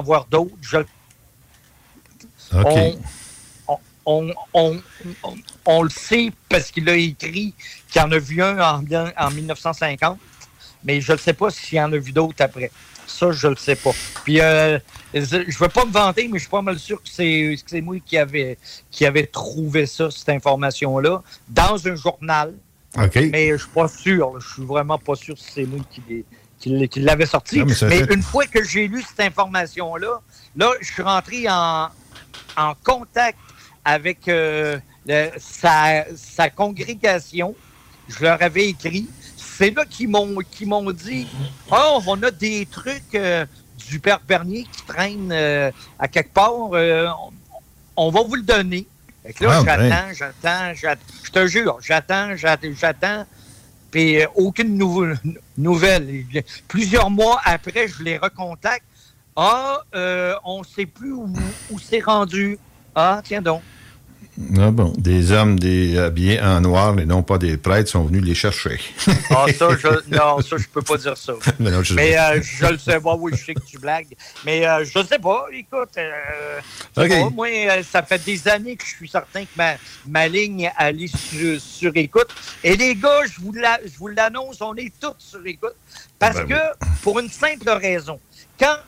[0.02, 0.54] voir d'autres.
[0.62, 0.78] Je-
[2.52, 2.98] on,
[4.06, 4.80] on, on,
[5.22, 5.36] on-
[5.66, 7.54] on le sait parce qu'il a écrit
[7.90, 8.84] qu'il en a vu un en,
[9.16, 10.18] en 1950,
[10.84, 12.70] mais je ne sais pas s'il en a vu d'autres après.
[13.06, 13.92] Ça, je ne le sais pas.
[14.24, 14.78] Puis, euh,
[15.12, 17.70] je ne veux pas me vanter, mais je suis pas mal sûr que c'est que
[17.70, 18.58] c'est moi qui avait,
[18.90, 22.54] qui avait trouvé ça, cette information-là, dans un journal.
[23.30, 24.32] Mais je suis pas sûr.
[24.34, 24.40] là.
[24.40, 26.02] Je suis vraiment pas sûr si c'est moi qui
[27.00, 27.58] l'avait sorti.
[27.58, 30.20] Non, mais mais ça fait- une fois que j'ai lu cette information-là,
[30.56, 31.88] là, je suis rentré en,
[32.56, 33.38] en contact
[33.84, 37.54] avec euh, le- sa, sa congrégation.
[38.08, 39.08] Je leur avais écrit.
[39.56, 41.26] C'est là qu'ils m'ont dit
[41.70, 43.46] Oh, on a des trucs euh,
[43.88, 46.52] du Père Bernier qui traînent euh, à quelque part.
[46.72, 47.06] euh,
[47.96, 48.86] on, on va vous le donner.
[49.22, 51.02] Fait que là, Ah, j'attends, j'attends, j'attends.
[51.22, 53.24] Je te jure, j'attends, j'attends, j'attends.
[53.90, 54.76] Puis aucune
[55.56, 56.24] nouvelle.
[56.66, 58.84] Plusieurs mois après, je les recontacte.
[59.36, 59.78] Ah,
[60.44, 61.32] on ne sait plus où,
[61.70, 62.58] où c'est rendu.
[62.94, 63.62] Ah, tiens donc.
[64.58, 68.24] Ah bon, des hommes des, habillés en noir et non pas des prêtres sont venus
[68.24, 68.80] les chercher.
[69.30, 71.34] Ah, ça, je, non, ça, je peux pas dire ça.
[71.60, 74.12] Mais non, je- Mais euh, je le sais pas, oui, je sais que tu blagues.
[74.44, 76.58] Mais euh, je sais pas, écoute, euh,
[76.96, 77.22] je sais Ok.
[77.28, 79.74] pas, moi, euh, ça fait des années que je suis certain que ma,
[80.08, 82.34] ma ligne elle est sur, sur écoute.
[82.64, 85.76] Et les gars, je vous la- je vous l'annonce, on est tous sur écoute.
[86.18, 88.18] Parce Ben que, pour une simple raison,
[88.58, 88.78] quand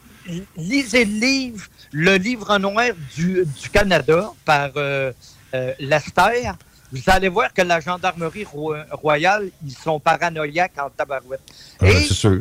[0.57, 2.87] lisez le livre, le livre noir
[3.17, 4.71] du, du Canada par
[5.55, 6.51] euh, euh, Lester,
[6.93, 11.41] vous allez voir que la gendarmerie ro- royale, ils sont paranoïaques en tabarouette.
[11.81, 12.41] Ah, Et c'est sûr.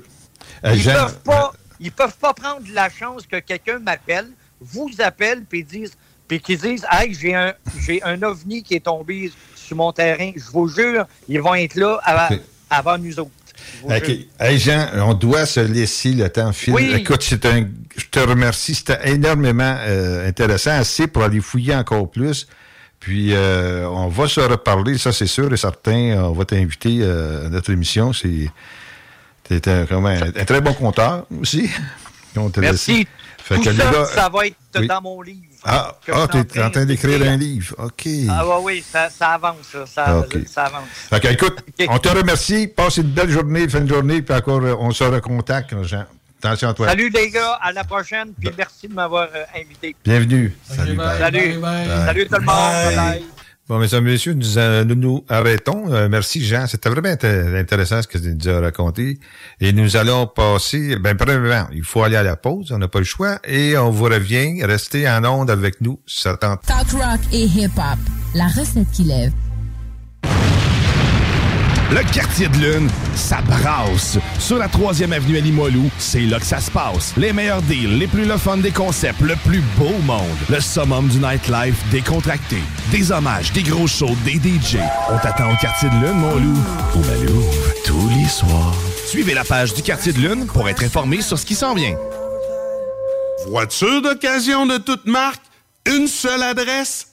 [0.63, 4.27] Euh, ils Jean- peuvent pas, ils peuvent pas prendre la chance que quelqu'un m'appelle,
[4.61, 5.93] vous appelle, puis disent,
[6.27, 7.53] puis qu'ils disent, hey, j'ai un,
[7.85, 10.31] j'ai un ovni qui est tombé sur mon terrain.
[10.35, 12.35] Je vous jure, ils vont être là avant,
[12.69, 13.31] avant nous autres.
[14.39, 16.75] Hey Jean, on doit se laisser le temps filer.
[16.75, 16.93] Oui.
[16.95, 18.75] Écoute, c'est un, je te remercie.
[18.75, 22.47] C'était énormément euh, intéressant, assez pour aller fouiller encore plus.
[23.05, 26.23] Puis, euh, on va se reparler, ça c'est sûr et certain.
[26.23, 28.13] On va t'inviter euh, à notre émission.
[28.13, 28.49] C'est,
[29.43, 31.69] t'es un, un, un très bon compteur aussi.
[32.35, 32.97] On te Merci.
[32.97, 33.05] laisse.
[33.43, 34.87] Fait Tout que les ça, va être Oui.
[34.87, 35.39] dans mon livre.
[35.63, 37.75] Ah, ah en t'es en train d'écrire un livre.
[37.77, 38.07] OK.
[38.27, 40.39] Ah ouais, oui, ça, ça avance, ça, ça, OK.
[40.47, 40.87] ça avance.
[41.11, 42.65] Fait que, écoute, on te remercie.
[42.65, 46.05] Passe une belle journée, fin de journée, puis encore, euh, on se recontacte, Jean.
[46.43, 46.87] Attention à toi.
[46.89, 49.95] Salut les gars, à la prochaine, puis merci de m'avoir euh, invité.
[50.03, 50.55] Bienvenue.
[50.63, 50.95] Salut.
[50.95, 51.17] bye.
[51.19, 51.57] Salut.
[51.59, 51.87] Bye.
[52.05, 52.95] Salut tout le monde.
[52.95, 53.23] Bye.
[53.67, 55.91] Bon, mesdames, messieurs, nous, euh, nous nous arrêtons.
[55.91, 56.67] Euh, merci, Jean.
[56.67, 59.19] C'était vraiment int- intéressant ce que tu nous as raconté.
[59.59, 60.97] Et nous allons passer...
[60.97, 62.71] Ben, premièrement, il faut aller à la pause.
[62.71, 63.39] On n'a pas le choix.
[63.43, 64.63] Et on vous revient.
[64.63, 65.99] Restez en onde avec nous.
[66.05, 66.61] Ça tente.
[66.61, 67.97] Talk rock et hip-hop.
[68.35, 69.31] La recette qui lève.
[71.91, 74.17] Le quartier de lune, ça brasse.
[74.39, 77.13] Sur la 3e avenue à Limoilou, c'est là que ça se passe.
[77.15, 80.37] Les meilleurs deals, les plus le des concepts, le plus beau monde.
[80.49, 82.57] Le summum du nightlife décontracté.
[82.91, 84.77] Des hommages, des gros shows, des DJ.
[85.11, 86.57] On t'attend au quartier de lune, mon loup.
[86.95, 87.43] Au Malou,
[87.85, 88.75] tous les soirs.
[89.05, 91.95] Suivez la page du quartier de lune pour être informé sur ce qui s'en vient.
[93.47, 95.43] Voiture d'occasion de toute marque,
[95.85, 97.09] une seule adresse,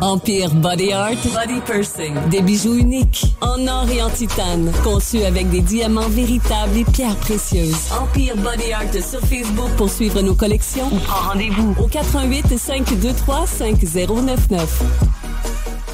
[0.00, 2.14] Empire Body Art, Body Pursing.
[2.30, 7.16] Des bijoux uniques, en or et en titane, conçus avec des diamants véritables et pierres
[7.16, 7.90] précieuses.
[8.00, 13.46] Empire Body Art sur Facebook pour suivre nos collections ou prends rendez-vous au 88 523
[13.46, 14.82] 5099.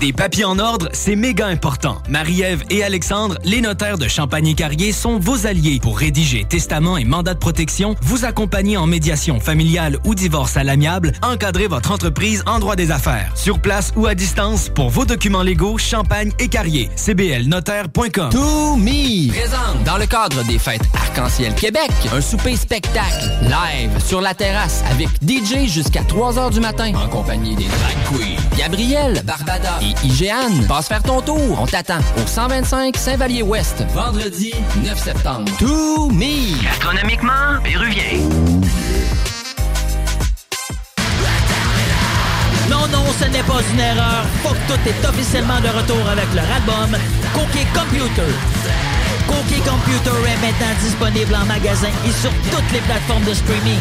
[0.02, 2.02] Des papiers en ordre, c'est méga important.
[2.08, 7.34] Marie-Ève et Alexandre, les notaires de Champagne-Carrier, sont vos alliés pour rédiger testament et mandat
[7.34, 12.58] de protection, vous accompagner en médiation familiale ou divorce à l'amiable, encadrer votre entreprise en
[12.58, 13.30] droit des affaires.
[13.36, 16.90] Sur place ou à distance, pour vos documents légaux, Champagne et Carrier.
[16.96, 18.30] cblnotaire.com.
[18.30, 24.20] To Me présente dans le cadre des fêtes Arc-en-Ciel Québec un souper spectacle live sur
[24.20, 29.22] la terrasse avec DJ jusqu'à 3 h du matin en compagnie des drag queens Gabriel,
[29.24, 30.66] Barbada et IGN.
[30.68, 34.52] Passe faire ton tour, on t'attend au 125 Saint-Vallier-Ouest vendredi
[34.84, 35.50] 9 septembre.
[35.58, 38.18] To Me Gastronomiquement, péruvien.
[42.70, 44.24] Non, non, ce n'est pas une erreur.
[44.42, 46.98] Fuck tout est officiellement de retour avec leur album
[47.34, 48.32] Cookie Computer.
[49.26, 53.80] Cookie Computer est maintenant disponible en magasin et sur toutes les plateformes de streaming.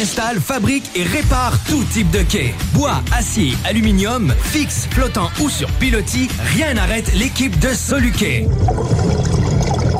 [0.00, 2.54] installe, fabrique et répare tout type de quai.
[2.72, 8.46] Bois, acier, aluminium, fixe, flottant ou sur pilotis, rien n'arrête l'équipe de Soluquet.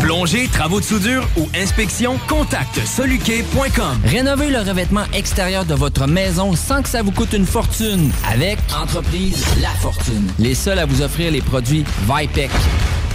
[0.01, 3.99] Plongée, travaux de soudure ou inspection, contacte soluquet.com.
[4.05, 8.59] Rénovez le revêtement extérieur de votre maison sans que ça vous coûte une fortune avec
[8.81, 10.29] Entreprise La Fortune.
[10.39, 12.51] Les seuls à vous offrir les produits Vipec.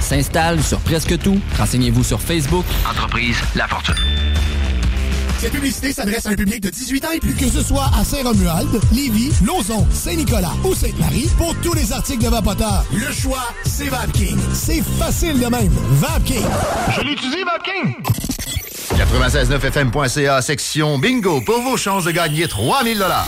[0.01, 1.39] S'installe sur presque tout.
[1.57, 2.66] Renseignez-vous sur Facebook.
[2.89, 3.95] Entreprise La Fortune.
[5.42, 7.34] Cette publicité s'adresse à un public de 18 ans et plus.
[7.34, 12.30] Que ce soit à Saint-Romuald, Lévis, Lauson, Saint-Nicolas ou Sainte-Marie, pour tous les articles de
[12.30, 14.38] Vapoteur, le choix, c'est VapKing.
[14.54, 15.72] C'est facile de même.
[15.94, 16.46] VapKing.
[16.96, 17.96] Je l'utilise, Vapking!
[19.00, 23.28] 969fm.ca, section bingo, pour vos chances de gagner 3000 dollars.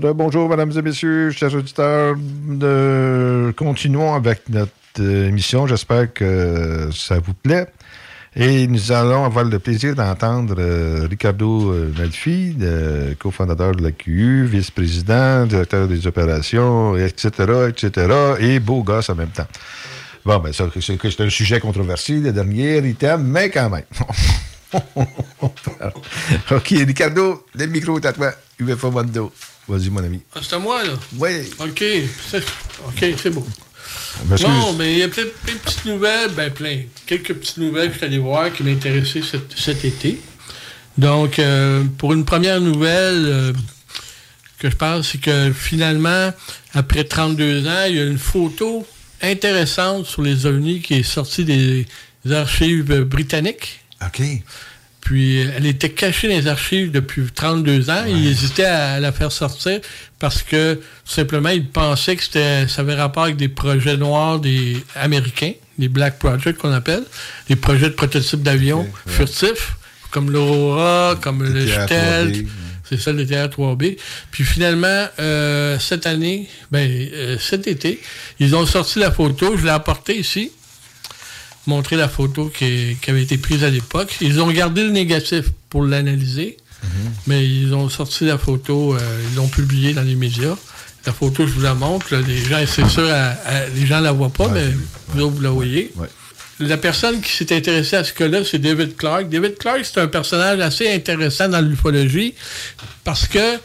[0.00, 2.16] Bonjour, mesdames et messieurs, chers auditeurs.
[2.62, 5.66] Euh, continuons avec notre euh, émission.
[5.66, 7.66] J'espère que ça vous plaît.
[8.38, 12.54] Et nous allons avoir le plaisir d'entendre euh, Ricardo Malfi,
[13.18, 17.30] cofondateur de la QU, vice-président, directeur des opérations, etc.,
[17.68, 18.08] etc.,
[18.40, 19.46] et beau gosse en même temps.
[20.26, 23.84] Bon, ben c'est un sujet controversé, le dernier item, mais quand même.
[26.50, 28.32] OK, Ricardo, le micro est à toi.
[28.58, 29.32] UFO Mondo.
[29.68, 30.20] Vas-y, mon ami.
[30.34, 30.92] Ah, c'est à moi, là?
[31.18, 31.50] Oui.
[31.58, 31.84] OK.
[32.86, 33.44] OK, c'est bon.
[34.42, 36.82] Non, mais il y a plein, plein, de petites nouvelles, ben plein.
[37.06, 40.20] Quelques petites nouvelles que je suis allé voir qui m'intéressaient cet, cet été.
[40.96, 43.52] Donc, euh, pour une première nouvelle euh,
[44.58, 46.32] que je pense, c'est que finalement,
[46.72, 48.86] après 32 ans, il y a une photo
[49.22, 51.86] intéressante sur les ovnis qui est sortie des
[52.30, 53.80] archives britanniques.
[54.02, 54.22] OK.
[55.06, 58.02] Puis elle était cachée dans les archives depuis 32 ans.
[58.08, 59.78] Ils hésitaient à, la faire sortir
[60.18, 64.82] parce que simplement ils pensaient que c'était ça avait rapport avec des projets noirs des
[64.96, 67.04] Américains, les Black Projects qu'on appelle,
[67.48, 69.76] des projets de prototypes d'avions furtifs,
[70.10, 72.44] comme l'Aurora, comme le Stealth.
[72.88, 73.98] C'est ça, le TR-3B.
[74.32, 78.00] Puis finalement, euh, cette année, ben, euh, cet été,
[78.40, 79.56] ils ont sorti la photo.
[79.56, 80.50] Je l'ai apportée ici
[81.66, 84.16] montrer la photo qui, avait été prise à l'époque.
[84.20, 86.88] Ils ont gardé le négatif pour l'analyser, mhm.
[87.26, 88.98] mais ils ont sorti la photo, euh,
[89.30, 90.56] ils l'ont publiée dans les médias.
[91.06, 92.14] La photo, je vous la montre.
[92.16, 93.08] les gens, c'est sûr,
[93.74, 94.66] les gens ne la voient pas, mais
[95.08, 95.92] vous, vous la voyez.
[96.58, 99.28] La personne qui s'est intéressée à ce cas-là, c'est David Clark.
[99.28, 102.34] David Clark, c'est un personnage assez intéressant dans l'ufologie
[103.04, 103.58] parce que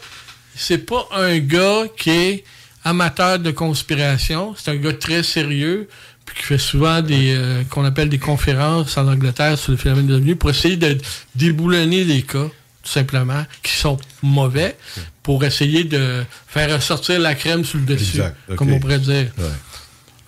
[0.54, 2.44] c'est pas un gars qui est
[2.84, 4.54] amateur de conspiration.
[4.58, 5.88] C'est un gars très sérieux
[6.34, 10.14] qui fait souvent des euh, qu'on appelle des conférences en Angleterre sur le phénomène de
[10.14, 10.98] l'ONU pour essayer de
[11.34, 12.48] déboulonner les cas,
[12.82, 14.76] tout simplement, qui sont mauvais,
[15.22, 18.20] pour essayer de faire ressortir la crème sous le dessus,
[18.56, 19.30] comme on pourrait dire.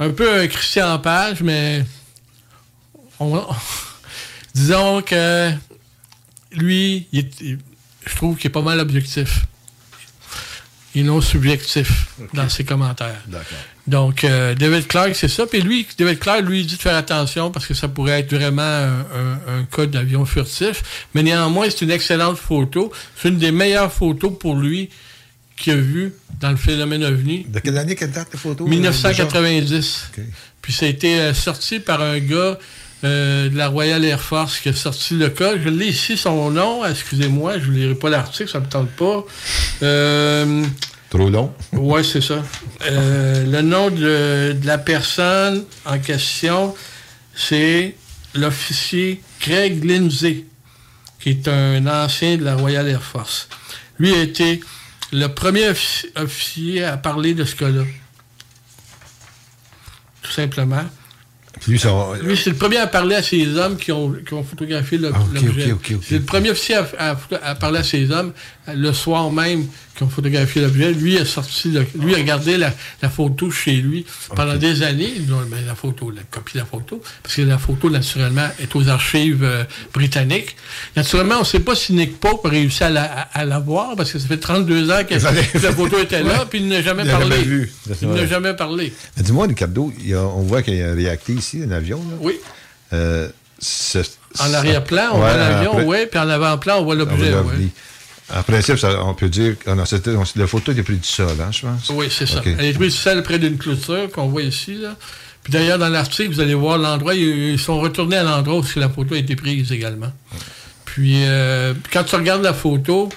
[0.00, 1.84] Un peu un Christian Page, mais
[4.55, 5.52] disons que
[6.52, 9.46] lui, je trouve qu'il est pas mal objectif.
[10.96, 13.20] Et non subjectif dans ses commentaires.
[13.87, 15.47] Donc, euh, David Clark, c'est ça.
[15.47, 18.62] Puis lui, David Clark, lui, dit de faire attention parce que ça pourrait être vraiment
[18.62, 21.07] un, cas d'avion furtif.
[21.14, 22.91] Mais néanmoins, c'est une excellente photo.
[23.16, 24.89] C'est une des meilleures photos pour lui
[25.57, 27.45] qu'il a vu dans le phénomène ovni.
[27.49, 28.66] De quelle année, quelle date la photo?
[28.66, 30.11] 1990.
[30.62, 32.59] Puis ça a été euh, sorti par un gars
[33.05, 35.59] euh, de la Royal Air Force qui a sorti le cas.
[35.62, 36.85] Je l'ai ici, son nom.
[36.87, 39.24] Excusez-moi, je ne lirai pas l'article, ça ne me tente pas.
[39.82, 40.64] Euh,
[41.14, 41.54] Trop long?
[41.72, 42.42] oui, c'est ça.
[42.86, 46.74] Euh, le nom de, la personne en question,
[47.36, 47.94] c'est
[48.34, 50.44] l'officier Craig Lindsay,
[51.20, 53.48] qui est un ancien de la Royal Air Force.
[54.00, 54.58] Lui a été
[55.12, 55.68] le premier
[56.16, 57.84] officier à parler de ce cas-là.
[60.22, 60.84] tout simplement.
[61.60, 64.98] Puis lui, c'est le premier à parler à ces hommes qui ont, qui ont photographié
[64.98, 65.70] le- Ah, l'objet.
[65.70, 65.94] ok.
[66.02, 68.32] C'est le premier officier à, à parler à ces hommes
[68.68, 69.66] euh, le soir même
[69.97, 70.92] qui ont photographié l'objet.
[70.92, 72.72] Lui a sorti, le- lui a regardé la,
[73.03, 75.14] la photo chez lui pendant des années.
[75.51, 78.88] Ben, la photo, la copie de la photo, parce que la photo, naturellement, est aux
[78.88, 80.57] archives euh, britanniques.
[80.97, 83.59] Naturellement, on ne sait pas si Nick Pope a réussi à la, à, à la
[83.59, 86.47] voir, parce que ça fait 32 ans que, la photo était là, Ouais.
[86.51, 87.30] puis il n'a jamais Il parlé.
[87.30, 87.72] jamais vu.
[88.03, 88.92] Il n'a jamais parlé.
[89.16, 91.99] Dis-moi, Ricardo, a- on voit qu'il y a un réacté ici, un avion.
[91.99, 92.16] Là.
[92.20, 92.34] Oui.
[92.92, 93.28] Euh,
[94.40, 97.30] En arrière-plan, on Ouais, voit l'avion, oui, puis en avant-plan, on voit on l'objet.
[97.30, 97.70] l'OVNI.
[98.32, 99.70] En principe, ça- on peut dire que
[100.38, 101.90] la photo était prise du sol, hein, je pense.
[101.90, 102.40] Oui, c'est ça.
[102.58, 104.76] Elle est prise seule près d'une clôture qu'on voit ici.
[104.76, 104.96] Là.
[105.42, 108.88] Puis d'ailleurs, dans l'article, vous allez voir l'endroit, ils sont retournés à l'endroit où la
[108.88, 110.12] photo a été prise également.
[110.86, 113.08] Puis euh, quand tu regardes la photo,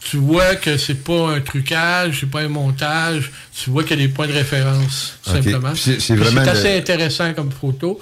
[0.00, 4.02] tu vois que c'est pas un trucage, c'est pas un montage, tu vois qu'il y
[4.02, 5.70] a des points de référence, simplement.
[5.72, 7.98] Puis c'est- c'est Puis vraiment c'est assez le- intéressant comme photo.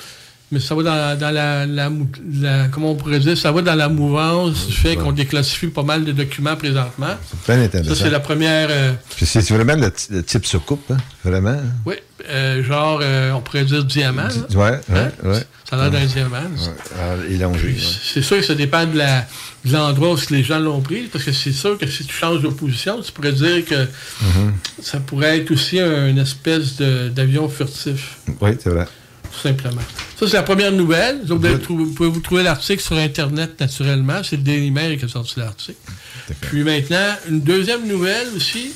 [0.53, 2.09] Mais ça va dans, dans la, la mou-
[2.41, 5.85] la- comment on pourrait dire, ça va dans la mouvance du fait qu'on déclassifie pas
[5.85, 7.15] mal de documents présentement.
[7.47, 7.95] C'est bien intéressant.
[7.95, 11.51] Ça, c'est la première, euh, c'est vraiment le, le type soucoupe, hein, vraiment.
[11.51, 11.63] hein.
[11.87, 11.95] oui,
[12.29, 14.23] euh, genre, euh, on pourrait dire diamant.
[14.25, 14.57] là.
[14.57, 15.11] Ouais, ouais, Hein?
[15.23, 15.45] ouais.
[15.69, 16.39] Ça a l'air d'un diamant.
[16.39, 17.69] Ouais, élongé.
[17.69, 17.77] ouais.
[18.03, 19.25] C'est sûr que ça dépend de la-
[19.65, 22.43] de l'endroit où les gens l'ont pris, parce que c'est sûr que si tu changes
[22.43, 24.53] de position, tu pourrais dire que Mhm.
[24.83, 28.89] ça pourrait être aussi une espèce d'avion furtif, Oui, c'est vrai.
[29.33, 29.81] Tout simplement.
[30.19, 31.21] Ça, c'est la première nouvelle.
[31.27, 34.23] Vous, pouvez trou- vous pouvez vous trouver l'article sur Internet, naturellement.
[34.23, 35.79] C'est le Daily Mail qui a sorti l'article.
[36.43, 38.73] Puis maintenant, une deuxième nouvelle aussi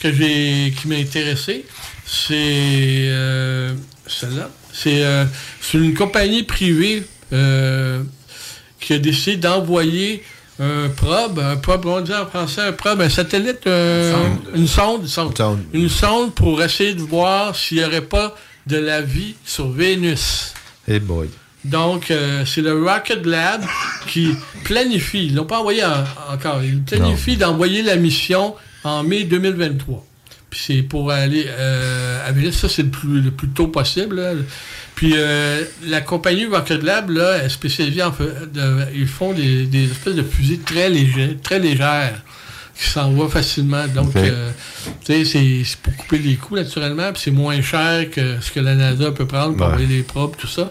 [0.00, 1.64] que j'ai qui m'a intéressé,
[2.06, 2.34] c'est
[3.08, 3.74] euh,
[4.06, 4.50] celle-là.
[4.72, 5.24] C'est euh,
[5.60, 8.02] c'est une compagnie privée euh,
[8.80, 10.22] qui a décidé d'envoyer
[10.60, 14.12] un probe, un probe, on dit en français un probe, un satellite, euh,
[14.54, 15.34] une sonde, une sonde,
[15.72, 18.34] une sonde pour essayer de voir s'il n'y aurait pas
[18.68, 20.52] de la vie sur Vénus.
[20.86, 21.28] Hey boy.
[21.64, 23.62] Donc, euh, c'est le Rocket Lab
[24.06, 24.30] qui
[24.64, 28.54] planifie, ils ne l'ont pas envoyé en- encore, ils planifient d'envoyer la mission
[28.84, 30.04] en mai 2023.
[30.50, 34.16] Puis c'est pour aller euh, à Vénus, ça c'est le plus, le plus tôt possible.
[34.16, 34.32] là.
[34.94, 39.66] Puis euh, la compagnie Rocket Lab, là, est spécialisée en fait, de- ils font des,
[39.66, 42.22] des espèces de fusées très, légères, très légères
[42.78, 43.86] qui s'envoient facilement.
[43.88, 44.12] Donc.
[45.04, 48.50] Tu sais, c'est c'est pour couper les coûts naturellement, puis c'est moins cher que ce
[48.50, 49.86] que la NASA peut prendre pour Ouais.
[49.86, 50.70] les probes, tout ça.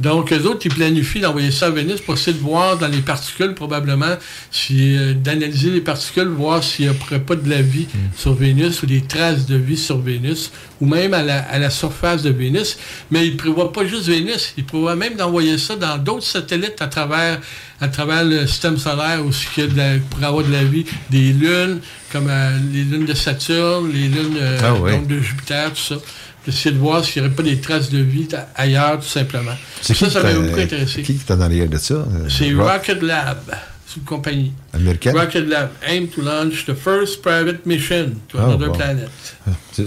[0.00, 3.02] Donc, eux autres, ils planifient d'envoyer ça à Vénus pour essayer de voir dans les
[3.02, 4.16] particules, probablement,
[4.50, 7.86] si, euh, d'analyser les particules, voir s'il n'y aurait pas de la vie
[8.16, 11.70] sur Vénus ou des traces de vie sur Vénus, ou même à la, à la
[11.70, 12.78] surface de Vénus.
[13.12, 16.80] Mais ils ne prévoient pas juste Vénus, ils prévoient même d'envoyer ça dans d'autres satellites
[16.82, 17.38] à travers,
[17.80, 20.64] à travers le système solaire, où il y a de la- pour avoir de la
[20.64, 21.78] vie, des lunes,
[22.10, 24.58] comme euh, les lunes de Saturne, les lunes euh,
[24.90, 26.00] Ah donc de Jupiter, tout ça.
[26.44, 28.26] D'essayer de voir s'il n'y aurait pas des traces de vie
[28.56, 29.52] ailleurs, tout simplement.
[29.80, 31.02] Ça, ça qui m'a t'a- beaucoup intéressé.
[31.02, 31.94] Qui qui t'a dans l'arrière de ça?
[31.94, 33.38] euh, C'est Rock- Rocket Lab,
[33.86, 34.52] c'est une compagnie.
[34.72, 35.16] Américaine?
[35.16, 38.74] Rocket Lab aim to launch the first private mission to Ah, another bon.
[38.76, 39.08] planet.
[39.72, 39.84] C'est-.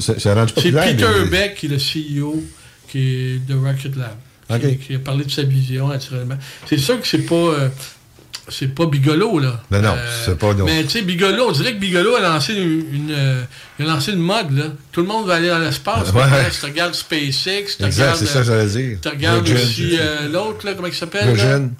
[0.55, 2.43] Peter mais- Beck qui est le CEO
[2.89, 4.61] qui est de Rocket Lab.
[4.61, 6.37] Qui, qui a parlé de sa vision, naturellement.
[6.67, 7.35] C'est sûr que c'est pas.
[7.35, 7.69] euh,
[8.49, 9.61] c'est pas Bigolo, là.
[9.71, 10.53] Ben non, Euh, c'est pas...
[10.53, 10.65] non.
[10.65, 13.43] Mais tu sais, Bigolo, on dirait que Bigolo a lancé une, une, euh,
[13.79, 14.65] il a lancé une mode, là.
[14.91, 16.11] Tout le monde va aller dans l'espace.
[16.13, 16.21] Ouais.
[16.59, 18.15] tu regardes SpaceX, tu Exact, regardes.
[18.17, 18.97] c'est ça que j'allais dire.
[19.01, 19.65] Tu regardes Virgin.
[19.65, 21.25] aussi euh, l'autre, là, comment il s'appelle?
[21.27, 21.33] là?
[21.33, 21.71] Virgin.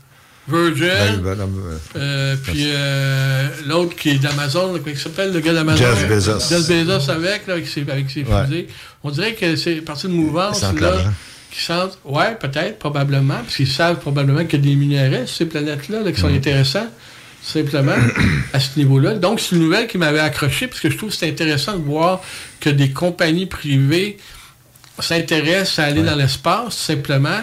[0.47, 0.87] Virgin.
[0.87, 5.39] Ben, ben, non, euh, Euh, puis euh, l'autre qui est d'Amazon, comment il s'appelle, le
[5.39, 5.77] gars d'Amazon?
[5.83, 6.39] Jeff Bezos.
[6.49, 8.45] Jeff Bezos avec, là, avec ses, avec ses Ouais.
[8.45, 8.67] fusées.
[9.03, 10.93] On dirait que c'est partie de mouvance, là.
[11.55, 15.37] Qui sentent, ouais, peut-être, probablement, parce qu'ils savent probablement qu'il y a des minéraux sur
[15.37, 16.87] ces planètes-là là, qui sont intéressants,
[17.41, 17.95] simplement,
[18.53, 19.13] à ce niveau-là.
[19.13, 21.83] Donc, c'est une nouvelle qui m'avait accroché, parce que je trouve que c'est intéressant de
[21.83, 22.21] voir
[22.59, 24.17] que des compagnies privées
[24.99, 27.39] s'intéressent à aller dans l'espace, simplement.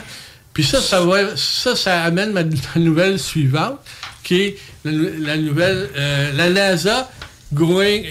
[0.52, 2.44] Puis ça, ça, va, ça, ça amène ma,
[2.74, 3.78] ma nouvelle suivante,
[4.22, 7.10] qui est la, la nouvelle, euh, la NASA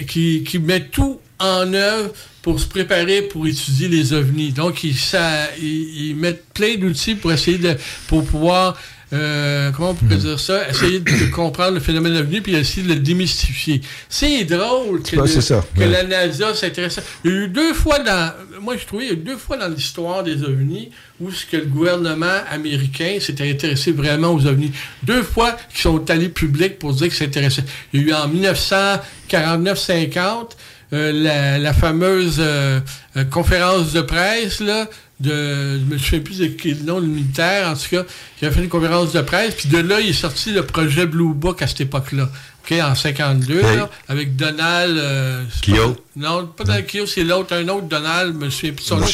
[0.08, 2.10] qui, qui met tout en œuvre
[2.42, 4.52] pour se préparer pour étudier les ovnis.
[4.52, 7.76] Donc, ils, ça, ils, ils mettent plein d'outils pour essayer de,
[8.08, 8.76] pour pouvoir,
[9.12, 12.94] euh, comment on pourrait dire ça, essayer de comprendre le phénomène ovni puis essayer de
[12.94, 13.80] le démystifier.
[14.08, 15.86] C'est drôle que, Ouais, le- c'est ça, que ouais.
[15.86, 16.98] la NASA s'intéresse.
[17.24, 19.36] Il y a eu deux fois dans, moi je trouvais, il y a eu deux
[19.36, 20.90] fois dans l'histoire des ovnis
[21.20, 24.72] où ce que le gouvernement américain s'était intéressé vraiment aux ovnis.
[25.04, 27.64] Deux fois qu'ils sont allés publics pour dire qu'ils s'intéressaient.
[27.92, 28.98] Il y a eu en 1949-50
[29.30, 30.44] euh,
[30.92, 32.80] la, la fameuse euh,
[33.16, 34.86] euh, conférence de presse là,
[35.20, 38.02] de, je me souviens plus de quel nom, le militaire, en tout cas,
[38.38, 41.06] qui a fait une conférence de presse, puis de là, il est sorti le projet
[41.06, 42.28] Blue Book à cette époque-là,
[42.64, 43.62] OK, en 52, Oui.
[43.76, 44.98] là, avec Donald...
[44.98, 48.82] euh, pas- Non, pas Donald Keogh, c'est l'autre, un autre Donald, je me souviens plus
[48.82, 49.06] de son nom.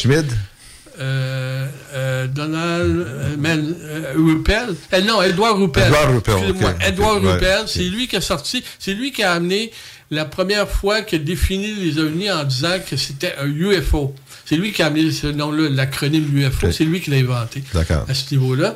[1.01, 4.75] Euh, euh, Donald euh, euh, Ruppel.
[4.93, 5.85] Euh, non, Edouard Ruppel.
[5.87, 6.85] Edouard Ruppel, Excusez-moi, ok.
[6.89, 9.71] Edouard Ruppel, c'est lui qui a sorti, c'est lui qui a amené
[10.11, 14.15] la première fois qu'il a défini les ovnis en disant que c'était un UFO.
[14.45, 17.63] C'est lui qui a amené ce nom-là, l'acronyme UFO, c'est lui qui l'a inventé
[18.09, 18.75] à ce niveau-là.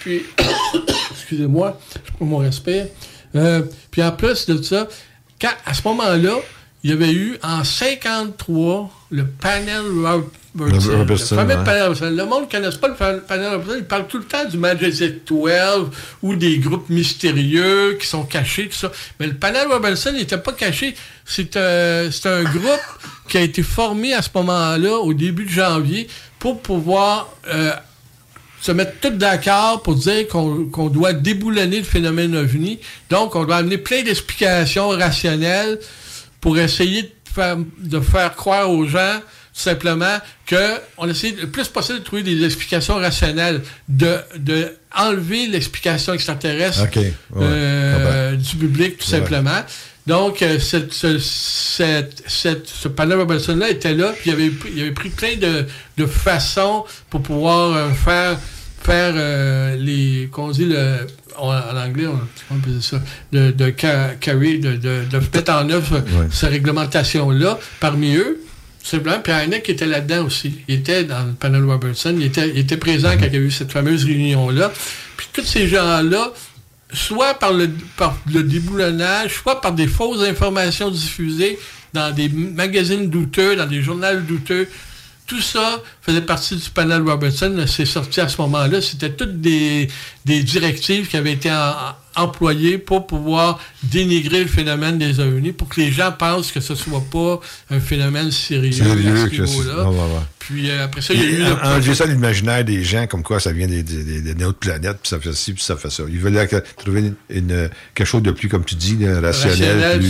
[0.00, 0.22] Puis,
[1.12, 2.92] excusez-moi, je prends mon respect.
[3.36, 4.88] Euh, puis en plus de ça,
[5.40, 6.36] quand, à ce moment-là,
[6.82, 9.84] il y avait eu en 53 le panel.
[10.54, 11.64] Le fameux ouais.
[11.64, 12.10] panel Robertson.
[12.10, 13.74] Le monde ne connaît pas le panel Robertson.
[13.78, 15.88] Il parle tout le temps du Majestic 12
[16.22, 18.92] ou des groupes mystérieux qui sont cachés, tout ça.
[19.18, 20.94] Mais le panel Robertson n'était pas caché.
[21.24, 22.80] C'est euh, un groupe
[23.28, 26.06] qui a été formé à ce moment-là, au début de janvier,
[26.38, 27.72] pour pouvoir euh,
[28.60, 32.78] se mettre tous d'accord pour dire qu'on doit déboulonner le phénomène ovni.
[33.08, 35.78] Donc, on doit amener plein d'explications rationnelles
[36.42, 39.20] pour essayer de faire, de faire croire aux gens
[39.54, 44.72] tout simplement que on essaie le plus possible de trouver des explications rationnelles, de, de
[44.96, 49.18] enlever l'explication extraterrestre ouais, euh, du public, tout Ouais.
[49.18, 49.60] simplement.
[50.06, 54.70] Donc, euh, cette, ce, cette, cette- ce panel Robertson-là était là, puis il avait, pris-
[54.74, 55.66] il avait pris plein de,
[55.96, 58.38] de façons pour pouvoir euh, faire,
[58.82, 60.28] faire euh, les.
[60.32, 61.06] qu'on dit le.
[61.38, 62.20] En, en anglais, on,
[62.54, 63.00] on peut dire ça,
[63.32, 66.26] de, de de, de, de mettre en œuvre Ouais.
[66.30, 67.58] cette réglementation-là.
[67.80, 68.38] Parmi eux,
[68.82, 70.60] simplement, puis Heineck était là-dedans aussi.
[70.68, 73.40] Il était dans le panel Robertson, il était, il était présent quand il y a
[73.40, 74.72] eu cette fameuse réunion-là.
[75.16, 76.32] Puis tous ces gens-là,
[76.92, 81.58] soit par le, par le déboulonnage, soit par des fausses informations diffusées
[81.92, 84.68] dans des magazines douteux, dans des journaux douteux.
[85.26, 87.64] Tout ça faisait partie du panel Robertson.
[87.66, 88.80] C'est sorti à ce moment-là.
[88.82, 89.88] C'était toutes des,
[90.24, 91.74] des directives qui avaient été en-
[92.14, 96.74] employées pour pouvoir dénigrer le phénomène des ovnis, pour que les gens pensent que ce
[96.74, 99.84] soit pas un phénomène sérieux, Sérieux, à ce niveau-là.
[100.40, 103.06] Puis euh, après ça, il y a eu le En- Enlever ça l'imaginaire des gens,
[103.06, 105.88] comme quoi ça vient des, des, autres planètes, puis ça fait ci, puis ça fait
[105.88, 106.02] ça.
[106.08, 106.46] Ils veulent
[106.76, 110.00] trouver une, une- quelque chose de plus, comme tu dis, là, rationnel, rationnel,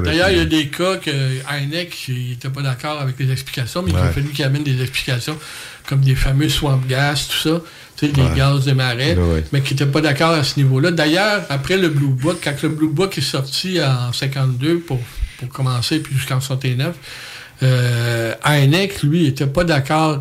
[0.00, 0.10] plus.
[0.10, 3.92] D'ailleurs, il y a des cas que Heineck n'était pas d'accord avec les explications, mais
[3.92, 4.93] il a fallu qu'il amène des explications
[5.88, 7.60] comme des fameux swamp gas, tout ça,
[7.96, 8.36] tu sais, des Ouais.
[8.36, 9.14] gaz de marais,
[9.52, 10.90] mais qui n'étaient pas d'accord à ce niveau-là.
[10.90, 14.98] D'ailleurs, après le Blue Book, quand le Blue Book est sorti en 52 pour,
[15.38, 16.94] pour commencer, puis jusqu'en 69,
[17.62, 20.18] euh, Heineck, lui, n'était pas d'accord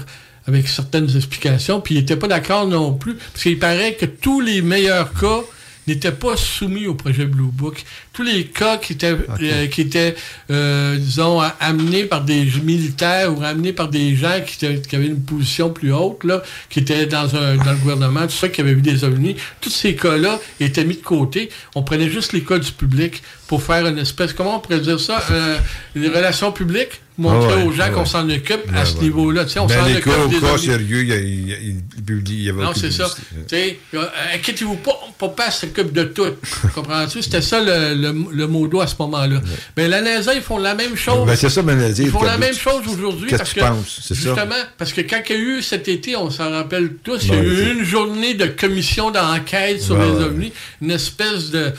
[0.47, 4.41] avec certaines explications, puis il n'était pas d'accord non plus, parce qu'il paraît que tous
[4.41, 5.39] les meilleurs cas
[5.87, 7.83] n'étaient pas soumis au projet Blue Book.
[8.13, 10.15] Tous les cas qui étaient, euh, qui étaient
[10.51, 15.07] euh, disons, amenés par des militaires ou amenés par des gens qui, étaient- qui avaient
[15.07, 18.61] une position plus haute, là, qui étaient dans, un, dans le gouvernement, tout ça, qui
[18.61, 21.49] avaient vu des ovnis, tous ces cas-là étaient mis de côté.
[21.73, 24.99] On prenait juste les cas du public pour faire une espèce, comment on pourrait dire
[24.99, 25.57] ça, euh,
[25.95, 28.05] les relations publiques, montrer Ah ouais, aux gens ah qu'on ouais.
[28.07, 29.03] s'en occupe à Ouais, ce ouais.
[29.03, 29.45] niveau-là.
[29.45, 32.71] Tu sais, on Ben, s'en les occupe cas, des cas sérieux, il, y avait Non,
[32.75, 33.07] c'est ça.
[33.53, 36.25] euh, inquiétez-vous pas, papa s'occupe de tout.
[36.73, 37.21] Comprends-tu?
[37.21, 39.41] C'était ça le, le, le mot d'eau à ce moment-là.
[39.77, 41.25] Mais la NASA, ils font la même chose.
[41.25, 43.29] Ben, c'est ça, ben, Ils font la même chose aujourd'hui.
[43.29, 43.99] Qu'est-ce parce que tu penses?
[44.01, 44.21] C'est ça?
[44.21, 47.29] Justement, parce que quand il y a eu cet été, on s'en rappelle tous, il
[47.29, 51.49] y a Ouais, eu une journée de commission d'enquête sur Ouais, les ovnis, une espèce
[51.51, 51.71] de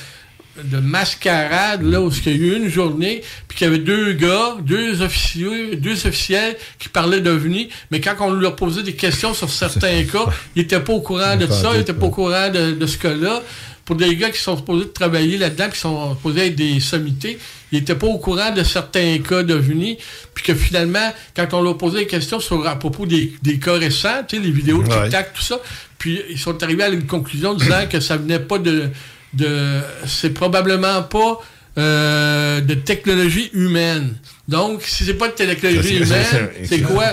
[0.62, 4.12] de mascarade là où il y a eu une journée puis qu'il y avait deux
[4.12, 9.34] gars deux officiers deux officiels qui parlaient d'ovnis mais quand on leur posait des questions
[9.34, 12.50] sur certains cas ils n'étaient pas au courant de ça ils n'étaient pas au courant
[12.50, 13.42] de, de ce cas-là
[13.84, 17.38] pour des gars qui sont supposés travailler là-dedans qui sont supposés être des sommités
[17.72, 19.98] ils n'étaient pas au courant de certains cas d'ovnis
[20.32, 23.74] puis que finalement quand on leur posait des questions sur à propos des, des cas
[23.74, 25.10] récents tu sais les vidéos de Ouais.
[25.34, 25.58] tout ça
[25.98, 28.88] puis ils sont arrivés à une conclusion disant que ça venait pas de
[29.34, 31.40] de c'est probablement pas
[31.76, 34.14] euh, de technologie humaine.
[34.46, 37.04] Donc, si c'est pas de technologie humaine, c'est- quoi?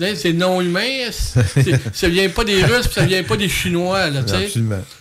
[0.00, 0.80] Hein, C'est non humain.
[1.92, 4.48] Ça vient pas des Russes, ça vient pas des Chinois, là, tu sais.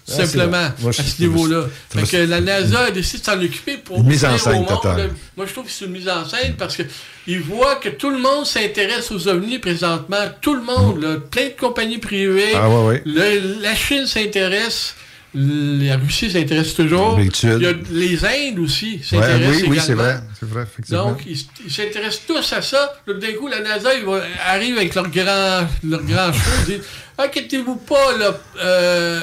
[0.10, 0.68] Ah, Simplement.
[0.82, 1.68] Moi, à ce niveau-là.
[1.90, 4.68] Fait que la NASA a décidé de s'en occuper pour mise en au scène monde,
[4.98, 5.04] là,
[5.38, 6.84] Moi, je trouve que c'est une mise en scène parce que
[7.28, 10.18] ils voient que tout le monde s'intéresse aux ovnis présentement.
[10.42, 12.52] Tout le monde, là, plein de compagnies privées.
[12.56, 13.02] Ah, ouais, ouais.
[13.06, 14.96] Le- la Chine s'intéresse.
[15.36, 17.20] La Russie s'intéresse toujours.
[17.20, 20.04] Il y a les Indes aussi Ouais, s'intéressent oui, oui, c'est également.
[20.04, 20.20] vrai.
[20.40, 21.10] C'est vrai, effectivement.
[21.10, 22.94] Donc, ils, s'intéressent tous à ça.
[23.06, 26.50] Là, D'un coup, la NASA ils vont- arrive avec leur grand, leur grand show.
[26.68, 26.84] Ils disent
[27.20, 28.40] Inquiétez-vous pas, là.
[28.64, 29.20] Euh,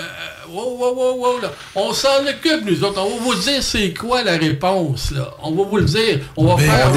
[0.50, 1.50] wow, wow, wow, wow, là.
[1.74, 3.00] On s'en occupe, nous autres.
[3.02, 5.34] On va vous dire c'est quoi la réponse, là.
[5.42, 6.20] On va vous le dire.
[6.36, 6.88] On va Big faire.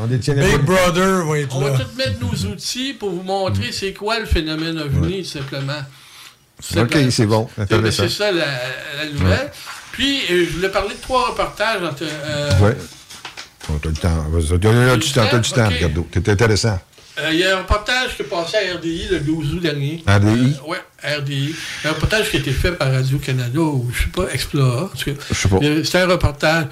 [0.00, 3.10] on détient, mettre- on Big Brother va être on va tout mettre nos outils pour
[3.10, 5.82] vous montrer c'est quoi le phénomène ovni, simplement.
[6.76, 7.48] Ok, c'est bon,
[7.90, 8.44] C'est- ça la,
[9.04, 9.50] la nouvelle.
[9.92, 11.82] Puis, euh, je voulais parler de trois reportages.
[11.82, 12.76] entre, euh, Ouais.
[13.70, 14.26] On a le temps.
[14.30, 15.72] Vas-y, On a du temps, t'as du temps, Ok.
[15.72, 16.06] Ricardo.
[16.12, 16.78] C'est intéressant.
[17.20, 20.02] Euh, Il y a un reportage qui est passé à RDI le 12 août dernier.
[20.06, 20.56] RDI?
[20.66, 21.54] oui, RDI.
[21.84, 24.26] Un reportage qui a été fait par Radio-Canada ou, je sais pas,
[25.04, 25.12] cas.
[25.30, 25.56] Je sais pas.
[25.62, 26.66] Euh, C'était un reportage.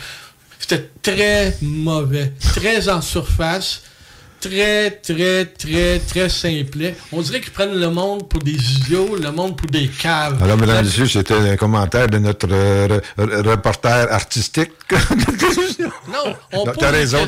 [0.59, 3.83] C'était très mauvais, très en surface,
[4.43, 6.95] très, très, très, très simplet.
[7.13, 10.43] On dirait qu'ils prennent le monde pour des idiots, le monde pour des caves.
[10.43, 14.73] Alors, mesdames et messieurs, c'était un commentaire de notre euh, re- re- reporter artistique.
[16.09, 17.19] Non, on Non, des raison.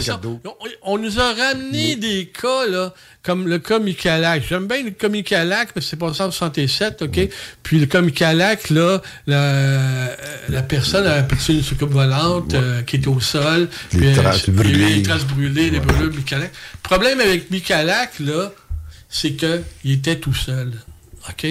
[0.45, 0.53] On,
[0.95, 2.93] on nous a ramené des cas, là,
[3.25, 4.45] comme le cas Michalak.
[4.47, 7.29] J'aime bien le cas Michalak, mais c'est passé en 67, OK?
[7.63, 10.11] Puis le cas Michalak, là, la,
[10.51, 13.69] la personne a aperçu une soucoupe volante euh, qui était au sol.
[13.93, 14.95] Les puis, euh, traces il eu brûlées.
[14.97, 16.53] Les traces brûlées, les brûlures Michalak.
[16.53, 18.53] Le problème avec Michalak, là,
[19.09, 20.73] c'est qu'il était tout seul.
[21.29, 21.47] OK?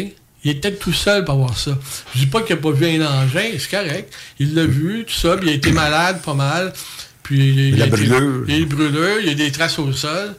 [0.46, 1.78] Il était tout seul pour voir ça.
[2.14, 4.14] Je dis pas qu'il n'a pas vu un engin, c'est correct.
[4.40, 6.74] Il l'a vu, tout ça, puis il a été malade pas mal.
[7.24, 8.44] Puis il, a été- brûlure.
[8.48, 10.36] Il a des brûlures, il y a des traces au sol.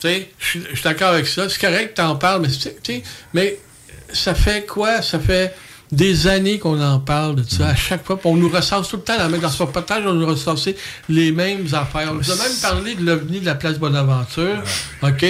[0.00, 1.48] Tu sais, je suis d'accord avec ça.
[1.48, 3.02] C'est correct que tu en parles, mais, c'est- tu sais,
[3.34, 3.58] mais
[4.12, 5.02] ça fait quoi?
[5.02, 5.54] Ça fait
[5.90, 7.68] des années qu'on en parle de ça.
[7.68, 9.16] À chaque fois, on nous recense tout le temps.
[9.16, 10.68] la même- Dans ce reportage, on nous recense
[11.08, 12.10] les mêmes affaires.
[12.12, 14.62] On nous a même parlé de l'OVNI de la place Bonaventure.
[15.02, 15.26] OK?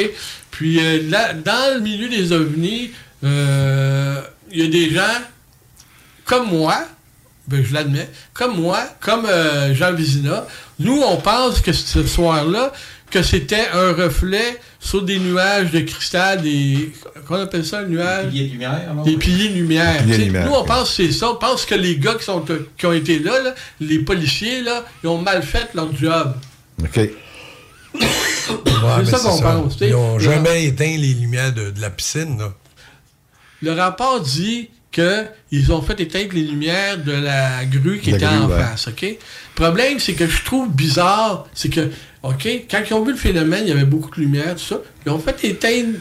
[0.50, 2.90] Puis euh, là, dans le milieu des ovnis,
[3.24, 4.20] euh,
[4.50, 5.22] il y a des gens
[6.24, 6.76] comme moi,
[7.46, 10.46] ben, je l'admets, comme moi, comme euh, Jean Vizina,
[10.80, 12.72] nous, on pense que ce soir-là,
[13.10, 16.92] que c'était un reflet sur des nuages de cristal, des.
[17.26, 18.26] Qu'on appelle ça, le nuage?
[18.26, 18.94] Des piliers de lumière?
[19.04, 20.02] Des piliers de lumière.
[20.04, 21.30] Piliers nous, on pense que c'est ça.
[21.30, 22.44] On pense que les gars qui, sont,
[22.76, 26.34] qui ont été là, là, les policiers, là, ils ont mal fait leur job.
[26.82, 27.00] OK.
[28.80, 29.88] Ouais, C'est ça qu'on pense, tu sais.
[29.88, 32.38] Ils n'ont Le- jamais éteint les lumières de, de la piscine.
[32.38, 32.52] Là.
[33.60, 38.26] Le rapport dit qu'ils ont fait éteindre les lumières de la grue qui La était
[38.26, 38.58] grue, en ouais.
[38.62, 39.02] face, OK?
[39.02, 39.16] Le
[39.54, 41.90] problème, c'est que je trouve bizarre, c'est que,
[42.22, 44.80] OK, quand ils ont vu le phénomène, il y avait beaucoup de lumière, tout ça,
[45.06, 45.96] ils ont fait éteindre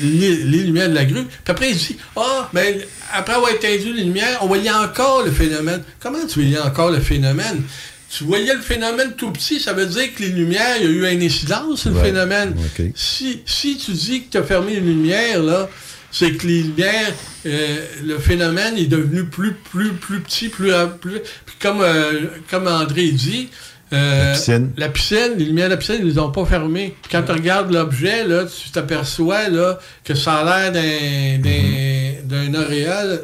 [0.00, 3.68] les, les lumières de la grue, puis après, ils disent, ah, mais après avoir éteint
[3.68, 5.82] les lumières, on voyait encore le phénomène.
[6.00, 7.62] Comment tu voyais encore le phénomène?
[8.14, 10.90] Tu voyais le phénomène tout petit, ça veut dire que les lumières, il y a
[10.90, 12.54] eu une incidence sur le Ouais, phénomène.
[12.94, 15.70] Si, si tu dis que tu as fermé les lumières, là,
[16.10, 17.14] c'est que les lumières,
[17.46, 20.70] euh, le phénomène est devenu plus, plus, plus petit, plus,
[21.00, 23.48] plus puis comme, euh, comme André dit,
[23.96, 24.70] La piscine.
[24.76, 26.94] la piscine, les lumières de la piscine, ils les ont pas fermées.
[27.02, 32.48] Puis Quand tu regardes l'objet, là, tu t'aperçois là, que ça a l'air d'un, d'un,
[32.50, 33.22] d'un auréole,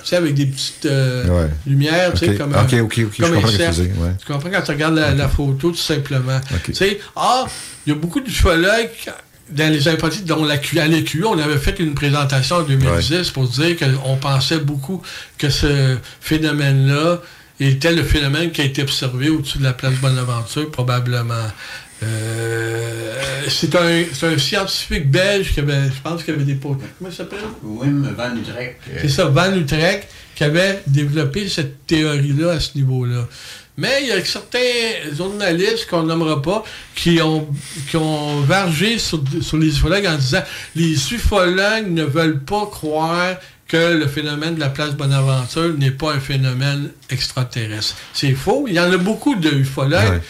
[0.00, 1.50] tu sais, avec des petites euh, Ouais.
[1.66, 4.10] lumières, tu sais, comme Ok, un- ok, ok, je comme un comprends que tu ouais.
[4.26, 6.40] Comprends quand tu regardes la, la photo, tout simplement.
[6.64, 7.46] Tu sais, ah,
[7.86, 8.90] il y a beaucoup d'ufologues
[9.50, 13.46] dans les informatiques, dont la à l'EQ, on avait fait une présentation en 2010 pour
[13.48, 15.02] dire qu'on pensait beaucoup
[15.36, 17.20] que ce phénomène-là
[17.60, 21.48] était le phénomène qui a été observé au-dessus de la place Bonaventure, probablement.
[22.02, 23.12] Euh,
[23.48, 26.56] c'est un, c'est un scientifique belge qui avait, je pense, qui avait des.
[26.56, 27.38] Comment il s'appelle?
[27.62, 28.80] Wim Van Utrecht.
[29.00, 33.28] C'est ça, Van Utrecht, qui avait développé cette théorie-là à ce niveau-là.
[33.76, 34.58] Mais il y a certains
[35.16, 36.62] journalistes qu'on nommera pas
[36.94, 37.48] qui ont,
[37.88, 40.42] qui ont vargé sur, sur les ufologues en disant
[40.76, 43.36] les ufologues ne veulent pas croire
[43.72, 47.96] que le phénomène de la place Bonaventure n'est pas un phénomène extraterrestre.
[48.12, 48.66] C'est faux.
[48.68, 50.20] Il y en a beaucoup de ufologues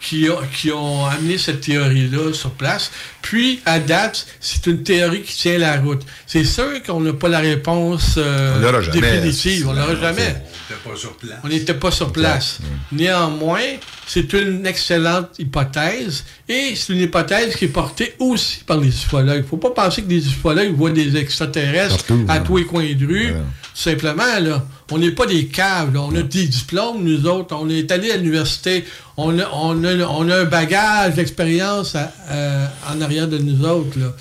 [0.00, 2.90] qui, ont, qui ont amené cette théorie-là sur place.
[3.22, 6.02] Puis, à date, c'est une théorie qui tient la route.
[6.26, 9.68] C'est sûr qu'on n'a pas la réponse euh, On définitive.
[9.68, 10.42] On l'aura jamais.
[10.86, 11.38] On n'était pas sur place.
[11.44, 12.58] On n'était pas sur place.
[12.92, 13.60] Néanmoins,
[14.06, 19.36] c'est une excellente hypothèse et c'est une hypothèse qui est portée aussi par les ufologues.
[19.36, 22.40] Il ne faut pas penser que les ufologues voient des extraterrestres Partout, à hein.
[22.40, 23.34] tous les coins de rue.
[23.74, 25.94] Simplement, là, on n'est pas des caves.
[25.94, 26.00] là.
[26.00, 27.54] On a des diplômes, nous autres.
[27.58, 28.84] On est allé à l'université.
[29.16, 33.64] On a, on, a, on a un bagage d'expérience à- euh, en arrière de nous
[33.64, 33.96] autres.
[33.98, 34.12] Là.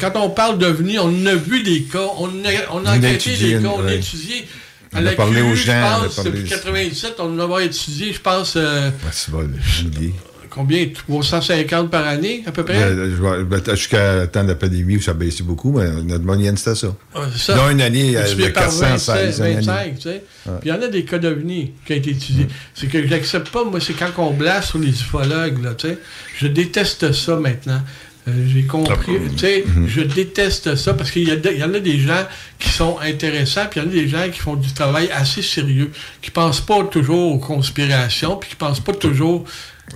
[0.00, 3.68] Quand on parle d'OVNI, on a vu des cas, on a, on enquêté des cas,
[3.76, 3.96] on a ouais.
[3.96, 4.46] étudié.
[4.94, 8.12] On a la parlé aux je gens, a pense, depuis 97, on en a étudié,
[8.12, 8.90] je pense, euh,
[9.28, 9.50] bon,
[9.84, 10.14] oublié.
[10.48, 10.86] combien?
[10.86, 12.82] 350 par année, à peu près?
[12.82, 16.24] Euh, je ben, Jusqu'à le temps de la pandémie où ça baissait beaucoup, mais notre
[16.24, 16.94] moyenne, c'était ça.
[17.32, 17.56] C'est ça.
[17.56, 19.40] Dans une année, euh, viens de par 416.
[19.40, 19.66] 27, une année.
[19.66, 20.08] 25, tu sais.
[20.08, 20.20] Ouais.
[20.46, 20.58] Mm.
[20.60, 22.48] Puis il y en a des cas d'OVNI qui ont été étudiés.
[22.74, 25.98] C'est que j'accepte pas, moi, c'est quand on blasse sur les ufologues, là, tu sais.
[26.38, 27.82] Je déteste ça maintenant.
[28.28, 31.32] Euh, J'ai compris, Ah, tu sais, je déteste ça parce qu'il y,
[31.64, 32.26] en a des gens
[32.58, 35.42] qui sont intéressants, puis il y en a des gens qui font du travail assez
[35.42, 35.90] sérieux,
[36.20, 39.44] qui pensent pas toujours aux conspirations, puis qui pensent pas toujours,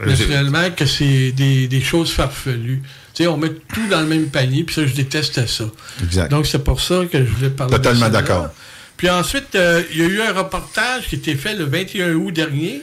[0.01, 2.81] Euh, naturellement, que c'est des, des choses farfelues.
[3.13, 5.65] Tu sais, on met tout dans le même panier, puis ça, je déteste ça.
[6.05, 6.31] Exact.
[6.31, 8.21] Donc, c'est pour ça que je voulais parler Totalement de ça.
[8.23, 8.49] d'accord.
[8.97, 12.13] Puis ensuite, euh, il y a eu un reportage qui a été fait le 21
[12.15, 12.83] août dernier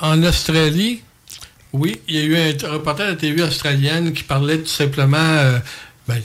[0.00, 1.02] en Australie
[1.72, 5.18] Oui, il y a eu un reporter de la TV australienne qui parlait tout simplement
[5.18, 5.58] euh,
[6.08, 6.20] ben,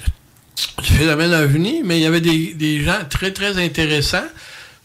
[0.81, 4.27] du phénomène ovni, mais il y avait des, gens très, très intéressants.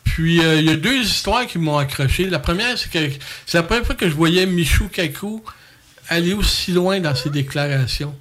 [0.05, 2.29] Puis, euh, il y a deux histoires qui m'ont accroché.
[2.29, 3.15] La première, c'est que
[3.47, 5.43] c'est la première fois que je voyais Michou Kaku
[6.09, 8.15] aller aussi loin dans ses déclarations.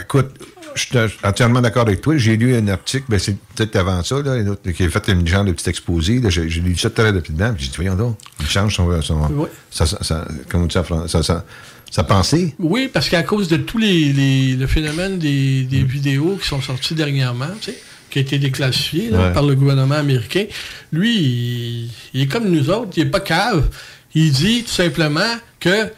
[0.00, 0.34] Écoute,
[0.74, 2.16] je suis entièrement d'accord avec toi.
[2.16, 4.42] J'ai lu un article, ben c'est peut-être avant ça, là,
[4.74, 6.20] qui a fait une genre de petit exposé.
[6.28, 9.86] J'ai lu ça très rapidement, puis j'ai dit, voyons donc, il change son, son ça,
[9.86, 11.44] ça, comment ça, ça,
[11.90, 12.54] sa pensée?
[12.58, 16.94] Oui, parce qu'à cause de tous les, le phénomène des, des vidéos qui sont sorties
[16.94, 17.78] dernièrement, tu sais,
[18.10, 20.44] qui a été déclassifié par le gouvernement américain,
[20.92, 23.68] lui, il, est comme nous autres, il n'est pas cave.
[24.14, 25.90] Il dit tout simplement que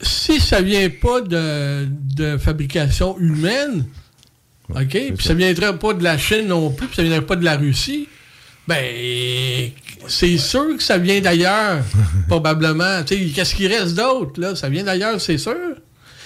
[0.00, 3.84] si ça vient pas de, de fabrication humaine,
[4.70, 4.90] OK?
[4.90, 7.56] Puis ça viendrait pas de la Chine non plus, puis ça viendrait pas de la
[7.56, 8.08] Russie.
[8.66, 9.70] Ben,
[10.08, 11.82] c'est sûr que ça vient d'ailleurs,
[12.28, 13.02] probablement.
[13.04, 14.56] Qu'est-ce qui reste d'autre, là?
[14.56, 15.54] Ça vient d'ailleurs, c'est sûr.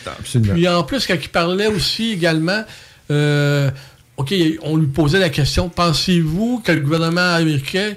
[0.06, 0.54] Absolument.
[0.54, 2.64] Puis en plus, quand il parlait aussi également,
[3.10, 3.70] euh,
[4.16, 7.94] OK, on lui posait la question, pensez-vous que le gouvernement américain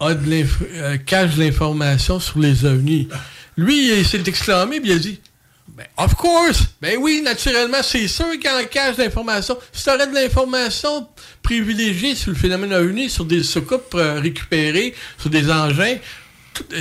[0.00, 3.08] a de euh, cache l'information sur les ovnis?
[3.56, 5.20] Lui, il s'est exclamé, puis il a dit,
[5.68, 6.64] ben, of course!
[6.80, 9.58] Ben oui, naturellement, c'est sûr qu'il en cache d'informations.
[9.72, 11.06] Si tu aurais de l'information
[11.48, 15.96] privilégiée sur le phénomène ovni, sur des soucoupes euh, récupérées, sur des engins,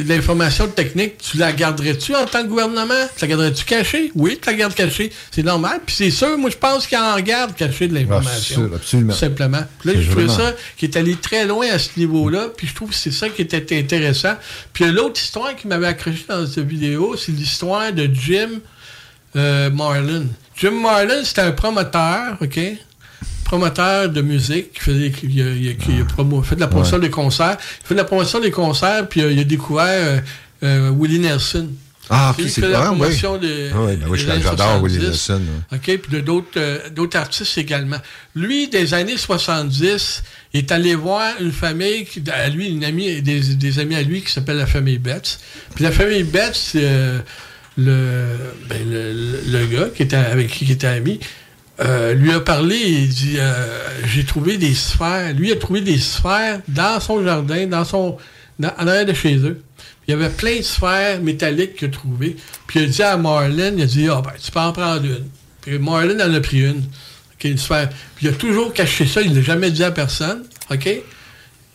[0.06, 3.07] l'information technique, tu la garderais-tu en tant que gouvernement?
[3.15, 4.11] Tu la garderais-tu cachée?
[4.14, 5.10] Oui, tu la gardes cachée.
[5.31, 5.80] C'est normal.
[5.85, 8.69] Puis c'est sûr, moi, je pense qu'il en garde cachée de l'information.
[8.76, 9.14] Absolument.
[9.14, 9.64] simplement.
[9.80, 12.49] Puis là, je trouvais ça qui est allé très loin à ce niveau-là.
[12.57, 14.34] Puis je trouve que c'est ça qui était intéressant.
[14.73, 18.49] Puis l'autre histoire qui m'avait accroché dans cette vidéo, c'est l'histoire de Jim
[19.38, 20.26] euh, Marlin.
[20.57, 22.60] Jim Marlin, c'était un promoteur, OK?
[23.48, 27.56] Promoteur de musique qui, faisait, qui, a, fait de la promotion des concerts.
[27.82, 30.19] Il fait de la promotion des concerts, puis euh, il a découvert euh,
[30.64, 31.69] euh, Willie Nelson.
[32.10, 33.48] Ah, ok, c'est la promotion oui.
[33.48, 33.69] de.
[33.74, 35.41] Ah, oui, ben oui j'adore Willie Nelson.
[35.72, 37.95] OK, puis d'autres, d'autres artistes également.
[38.36, 43.22] Lui, des années 70, il est allé voir une famille, qui, à lui, une amie,
[43.22, 45.40] des, des amis à lui qui s'appelle la famille Betts.
[45.74, 47.24] Puis la famille Betts, ben,
[47.78, 51.22] le, le, gars qui était avec qui il était ami,
[51.80, 55.34] euh, lui a parlé, il dit euh, J'ai trouvé des sphères.
[55.34, 58.18] Lui a trouvé des sphères dans son jardin, dans son.
[58.64, 59.62] en arrière de chez eux.
[60.08, 62.36] Il y avait plein de sphères métalliques qu'il a trouvées.
[62.66, 65.06] Puis il a dit à Marlin, il a dit Ah ben, tu peux en prendre
[65.06, 65.28] une.
[65.62, 66.84] Puis Marlin en a pris une.
[67.44, 67.90] une sphère.
[68.16, 70.44] Puis il a toujours caché ça, il ne l'a jamais dit à personne.
[70.72, 70.90] OK?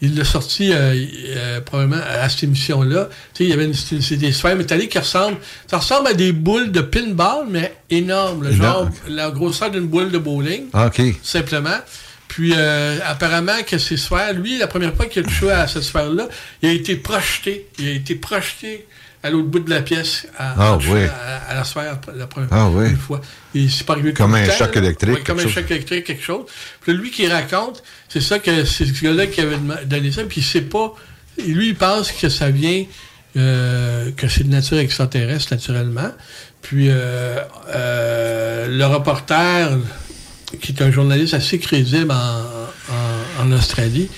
[0.03, 0.95] Il l'a sorti euh,
[1.29, 3.09] euh, probablement à cette émission-là.
[3.39, 5.39] Il y avait c'est des sphères métalliques qui ressemblent.
[5.71, 8.51] Ça ressemble à des boules de pinball, mais énormes.
[8.51, 10.65] genre la grosseur d'une boule de bowling.
[10.73, 11.01] Ah, OK.
[11.23, 11.79] Simplement.
[12.27, 15.85] Puis euh, apparemment que ces sphères, lui, la première fois qu'il a touché à cette
[15.85, 16.29] sphère-là,
[16.63, 17.69] il a été projeté.
[17.79, 18.87] Il a été projeté
[19.23, 20.79] à l'autre bout de la pièce à, ah,
[21.49, 23.21] à, la sphère la première ah, fois.
[23.55, 25.25] Et c'est pas arrivé comme un choc électrique.
[25.25, 26.47] comme un choc électrique, quelque chose.
[26.81, 30.41] Puis lui qui raconte, c'est ça que c'est ce gars-là qui avait donné ça, puis
[30.41, 30.95] il sait pas.
[31.47, 32.85] Lui, il pense que ça vient,
[33.37, 36.11] euh, que c'est de nature extraterrestre, naturellement.
[36.61, 37.39] Puis euh,
[37.75, 39.79] euh, le reporter,
[40.61, 44.11] qui est un journaliste assez crédible en, en Australie,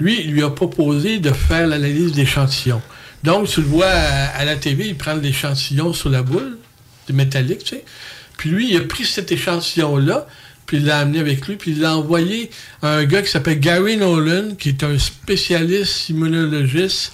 [0.00, 2.82] lui, il lui a proposé de faire l'analyse d'échantillons.
[3.24, 6.58] Donc, tu le vois à, la TV, il prend l'échantillon sur la boule,
[7.08, 7.84] de métallique, tu sais.
[8.36, 10.26] Puis lui, il a pris cet échantillon-là,
[10.66, 12.50] puis il l'a amené avec lui, puis il l'a envoyé
[12.82, 17.12] à un gars qui s'appelle Gary Nolan, qui est un spécialiste immunologiste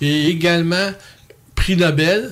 [0.00, 0.92] et également
[1.54, 2.30] prix Nobel.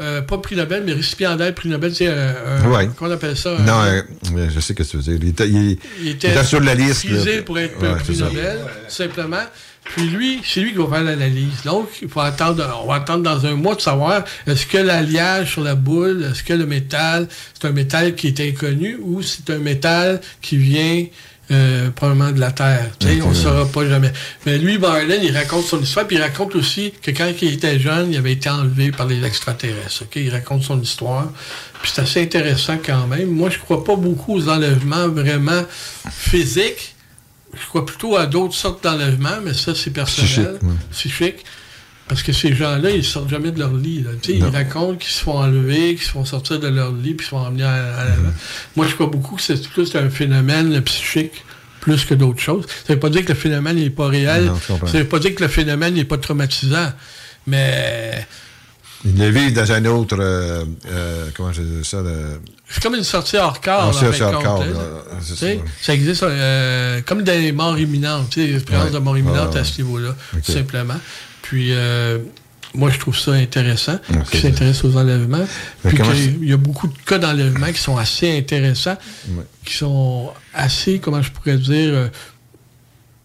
[0.00, 2.88] Euh, pas prix Nobel, mais récipiendaire prix Nobel, c'est un, ouais.
[2.96, 3.56] qu'on appelle ça?
[3.58, 4.02] Non, euh,
[4.48, 5.14] je sais ce que tu veux dire.
[5.14, 7.06] Il était, il, était, sur la liste.
[7.44, 8.58] pour être prix Nobel,
[8.88, 9.44] simplement.
[9.84, 11.62] Puis lui, c'est lui qui va faire l'analyse.
[11.64, 15.52] Donc, il faut attendre, on va attendre dans un mois de savoir est-ce que l'alliage
[15.52, 19.50] sur la boule, est-ce que le métal, c'est un métal qui est inconnu ou c'est
[19.50, 21.04] un métal qui vient
[21.50, 22.90] euh, probablement de la Terre.
[23.24, 24.12] On ne saura pas jamais.
[24.46, 27.78] Mais lui, Marlin, il raconte son histoire, puis il raconte aussi que quand il était
[27.78, 30.04] jeune, il avait été enlevé par les extraterrestres.
[30.16, 31.28] Il raconte son histoire.
[31.82, 33.28] Puis c'est assez intéressant quand même.
[33.28, 35.62] Moi, je crois pas beaucoup aux enlèvements vraiment
[36.10, 36.94] physiques
[37.60, 40.58] je crois plutôt à d'autres sortes d'enlèvements, mais ça, c'est personnel.
[40.90, 41.44] Psychique.
[42.08, 44.04] Parce que ces gens-là, ils sortent jamais de leur lit.
[44.28, 47.28] Ils racontent qu'ils se font enlever, qu'ils se font sortir de leur lit, puis ils
[47.28, 48.34] se font emmener à, l'avant.
[48.76, 51.44] Moi, je crois beaucoup que c'est plus un phénomène psychique
[51.80, 52.66] plus que d'autres choses.
[52.66, 54.50] Ça ne veut pas dire que le phénomène n'est pas réel.
[54.66, 56.92] ça ne veut pas dire que le phénomène n'est pas traumatisant.
[57.46, 58.26] Mais
[59.04, 60.16] il le vit dans un autre.
[60.18, 61.98] Euh, euh, comment je dis ça
[62.68, 63.88] C'est comme une sortie hors corps.
[63.88, 64.64] Une sortie hors corps.
[65.22, 65.46] Ça.
[65.82, 65.94] ça.
[65.94, 68.36] existe euh, comme des morts imminentes.
[68.36, 70.98] L'expérience de mort imminente à ce niveau-là, tout simplement.
[71.44, 71.72] Puis,
[72.74, 73.98] moi, je trouve ça intéressant,
[74.32, 75.46] qui s'intéresse aux enlèvements.
[75.86, 75.96] Puis
[76.42, 78.96] il y a beaucoup de cas d'enlèvement qui sont assez intéressants,
[79.28, 79.44] Ouais.
[79.64, 82.08] qui sont assez, comment je pourrais dire, euh,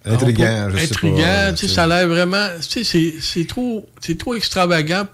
[0.05, 3.47] Intriguant, je sais pas, intriguant, euh, tu sais, ça a l'air vraiment, tu sais, c'est-
[3.47, 5.05] trop, c'est trop extravagant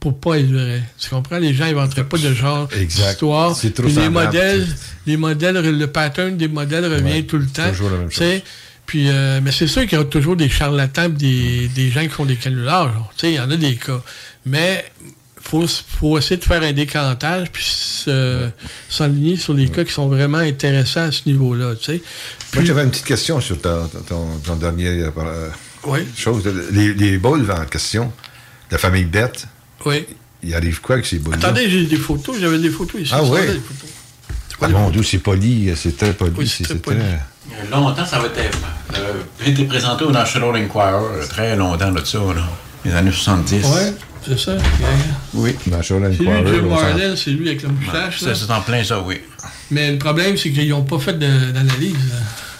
[0.00, 0.82] pour pas être vrai.
[0.98, 1.38] Tu comprends?
[1.38, 3.56] Les gens inventeraient pas de genre d'histoire.
[3.56, 4.66] C'est trop Puis les modèles,
[5.06, 7.70] les modèles, le pattern des modèles revient Ouais, tout le temps.
[7.70, 8.42] toujours la même sais.
[8.86, 12.08] Puis, euh, mais c'est sûr qu'il y a toujours des charlatans, des, des gens qui
[12.10, 12.92] font des canulars.
[12.92, 13.12] genre.
[13.16, 14.02] Tu sais, il y en a des cas.
[14.44, 14.84] Mais
[15.40, 18.48] faut, faut essayer de faire un décantage puis se-
[18.88, 21.74] s'enligner sur les cas qui sont vraiment intéressants à ce niveau-là.
[21.76, 22.02] Tu sais.
[22.54, 25.48] Moi, j'avais une petite question sur ton, ton- ton dernier euh,
[25.86, 26.00] Oui.
[26.16, 26.44] chose.
[26.72, 28.12] Les, les boules en question,
[28.70, 29.46] la famille Bette,
[29.86, 30.04] Oui.
[30.42, 32.36] il arrive quoi avec ces boules Attendez, j'ai des photos.
[32.38, 33.12] J'avais des photos ici.
[33.14, 33.40] Ah oui?
[34.60, 36.32] Ah mon Dieu, c'est poli, c'est très poli.
[36.36, 36.76] Oui, c'est très
[37.50, 38.58] c'est a Longtemps, ça va être.
[38.94, 39.12] Euh,
[39.42, 42.42] j'ai été présenté au National Enquirer, euh, très longtemps de ça, là.
[42.84, 43.64] Les années 70.
[43.66, 43.92] Ouais,
[44.26, 44.52] c'est ça.
[45.34, 48.18] Oui, National C'est lui, Enquirer, Jim on s'en- Marlin, c'est lui avec la moustache.
[48.20, 49.20] C'est en plein ça, oui.
[49.70, 51.96] Mais le problème, c'est qu'ils n'ont pas fait d'analyse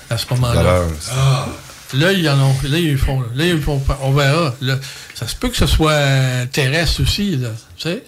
[0.08, 0.82] à ce moment-là.
[1.14, 1.46] Ah.
[1.94, 2.54] Là, ils en ont.
[2.64, 3.20] Là, ils font.
[3.34, 3.78] Là, ils font.
[3.78, 4.54] pas- On verra.
[4.62, 4.76] Là,
[5.14, 7.50] ça se peut que ce soit euh, terrestre aussi, là.
[7.76, 8.02] Tu sais?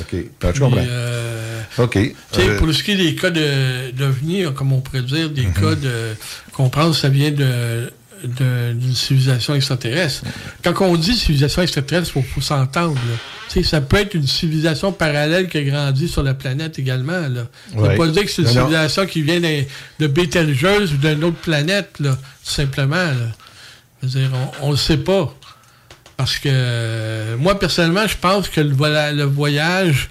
[0.00, 0.84] OK, Ben, je comprends.
[0.86, 1.92] euh, OK.
[1.92, 5.30] Tu sais, Euh, pour ce qui est des cas de d'OVNI, comme on pourrait dire,
[5.30, 5.52] des Mhm.
[5.52, 6.14] cas de.
[6.52, 7.90] qu'on pense ça vient de
[8.24, 10.22] de- d'une civilisation extraterrestre.
[10.62, 12.96] Quand on dit civilisation extraterrestre, il faut, faut s'entendre.
[13.64, 17.28] ça peut être une civilisation parallèle qui a grandi sur la planète également.
[17.28, 17.48] Là.
[17.74, 17.96] On ne Ouais.
[17.96, 18.60] pas dire que c'est une Non, non.
[18.60, 22.94] civilisation qui vient de Betelgeuse ou d'une autre planète, là, tout simplement.
[22.94, 23.32] là.
[24.04, 24.30] Dire,
[24.62, 25.34] on ne le sait pas.
[26.16, 30.08] Parce que euh, moi, personnellement, je pense que le, voyage,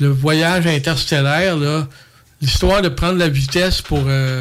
[0.00, 1.56] le voyage interstellaire,
[2.40, 4.40] l'histoire de prendre la vitesse pour euh,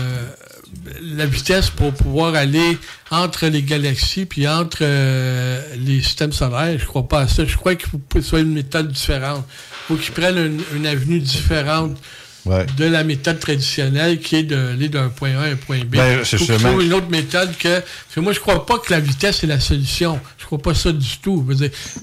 [1.02, 2.78] la vitesse pour pouvoir aller
[3.10, 7.46] entre les galaxies puis entre euh, les systèmes solaires, je crois pas à ça.
[7.46, 9.46] Je crois qu'il faut que ce soit une méthode différente.
[9.50, 11.98] Il faut qu'ils prennent une, une avenue différente
[12.46, 12.66] Ouais.
[12.76, 15.98] de la méthode traditionnelle qui est d'aller d'un point A à un point B.
[15.98, 17.84] Ben, c'est une autre méthode que.
[18.16, 20.20] Que moi, je crois pas que la vitesse est la solution.
[20.52, 21.48] Crois pas ça du tout.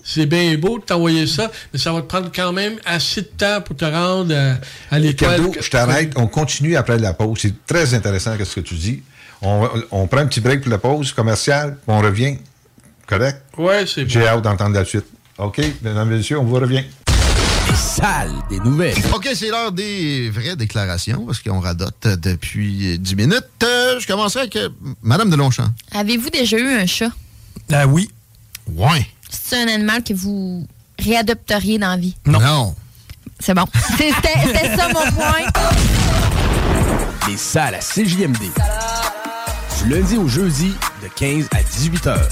[0.03, 3.27] C'est bien beau de t'envoyer ça, mais ça va te prendre quand même assez de
[3.27, 4.55] temps pour te rendre euh,
[4.91, 5.33] à l'étoile.
[5.39, 6.15] Ricardo, je t'arrête.
[6.17, 7.41] On continue après la pause.
[7.43, 9.03] C'est très intéressant ce que tu dis.
[9.43, 12.39] On, on prend un petit break pour la pause commerciale, puis on revient.
[13.07, 13.43] Correct?
[13.59, 15.05] Ouais, c'est J'ai hâte d'entendre la suite.
[15.37, 16.85] OK, mesdames et messieurs, on vous revient.
[17.69, 18.97] Les salles des nouvelles.
[19.15, 23.45] OK, c'est l'heure des vraies déclarations, parce qu'on radote depuis euh, 10 minutes.
[23.63, 24.71] Euh, je commencerai avec euh,
[25.03, 25.69] Madame de Longchamp.
[25.93, 27.11] Avez-vous déjà eu un chat?
[27.71, 28.09] Ah oui.
[28.75, 29.07] Ouais.
[29.31, 30.67] C'est un animal que vous
[30.99, 32.17] réadopteriez dans la vie?
[32.27, 32.75] Non.
[33.41, 33.65] C'est bon.
[33.97, 35.47] C'est- C'était ça mon point.
[37.29, 38.39] Les salles à CJMD.
[39.83, 40.73] Du lundi au jeudi,
[41.03, 42.29] de 15 à 18 heures.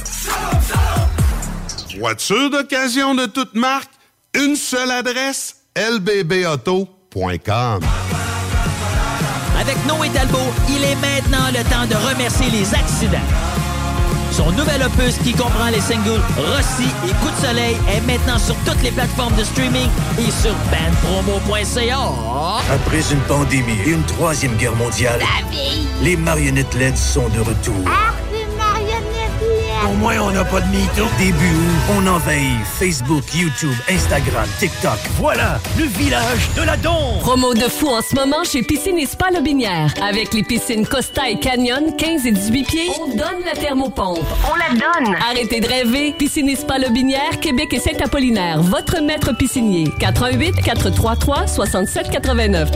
[1.98, 3.90] Voiture d'occasion de toute marque,
[4.34, 7.80] une seule adresse, lbbauto.com.
[9.60, 10.38] Avec Noé Talbot,
[10.68, 13.18] il est maintenant le temps de remercier les accidents.
[14.36, 18.54] Son nouvel opus qui comprend les singles Rossi et Coup de soleil est maintenant sur
[18.66, 19.88] toutes les plateformes de streaming
[20.18, 22.12] et sur bandpromo.ca.
[22.70, 25.20] Après une pandémie et une troisième guerre mondiale,
[26.02, 27.82] les marionnettes LED sont de retour.
[29.84, 31.06] Au moins, on n'a pas de mytho.
[31.18, 34.98] Début août, on envahit Facebook, YouTube, Instagram, TikTok.
[35.18, 37.18] Voilà, le village de la Don.
[37.20, 39.92] Promo de fou en ce moment chez Piscine et Spa Lobinière.
[40.02, 44.24] Avec les piscines Costa et Canyon, 15 et 18 pieds, on donne la thermopompe.
[44.50, 45.14] On la donne!
[45.30, 46.12] Arrêtez de rêver.
[46.18, 48.62] Piscine et Spa Lobinière, Québec et Saint-Apollinaire.
[48.62, 49.90] Votre maître piscinier.
[49.98, 52.70] 88 433 67 89.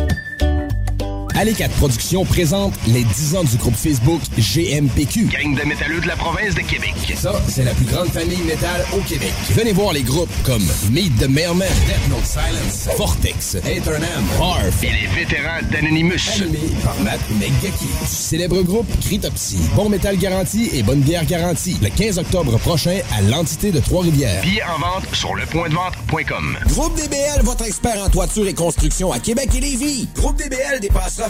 [1.40, 5.24] Alécat Productions présente les 10 ans du groupe Facebook GMPQ.
[5.24, 6.92] Gang de métalleux de la province de Québec.
[7.16, 9.32] Ça, c'est la plus grande famille métal au Québec.
[9.52, 14.90] Venez voir les groupes comme Meet the Mailman, Death Note Silence, Vortex, Eternam, Harf Et
[14.90, 16.12] les vétérans d'Anonymous.
[16.42, 17.86] animé par Matt McGucky.
[17.86, 19.56] Du célèbre groupe Critopsy.
[19.74, 21.78] Bon métal garanti et bonne bière garantie.
[21.80, 24.42] Le 15 octobre prochain à l'entité de Trois-Rivières.
[24.42, 26.58] Billets en vente sur lepointdevente.com.
[26.66, 30.06] Groupe DBL, votre expert en toiture et construction à Québec et Lévis.
[30.14, 31.29] Groupe DBL dépassera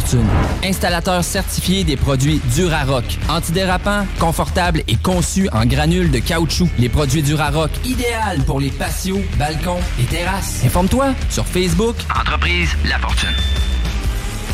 [0.00, 0.26] Fortune.
[0.64, 3.04] Installateur certifié des produits Durarock.
[3.28, 6.68] Antidérapant, confortable et conçu en granules de caoutchouc.
[6.78, 10.62] Les produits Durarock, idéal pour les patios, balcons et terrasses.
[10.64, 11.96] Informe-toi sur Facebook.
[12.18, 13.28] Entreprise La Fortune.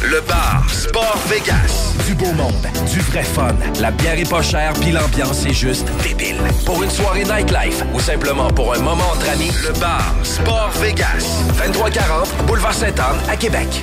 [0.02, 1.94] Le bar Sport Vegas.
[2.06, 3.54] Du beau monde, du vrai fun.
[3.80, 6.36] La bière est pas chère, puis l'ambiance est juste débile.
[6.64, 11.44] Pour une soirée nightlife ou simplement pour un moment entre amis, le bar Sport Vegas.
[11.64, 13.82] 2340 Boulevard Sainte-Anne à Québec.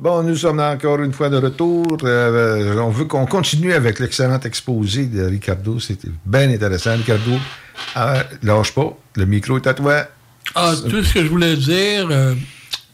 [0.00, 1.84] Bon, nous sommes encore une fois de retour.
[2.04, 5.78] Euh, on veut qu'on continue avec l'excellent exposé de Ricardo.
[5.78, 7.32] C'était bien intéressant, Ricardo.
[7.98, 8.96] Euh, lâche pas.
[9.16, 10.06] Le micro est à toi.
[10.54, 12.34] Ah, tout ce que je voulais dire, euh,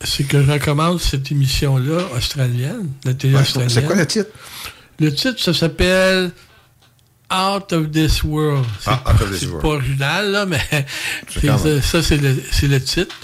[0.03, 3.71] c'est que je recommande cette émission-là australienne, la télé Ouais, australienne.
[3.71, 4.31] c'est quoi le titre?
[4.99, 6.33] Le titre, ça s'appelle
[7.33, 8.65] Out of This World.
[8.81, 9.63] C'est Ah, Out of This c'est World.
[9.63, 10.61] pas original, là, mais
[11.29, 13.15] c'est- ça, c'est le, c'est le titre.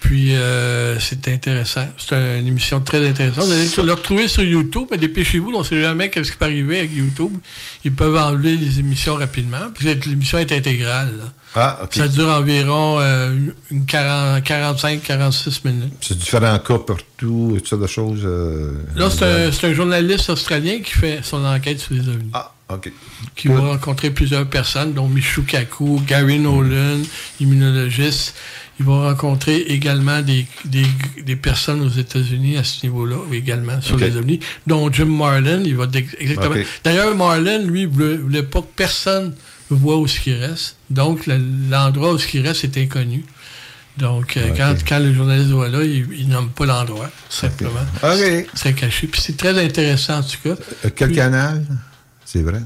[0.00, 1.86] Puis, euh, c'est intéressant.
[1.98, 3.44] C'est une émission très intéressante.
[3.44, 5.52] Vous allez le retrouver sur YouTube, mais dépêchez-vous.
[5.54, 7.32] On ne sait jamais ce qui peut arriver avec YouTube.
[7.84, 9.70] Ils peuvent enlever les émissions rapidement.
[9.74, 11.12] Puis, l'émission est intégrale.
[11.18, 11.24] là.
[11.54, 11.94] Ah, OK.
[11.94, 13.36] Ça dure environ euh,
[13.70, 15.92] une 40 45-46 minutes.
[16.00, 18.20] C'est différents cas partout, toutes sortes de choses.
[18.24, 22.30] euh, Là, c'est un, c'est un journaliste australien qui fait son enquête sur les ovnis.
[22.32, 22.92] Ah, OK.
[23.34, 27.00] Qui va rencontrer plusieurs personnes, dont Michou Kaku, Gary Nolan,
[27.40, 28.34] immunologiste.
[28.80, 30.86] Il va rencontrer également des, des,
[31.22, 34.00] des personnes aux États-Unis à ce niveau-là, également, sur OK.
[34.00, 35.60] les ovnis, dont Jim Marlin.
[35.64, 35.86] Il va
[36.18, 36.54] exactement.
[36.82, 39.34] D'ailleurs, Marlin, lui, voulait, voulait pas que personne
[39.68, 40.76] voit où ce qui reste.
[40.88, 41.38] Donc, le-
[41.70, 43.22] l'endroit où ce qui reste est inconnu.
[43.98, 47.84] Donc, euh, quand, quand le journaliste va là, il, il nomme pas l'endroit, simplement.
[48.02, 48.46] OK.
[48.54, 49.08] C'est caché.
[49.08, 50.54] Puis c'est très intéressant, en tout cas.
[50.86, 51.66] Euh, quel Puis- canal?
[52.24, 52.60] C'est vrai?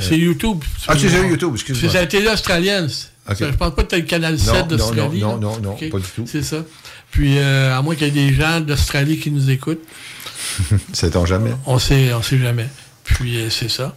[0.00, 0.58] C'est YouTube.
[0.88, 1.92] Ah, c'est sur YouTube, excuse-moi.
[1.92, 2.88] C'est la télé australienne.
[3.26, 5.20] Ça, Je pense pas que tu as le canal 7 non, d'Australie.
[5.20, 5.88] non, non, non, Ok.
[5.90, 6.24] pas du tout.
[6.26, 6.58] C'est ça.
[7.10, 9.82] Puis, euh, à moins qu'il y ait des gens d'Australie qui nous écoutent,
[10.92, 11.52] Sait-on jamais?
[11.66, 12.68] on sait, on sait jamais.
[13.04, 13.94] Puis, euh, c'est ça.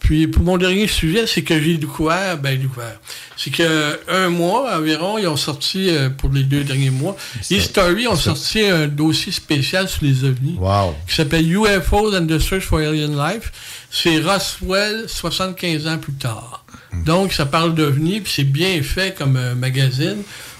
[0.00, 2.98] Puis, pour mon dernier sujet, c'est que j'ai découvert, ben, découvert.
[3.36, 7.16] C'est que un mois environ, ils ont sorti, euh, pour les deux derniers mois,
[7.48, 10.56] History ont sorti un dossier spécial sur les ovnis.
[10.58, 10.94] Wow.
[11.08, 13.52] Qui s'appelle UFOs and the Search for Alien Life.
[13.90, 16.64] C'est Roswell 75 ans plus tard.
[17.06, 20.16] Donc, ça parle d'ovnis, puis c'est bien fait comme euh, magazine.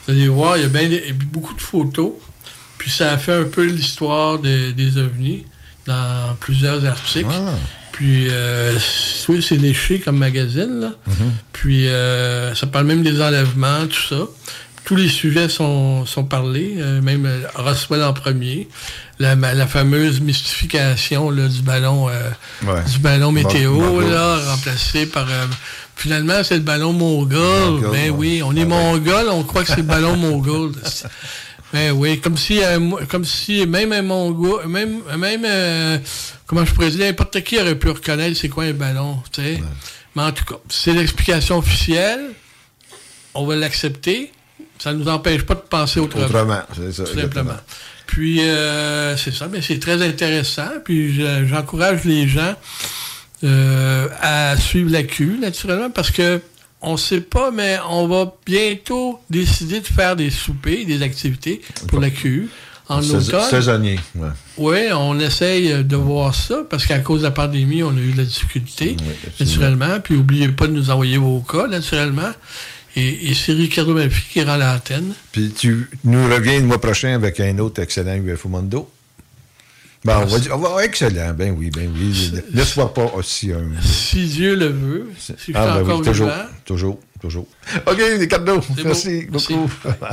[0.07, 0.89] Vous allez voir, il y a bien
[1.33, 2.13] beaucoup de photos.
[2.79, 5.45] Puis ça a fait un peu l'histoire de- des ovnis
[5.87, 7.29] dans plusieurs articles.
[7.93, 8.73] Puis, euh,
[9.29, 10.91] oui, c'est léché comme magazine, là.
[11.53, 14.23] Puis, euh, ça parle même des enlèvements, tout ça.
[14.85, 18.69] Tous les sujets sont, sont parlés, euh, même euh, Roswell en premier.
[19.21, 22.13] La, la fameuse mystification là, du ballon euh,
[22.67, 22.83] Ouais.
[22.91, 25.29] du ballon météo, là, remplacé par...
[25.31, 25.47] euh,
[25.95, 27.71] finalement, c'est le ballon mongol.
[27.75, 30.73] Mongol, Ben oui, on est mongol, on croit que c'est le ballon mongol.
[31.73, 32.79] Ben oui, comme si, euh,
[33.09, 35.99] comme si même un mongol, même, même euh,
[36.47, 39.63] comment je pourrais dire, n'importe qui aurait pu reconnaître c'est quoi un ballon, tu sais.
[40.15, 42.33] Mais en tout cas, c'est l'explication officielle.
[43.35, 44.31] On va l'accepter.
[44.79, 46.27] Ça ne nous empêche pas de penser autrement.
[46.27, 47.05] Autrement, c'est ça.
[47.05, 47.57] Tout simplement.
[48.07, 50.69] Puis, euh, c'est ça, mais c'est très intéressant.
[50.85, 52.55] Puis, je- j'encourage les gens
[53.45, 56.43] euh, à suivre la Q, naturellement, parce que
[56.83, 62.01] on sait pas, mais on va bientôt décider de faire des soupers, des activités pour
[62.01, 62.49] la Q.
[62.89, 63.49] en automne.
[63.49, 63.99] Saisonnier.
[64.59, 68.13] Oui, on essaye de voir ça parce qu'à cause de la pandémie, on a eu
[68.13, 68.97] de la difficulté,
[69.41, 70.01] naturellement.
[70.03, 72.33] Puis n'oubliez pas de nous envoyer vos cas, naturellement.
[72.95, 75.15] Et, et c'est Ricardo Murphy qui rend l'antenne.
[75.31, 78.91] Puis tu nous reviens le mois prochain avec un autre excellent UFO Mondo.
[80.05, 82.33] Bon, on va dire, on va- excellent, ben oui, ben oui.
[82.53, 83.81] Ne- sois pas aussi un.
[83.81, 86.43] Si Dieu le veut, si je Ah, ben encore oui, toujours, vivant.
[86.65, 87.47] toujours, toujours.
[87.87, 88.61] OK, les cadeaux.
[88.85, 89.39] Merci beau.
[89.39, 89.71] beaucoup.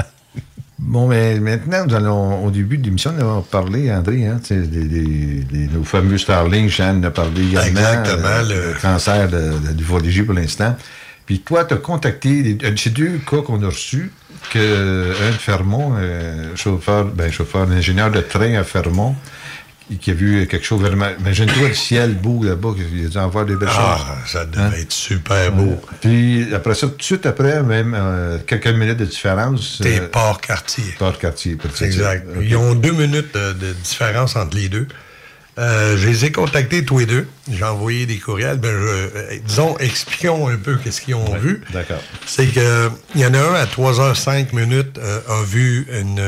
[0.82, 4.66] Bon, mais maintenant, nous allons, au début de l'émission, nous avons parlé, André, hein, des,
[4.66, 6.70] des- des- nos fameux Starlings.
[6.70, 7.68] Jeanne a parlé également.
[7.68, 9.84] Exactement, euh, le cancer de,
[10.24, 10.76] pour l'instant.
[11.26, 14.10] Puis toi, tu as contacté, euh, c'est deux cas qu'on a reçus,
[14.52, 19.16] que un de Fermont, euh, chauffeur, ben, chauffeur, un ingénieur de train à Fermont,
[19.98, 21.08] qui- a vu quelque chose vraiment.
[21.20, 24.32] Imagine-toi le ciel beau là-bas, il a dû en voir des belles Ah, choses.
[24.32, 24.72] ça devait Hein?
[24.80, 25.82] être super beau.
[26.02, 29.80] Puis après ça, tout de suite après, même euh, quelques minutes de différence.
[29.82, 30.84] T'es euh, Port-Cartier.
[31.00, 31.78] Port-Cartier, peut-être.
[31.78, 32.28] C'est exact.
[32.42, 34.88] Ils ont deux minutes de, de différence entre les deux.
[35.58, 37.28] Euh, je les ai contactés tous les deux.
[37.52, 38.58] J'ai envoyé des courriels.
[38.58, 41.62] Ben, je- disons, expliquons un peu qu'est-ce qu'ils ont vu.
[41.74, 42.02] D'accord.
[42.26, 46.22] C'est que il y en a un à 3h05 minutes euh, a vu une,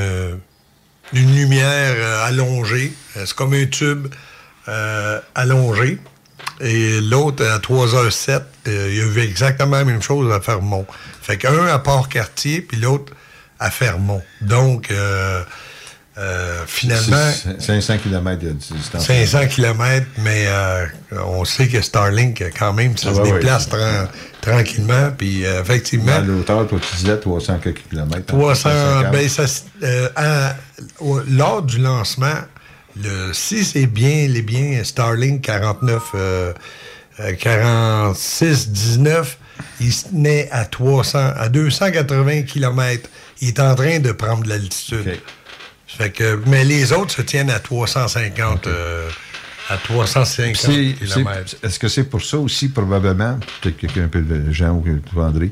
[1.14, 2.94] euh, une lumière euh, allongée.
[3.18, 4.08] Euh, C'est comme un tube
[4.68, 6.00] euh, allongé.
[6.60, 10.86] Et l'autre, à 3h07, euh, il a vu exactement la même chose à Fermont.
[11.22, 13.14] Fait qu'un à Port-Cartier, puis l'autre
[13.60, 14.22] à Fermont.
[14.42, 15.44] Donc, euh,
[16.18, 17.32] euh, finalement...
[17.60, 19.06] C'est 500 km de distance.
[19.06, 20.48] 500 km, mais
[21.26, 23.80] on sait que Starlink, quand même, ça Ah, se déplace ouais.
[24.42, 25.12] Tran- tranquillement.
[25.18, 28.26] Puis euh, effectivement, À l'auteur, toi, tu disais 300 quelques kilomètres.
[28.26, 29.12] 300, 350.
[29.12, 29.44] ben, ça,
[29.84, 30.56] euh, à-
[31.00, 32.36] au- lors du lancement,
[33.02, 36.54] le, si c'est bien, les biens Starlink 49, euh,
[37.20, 39.38] euh, 46, 19,
[39.80, 43.10] il se tenait à 300, à 280 km.
[43.42, 45.20] Il est en train de prendre de l'altitude.
[45.88, 49.10] Fait que, mais les autres se tiennent à 350, euh,
[49.70, 51.56] à 350 C'est- km.
[51.64, 54.72] Est-ce que c'est pour ça aussi, probablement, peut-être quelqu'un un peu de Jean
[55.16, 55.52] ou André,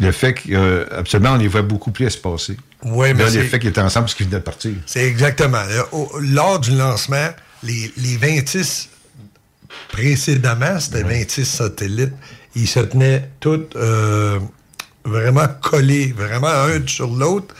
[0.00, 2.56] le fait qu'absolument, on les voit beaucoup plus espacer.
[2.82, 4.72] Ouais, mais Là, le fait qu'ils étaient ensemble parce qu'ils venaient de partir.
[4.86, 5.62] C'est exactement.
[6.20, 7.28] Lors du lancement,
[7.62, 8.88] les, les 26
[9.88, 12.14] précédemment, c'était 26 satellites,
[12.54, 14.38] ils se tenaient tous euh,
[15.04, 17.54] vraiment collés, vraiment un sur l'autre.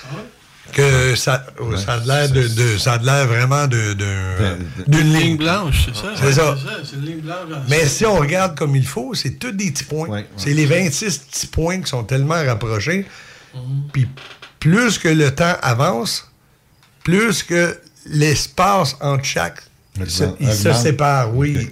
[0.73, 1.45] Que ça,
[1.85, 4.57] ça a l'air de, de- ça a l'air vraiment de, de-
[4.87, 6.13] d'une ligne blanche, c'est ça?
[6.17, 6.57] C'est ça.
[6.85, 7.49] C'est une ligne blanche.
[7.69, 10.09] Mais si on regarde comme il faut, c'est tous des petits points.
[10.37, 13.07] C'est les 26 petits points qui sont tellement rapprochés.
[13.93, 14.09] Puis
[14.59, 16.31] plus que le temps avance,
[17.03, 19.61] plus que l'espace entre chaque,
[19.99, 21.71] il se, il se sépare, oui.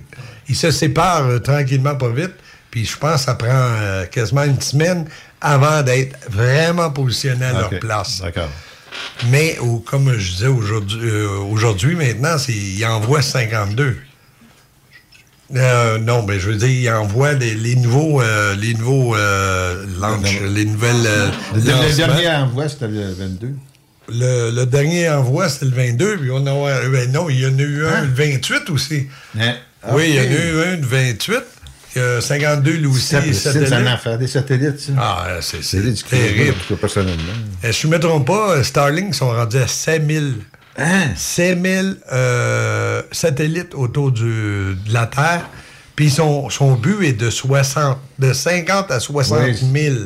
[0.48, 2.32] Il se sépare euh, tranquillement, pas vite.
[2.70, 5.06] Puis je pense que ça prend euh, quasiment une semaine
[5.40, 8.20] avant d'être vraiment positionné à leur place.
[8.22, 8.48] D'accord.
[9.30, 13.96] Mais au- comme je disais aujourd'hui, euh, aujourd'hui maintenant, il envoie 52.
[15.56, 19.86] Euh, non, ben je veux dire, il envoie les, les nouveaux, euh, les nouveaux euh,
[19.98, 21.06] launch- les nouvelles.
[21.54, 21.60] Le,
[22.04, 23.54] dernier envoi, c'était le 22.
[24.10, 27.46] Le, le dernier envoi, c'était le 22, puis on a, euh, ben non, il y
[27.46, 29.06] en a eu un le 28 aussi.
[29.40, 29.54] Hein?
[29.92, 31.34] Oui, il y en a eu un le 28,
[31.98, 33.34] que 52 lui aussi.
[33.34, 33.72] Satellites.
[33.72, 34.92] affaire des satellites, ça.
[34.98, 36.56] Ah, c'est, C'est terrible.
[36.80, 37.22] Personnellement.
[37.70, 40.34] Si je ne me trompe pas, euh, Starlink sont rendus à 7000.
[40.76, 41.08] Hein?
[41.16, 44.22] 7000 euh, satellites autour du-
[44.86, 45.48] de la Terre.
[45.96, 49.96] Puis son, son but est de 60, de 50 à 60 000.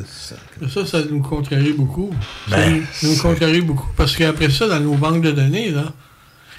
[0.73, 2.11] Ça, ça nous contrarie beaucoup.
[2.49, 3.89] Ça Ben, nous- nous contrarie beaucoup.
[3.95, 5.93] Parce qu'après ça, dans nos banques de données, là,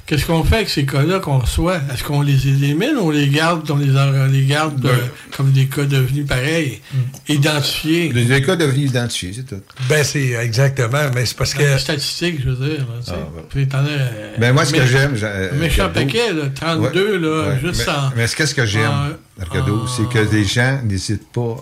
[0.05, 1.77] qu'est-ce qu'on fait avec ces cas-là qu'on reçoit?
[1.93, 4.95] Est-ce qu'on les élimine ou on les garde, on les, on les garde euh,
[5.35, 6.81] comme des cas devenus pareils,
[7.29, 8.11] identifiés?
[8.13, 9.61] Les les cas devenus identifiés, c'est tout.
[9.89, 11.59] Ben, c'est exactement, mais c'est parce que.
[11.63, 12.85] Les statistiques, je veux dire.
[13.07, 15.15] là, as, euh, Ben, moi, ce que j'aime.
[15.59, 17.59] méchant paquet, là, 32, là, Ouais.
[17.63, 18.11] juste mais, en.
[18.15, 21.55] Mais ce qu'est-ce que j'aime, en- Ricardo, c'est que les gens n'hésitent pas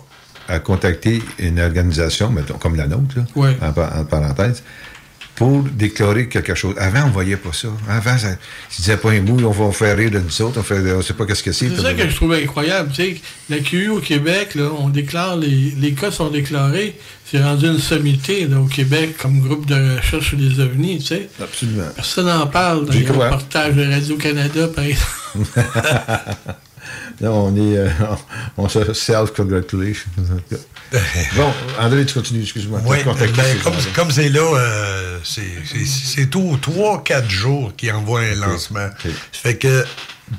[0.48, 3.56] à contacter une organisation, mettons, comme la nôtre, là, Ouais.
[3.62, 3.68] en,
[4.00, 4.62] en parenthèse,
[5.34, 6.74] pour déclarer quelque chose.
[6.78, 7.68] Avant, on ne voyait pas ça.
[7.88, 10.62] Avant, ça, ils disaient pas un mot, on va faire rire de nous autres, on
[10.62, 11.68] fait, on sait pas qu'est-ce que c'est.
[11.70, 12.90] C'est ça que je trouvais incroyable.
[12.92, 16.98] Tu sais, la QU au Québec, là, on déclare les, les cas sont déclarés.
[17.24, 20.98] C'est rendu une sommité là, au Québec comme groupe de recherche sur les ovnis.
[20.98, 21.28] Tu sais.
[21.40, 21.88] Absolument.
[21.94, 25.62] Personne n'en parle dans les reportages de Radio-Canada, par exemple.
[27.20, 27.76] Là, on est.
[27.76, 27.88] euh,
[28.56, 30.10] on, on se self-congratulation.
[31.36, 32.80] bon, André, tu continues, excuse-moi.
[32.84, 33.14] Oui, ben,
[33.94, 38.88] comme, c'est là, euh, c'est- tout 3-4 jours qu'ils envoient un lancement.
[39.02, 39.84] Ça fait que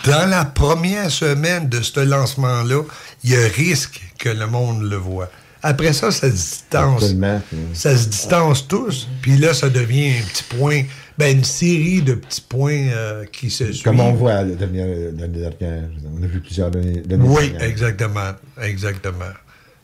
[0.06, 2.82] dans la première semaine de ce lancement-là,
[3.24, 5.30] il y a risque que le monde le voit.
[5.62, 7.04] Après ça, ça se distance.
[7.04, 7.42] Absolument.
[7.74, 10.84] Ça se distance tous, puis là, ça devient un petit point
[11.18, 13.84] Ben, une série de petits points euh, qui se suivent.
[13.84, 15.84] Comme on voit la dernière, l'année dernière.
[16.18, 17.64] On a vu plusieurs l'année Oui, dernière.
[17.70, 18.32] exactement.
[18.62, 19.32] Exactement.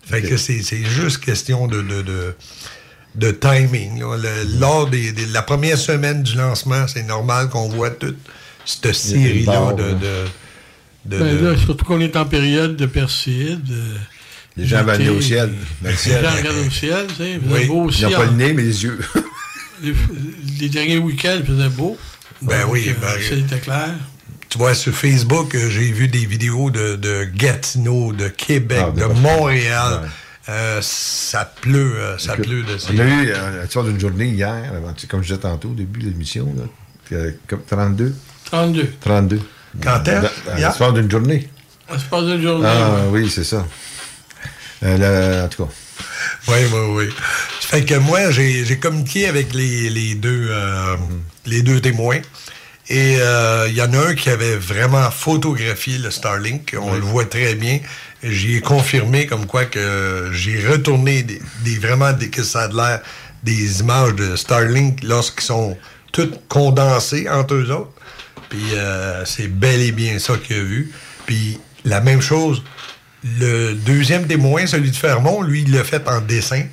[0.03, 2.33] Fait que c'est c'est juste question de, de, de,
[3.15, 3.99] de timing.
[3.99, 4.17] là.
[4.17, 8.17] Le- lors des, des- la première semaine du lancement, c'est normal qu'on voit toute
[8.65, 9.89] cette série-là barre, de, là.
[9.93, 13.69] de, de- Ben de- là, surtout qu'on est en période de Perséide.
[13.69, 13.95] euh,
[14.57, 15.51] Les gens vont aller au ciel.
[15.83, 17.39] Les gens regardent au ciel, tu sais.
[17.45, 17.67] Oui.
[17.67, 17.89] beau.
[17.91, 18.97] Ils n'ont pas le nez, mais les yeux.
[19.81, 19.93] les,
[20.59, 21.97] les derniers week-ends, il faisait beau.
[22.41, 23.89] Ben Donc, oui, euh, ben, le ciel était clair.
[24.49, 28.91] Tu vois, sur Facebook, euh, j'ai vu des vidéos de, de Gatineau, de Québec, Ah,
[28.91, 29.05] de de.
[29.19, 30.01] Montréal.
[30.03, 30.09] Ouais.
[30.49, 33.99] Euh, ça pleut, euh, ça Écoute, pleut de On a eu euh, tu vois, d'une
[33.99, 36.63] journée hier, avant- tu sais, comme je disais tantôt au début de l'émission, là,
[37.07, 38.15] que- comme 32.
[38.45, 38.91] 32.
[39.01, 39.39] 32.
[39.83, 40.57] Quand est-ce?
[40.57, 40.69] Hier?
[40.69, 41.47] l'histoire d'une journée.
[41.87, 42.67] On se passe une journée.
[42.67, 43.67] Ah oui, c'est ça.
[44.83, 45.71] Euh, là, en tout cas.
[46.47, 47.09] Oui, oui, oui.
[47.61, 50.95] Fait que moi, j'ai communiqué avec les, les deux, euh,
[51.45, 52.19] les deux témoins.
[52.91, 56.75] Et euh, il y en a un qui avait vraiment photographié le Starlink.
[56.81, 57.79] On le voit très bien.
[58.23, 62.67] J'y ai confirmé comme quoi que j'ai retourné des, des- vraiment des, que ça a
[62.67, 63.01] de l'air
[63.43, 65.77] des images de Starlink lorsqu'ils sont
[66.11, 67.91] toutes condensées entre eux autres.
[68.49, 70.91] Puis euh, c'est bel et bien ça qu'il a vu.
[71.27, 72.63] Puis la même chose,
[73.23, 76.63] le deuxième témoin, celui de Fermont, lui, il l'a fait en dessin.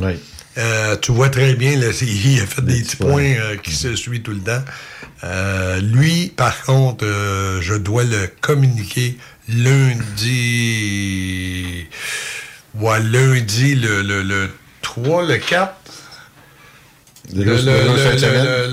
[0.00, 0.12] Oui.
[0.58, 3.94] Euh, tu vois très bien, là, il a fait des, petits points euh, qui se
[3.94, 4.64] suivent tout le temps.
[5.24, 9.18] Euh, lui, par contre, euh, je dois le communiquer
[9.48, 9.86] lundi.
[12.74, 14.50] Ouais, lundi, le, le, le
[14.82, 15.74] 3, le 4.
[17.34, 18.44] Le- Le, le- le, le- le, cette semaine?
[18.44, 18.66] le-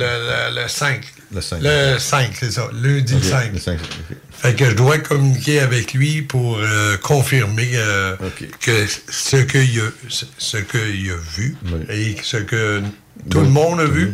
[0.56, 1.02] le- le 5.
[1.34, 1.60] Le 5.
[1.64, 2.68] Le 5, c'est ça.
[2.74, 3.54] Lundi Ok, le 5.
[3.54, 4.18] le 5, ok.
[4.32, 8.16] Fait que je dois communiquer avec lui pour euh, confirmer euh,
[8.60, 11.56] que ce qu'il a, ce- a vu
[11.90, 12.82] et ce que
[13.30, 14.14] tout le monde a vu,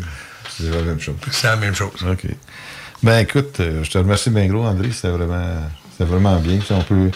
[0.58, 1.16] C'est la même chose.
[1.32, 1.92] c'est la même chose.
[2.10, 2.26] OK.
[3.04, 4.90] Ben écoute, euh, je te remercie bien gros, André.
[4.94, 5.56] C'était vraiment,
[6.00, 6.60] vraiment bien.
[6.66, 7.10] Si on peut,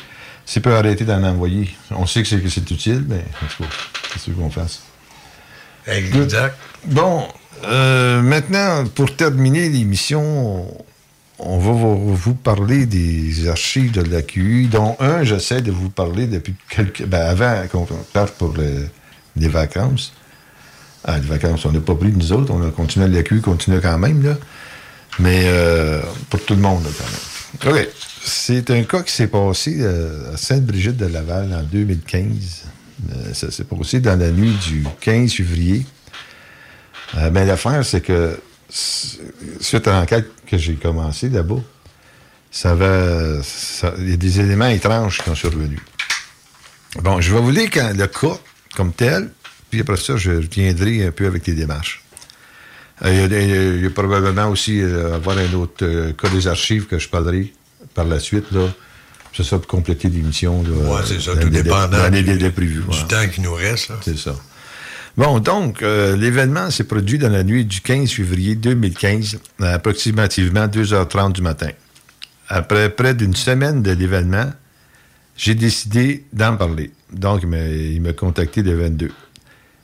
[0.46, 3.24] s'il peut arrêter d'en envoyer, on sait que c'est, que c'est utile, mais
[4.16, 4.82] c'est ce qu'on fasse?
[5.88, 6.58] Exact.
[6.86, 7.24] Bon,
[7.66, 10.68] euh, maintenant, pour terminer l'émission,
[11.40, 16.56] on va vous, parler des archives de l'AQI, dont un, j'essaie de vous parler depuis
[16.70, 17.06] quelques...
[17.06, 18.88] Ben, avant qu'on parte pour le-
[19.36, 20.14] les vacances.
[21.06, 22.54] Ah, les vacances, on n'a pas pris, nous autres.
[22.54, 24.38] On a continué l'AQI, continue quand même, là.
[25.20, 26.90] Mais euh, pour tout le monde, là,
[27.62, 27.78] quand même.
[27.80, 27.90] OK.
[28.26, 32.64] C'est un cas qui s'est passé euh, à Sainte-Brigitte de Laval en 2015.
[33.12, 35.86] Euh, ça s'est passé dans la nuit du 15 février.
[37.18, 41.62] Euh, ben, l'affaire, c'est que suite à l'enquête que j'ai commencée là-bas,
[42.52, 43.38] ça va.
[44.00, 45.80] Il y a des éléments étranges qui sont survenus.
[47.02, 48.38] Bon, je vais vous lire quand- le cas
[48.76, 49.32] comme tel,
[49.70, 52.04] puis après ça, je reviendrai un peu avec les démarches.
[53.04, 53.54] Euh, Il y,
[53.84, 57.52] a y probablement aussi euh, avoir un autre euh, cas des archives que je parlerai
[57.94, 58.68] par la suite, là.
[59.36, 60.62] C'est ça pour compléter l'émission.
[60.62, 62.84] Ouais, c'est ça, tout dépendant du- délais prévus.
[62.88, 63.92] Du temps qui nous reste.
[64.04, 64.36] C'est ça.
[65.16, 70.68] Bon, donc, euh, l'événement s'est produit dans la nuit du 15 février 2015, à approximativement
[70.68, 71.70] 2h30 du matin.
[72.50, 74.52] Après près d'une semaine de l'événement,
[75.38, 76.92] j'ai décidé d'en parler.
[77.12, 79.12] Donc, il m'a- contacté le 22.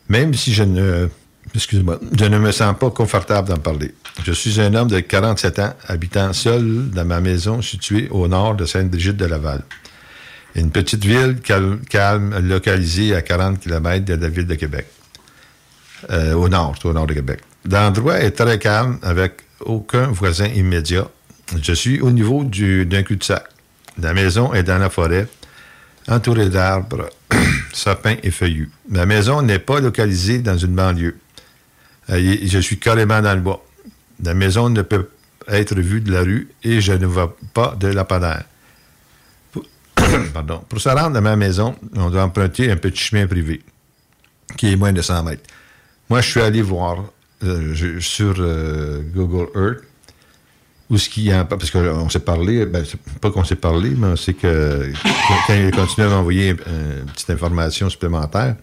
[0.09, 1.07] Même si je ne,
[1.53, 3.93] excuse-moi, je ne me sens pas confortable d'en parler.
[4.23, 8.55] Je suis un homme de 47 ans, habitant seul dans ma maison située au nord
[8.55, 9.61] de Sainte-Brigitte de Laval.
[10.55, 14.87] Une petite ville calme, calme, localisée à 40 km de la ville de Québec.
[16.09, 17.39] Euh, au nord, au nord de Québec.
[17.69, 21.09] L'endroit est très calme, avec aucun voisin immédiat.
[21.61, 23.43] Je suis au niveau du- d'un cul-de-sac.
[24.01, 25.27] La maison est dans la forêt,
[26.07, 27.09] entourée d'arbres,
[27.73, 28.69] sapins et feuillus.
[28.87, 31.17] Ma maison n'est pas localisée dans une banlieue.
[32.11, 33.65] Euh, je suis carrément dans le bois.
[34.23, 35.09] La maison ne peut
[35.47, 38.43] être vue de la rue et je ne vois pas de lampadaire.
[40.33, 40.63] Pardon.
[40.69, 43.61] Pour se rendre à ma maison, on doit emprunter un petit chemin privé
[44.57, 45.43] qui est moins de 100 mètres.
[46.09, 47.05] Moi, je suis allé voir
[47.43, 49.83] euh, sur euh, Google Earth
[50.89, 52.83] où ce qu'il y a, parce qu'on s'est parlé, ben,
[53.21, 54.91] pas qu'on s'est parlé, mais c'est que
[55.47, 58.55] quand il a continué à m'envoyer euh, une petite information supplémentaire,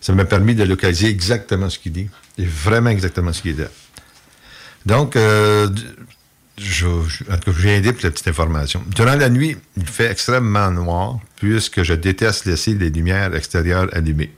[0.00, 2.08] ça m'a permis de localiser exactement ce qu'il dit.
[2.38, 3.62] Et vraiment exactement ce qu'il dit.
[4.84, 5.68] Donc, euh,
[6.58, 8.82] je, je, en je viens pour la petite information.
[8.88, 14.32] Durant la nuit, il fait extrêmement noir, puisque je déteste laisser les lumières extérieures allumées.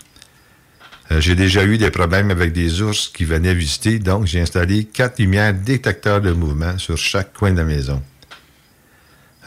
[1.12, 4.84] Euh, j'ai déjà eu des problèmes avec des ours qui venaient visiter, donc j'ai installé
[4.84, 8.02] quatre lumières détecteurs de mouvement sur chaque coin de la maison.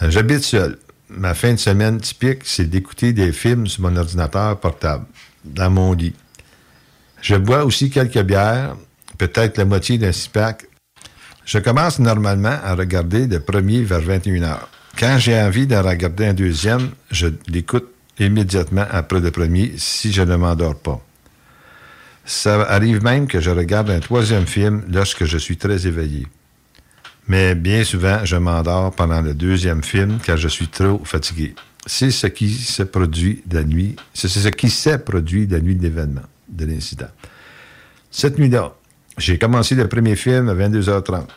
[0.01, 0.77] Euh, J'habite seul.
[1.09, 5.05] Ma fin de semaine typique, c'est d'écouter des films sur mon ordinateur portable,
[5.43, 6.13] dans mon lit.
[7.21, 8.75] Je bois aussi quelques bières,
[9.17, 10.65] peut-être la moitié d'un six-pack
[11.45, 14.57] Je commence normalement à regarder le premier vers 21 h
[14.99, 17.87] Quand j'ai envie d'en regarder un deuxième, je l'écoute
[18.19, 21.01] immédiatement après le premier si je ne m'endors pas.
[22.25, 26.27] Ça arrive même que je regarde un troisième film lorsque je suis très éveillé.
[27.27, 31.53] Mais bien souvent, je m'endors pendant le deuxième film car je suis trop fatigué.
[31.85, 35.83] C'est ce qui se produit la nuit, c'est ce qui s'est produit la nuit de
[35.83, 37.09] l'événement, de l'incident.
[38.09, 38.73] Cette nuit-là,
[39.19, 41.27] j'ai commencé le premier film à 22h30.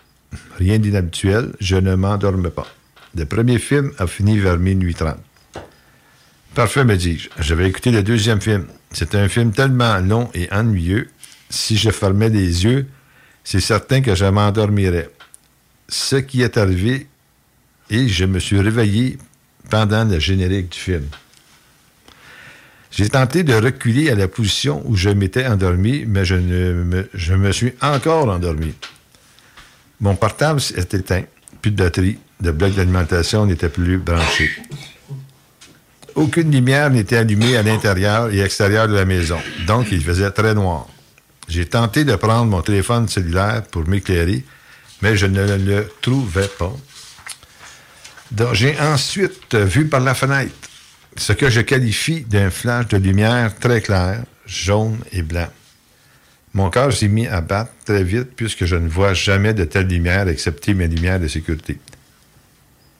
[0.58, 2.66] Rien d'inhabituel, je ne m'endormais pas.
[3.14, 5.16] Le premier film a fini vers minuit 30.
[6.58, 7.28] Parfait, me dis-je.
[7.38, 8.66] Je vais écouter le deuxième film.
[8.90, 11.08] C'est un film tellement long et ennuyeux.
[11.48, 12.88] Si je fermais les yeux,
[13.44, 15.08] c'est certain que je m'endormirais.
[15.88, 17.06] Ce qui est arrivé,
[17.90, 19.18] et je me suis réveillé
[19.70, 21.04] pendant le générique du film.
[22.90, 27.34] J'ai tenté de reculer à la position où je m'étais endormi, mais je, me, je
[27.34, 28.74] me suis encore endormi.
[30.00, 31.22] Mon portable est éteint,
[31.62, 34.50] plus de batterie, le bloc d'alimentation n'était plus branché.
[36.18, 39.38] Aucune lumière n'était allumée à l'intérieur et extérieur de la maison,
[39.68, 40.88] donc il faisait très noir.
[41.46, 44.42] J'ai tenté de prendre mon téléphone cellulaire pour m'éclairer,
[45.00, 46.74] mais je ne le trouvais pas.
[48.52, 50.52] J'ai ensuite vu par la fenêtre
[51.16, 55.46] ce que je qualifie d'un flash de lumière très clair, jaune et blanc.
[56.52, 59.86] Mon cœur s'est mis à battre très vite puisque je ne vois jamais de telle
[59.86, 61.78] lumière excepté mes lumières de sécurité.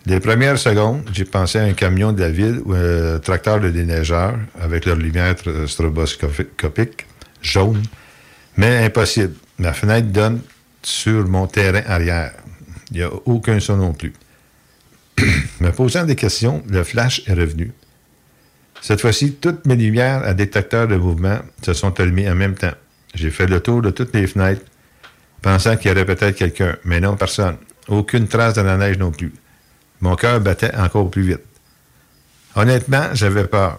[0.09, 3.69] Les premières secondes, j'ai pensé à un camion de la ville ou un tracteur de
[3.69, 5.35] déneigeur avec leur lumière
[5.67, 7.05] stroboscopique
[7.43, 7.83] jaune,
[8.57, 9.35] mais impossible.
[9.59, 10.41] Ma fenêtre donne
[10.83, 12.33] sur mon terrain arrière.
[12.91, 14.15] Il n'y a aucun son non plus.
[15.61, 17.73] Me posant des questions, le flash est revenu.
[18.81, 22.75] Cette fois-ci, toutes mes lumières à détecteur de mouvement se sont allumées en même temps.
[23.15, 24.65] J'ai fait le tour de toutes les fenêtres,
[25.43, 27.59] pensant qu'il y aurait peut-être quelqu'un, mais non, personne.
[27.89, 29.35] Aucune trace de la neige non plus.
[30.01, 31.45] Mon cœur battait encore plus vite.
[32.55, 33.79] Honnêtement, j'avais peur.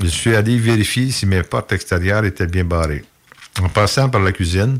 [0.00, 3.04] Je suis allé vérifier si mes portes extérieures étaient bien barrées.
[3.62, 4.78] En passant par la cuisine,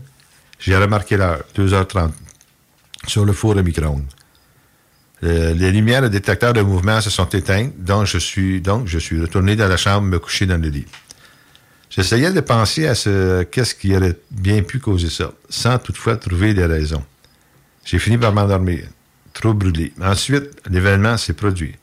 [0.58, 2.10] j'ai remarqué l'heure, 2h30,
[3.06, 4.06] sur le four à micro-ondes.
[5.22, 9.20] les lumières de détecteur de mouvement se sont éteintes, donc je suis, donc je suis
[9.20, 10.86] retourné dans la chambre me coucher dans le lit.
[11.90, 16.52] J'essayais de penser à ce qu'est-ce qui aurait bien pu causer ça, sans toutefois trouver
[16.52, 17.04] des raisons.
[17.84, 18.84] J'ai fini par m'endormir
[19.34, 19.92] trop brûlé.
[20.00, 21.74] Ensuite, l'événement s'est produit.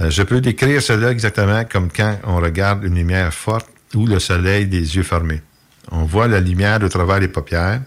[0.00, 4.18] Euh, je peux décrire cela exactement comme quand on regarde une lumière forte ou le
[4.18, 5.42] soleil des yeux fermés.
[5.90, 7.82] On voit la lumière de travers les paupières,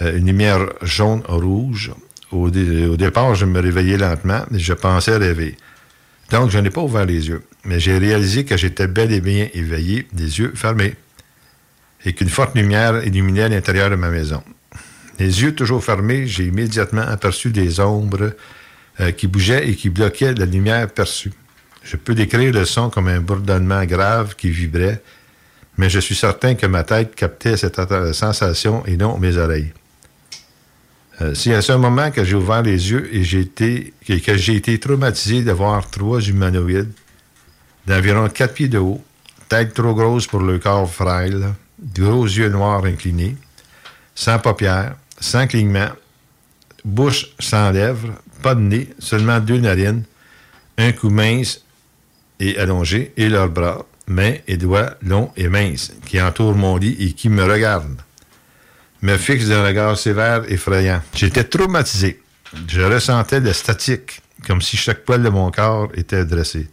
[0.00, 1.92] euh, une lumière jaune-rouge.
[2.30, 5.56] Au, au, départ, je me réveillais lentement et je pensais rêver.
[6.30, 9.48] Donc, je n'ai pas ouvert les yeux, mais j'ai réalisé que j'étais bel et bien
[9.52, 10.94] éveillé, des yeux fermés,
[12.04, 14.44] et qu'une forte lumière illuminait l'intérieur de ma maison.
[15.20, 18.32] Les yeux toujours fermés, j'ai immédiatement aperçu des ombres
[19.00, 21.32] euh, qui bougeaient et qui bloquaient la lumière perçue.
[21.82, 25.02] Je peux décrire le son comme un bourdonnement grave qui vibrait,
[25.76, 27.78] mais je suis certain que ma tête captait cette
[28.14, 29.74] sensation et non mes oreilles.
[31.20, 35.42] Euh, C'est à ce moment que j'ai ouvert les yeux et que j'ai été traumatisé
[35.42, 36.92] de voir trois humanoïdes
[37.86, 39.04] d'environ quatre pieds de haut,
[39.50, 41.52] tête trop grosse pour le corps frêle,
[41.94, 43.36] gros yeux noirs inclinés,
[44.14, 45.90] sans paupières, sans clignement,
[46.84, 50.04] bouche sans lèvres, pas de nez, seulement deux narines,
[50.78, 51.62] un cou mince
[52.40, 56.96] et allongé, et leurs bras, mains et doigts longs et minces, qui entourent mon lit
[56.98, 58.00] et qui me regardent.
[59.02, 61.02] Me fixent d'un regard sévère, effrayant.
[61.14, 62.20] J'étais traumatisé.
[62.66, 66.68] Je ressentais de statique, comme si chaque poil de mon corps était dressé.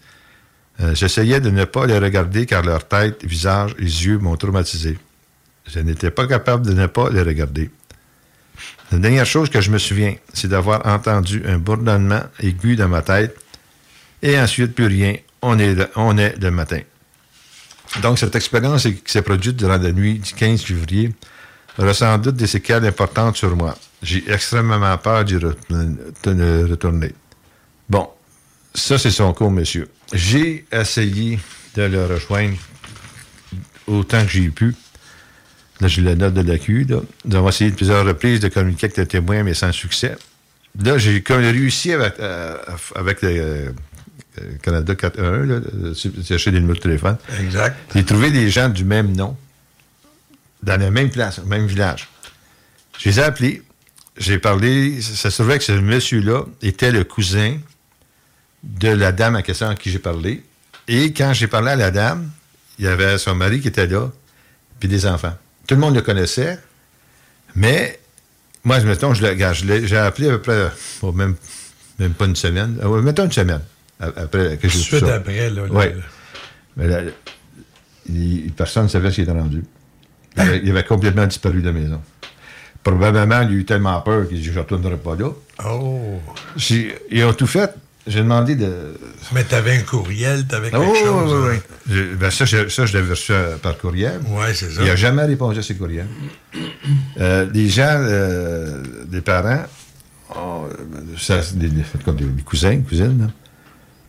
[0.80, 4.98] Euh, J'essayais de ne pas les regarder car leur tête, visage et yeux m'ont traumatisé.
[5.68, 7.70] Je n'étais pas capable de ne pas les regarder.
[8.92, 13.02] La dernière chose que je me souviens, c'est d'avoir entendu un bourdonnement aigu dans ma
[13.02, 13.38] tête
[14.22, 15.16] et ensuite plus rien.
[15.42, 16.80] On est le, matin.
[18.02, 21.14] Donc, cette expérience qui s'est produite durant la nuit du 15 février
[21.78, 23.78] aura sans doute des séquelles importantes sur moi.
[24.02, 27.14] J'ai extrêmement peur d'y retourner.
[27.90, 28.10] Bon,
[28.74, 29.90] ça, c'est son cours, monsieur.
[30.14, 31.40] J'ai essayé
[31.76, 32.58] de le rejoindre
[33.86, 34.76] autant que j'ai pu.
[35.80, 36.86] Là, j'ai la note de l'AQ.
[36.86, 37.02] Là.
[37.26, 40.16] Nous avons essayé de plusieurs reprises de communiquer avec le témoin, mais sans succès.
[40.84, 42.58] Là, j'ai réussi avec, euh,
[42.96, 43.72] avec le euh,
[44.62, 47.18] Canada 411, là, de chercher des numéros de téléphone.
[47.40, 47.76] Exact.
[47.96, 49.36] J'ai trouvé des gens du même nom,
[50.64, 52.08] dans la même place, au même village.
[53.00, 53.64] Je les ai appelés.
[54.18, 55.02] J'ai parlé.
[55.02, 57.58] Ça se trouvait que ce monsieur-là était le cousin
[58.64, 60.44] de la dame à question à qui j'ai parlé.
[60.88, 62.30] Et quand j'ai parlé à la dame,
[62.80, 64.10] il y avait son mari qui était là,
[64.80, 65.36] puis des enfants.
[65.68, 66.58] Tout le monde le connaissait,
[67.56, 68.00] mais
[68.64, 70.68] Moi, mettons, je l'ai- j'ai appelé à peu près,
[71.02, 71.36] bon, même,
[72.00, 72.78] même pas une semaine.
[72.84, 73.62] Euh, mettons une semaine.
[74.00, 75.86] Après que Suite après, là, Oui.
[76.76, 77.00] Mais là,
[78.10, 79.64] il- personne ne savait ce qu'il était rendu.
[80.36, 82.02] Il avait, il avait complètement disparu de la maison.
[82.84, 85.30] Probablement, il a eu tellement peur qu'il dit Je ne retournerai pas là.
[85.66, 86.20] Oh.
[86.58, 87.74] J'ai- Ils ont tout fait.
[88.08, 88.72] J'ai demandé de.
[89.34, 91.34] Mais t'avais un courriel, t'avais quelque Oh, chose.
[91.34, 91.62] oui, oui, hein?
[91.90, 91.94] oui.
[91.96, 94.20] Je- ben ça, je, ça, je l'avais reçu euh, par courriel.
[94.30, 94.82] Oui, c'est ça.
[94.82, 96.08] Il n'a jamais répondu à ces courriels.
[97.20, 99.64] Euh, les gens, euh, des parents,
[100.36, 100.68] euh,
[101.18, 101.70] ça, des,
[102.06, 103.28] comme des, des cousins, cousines, là,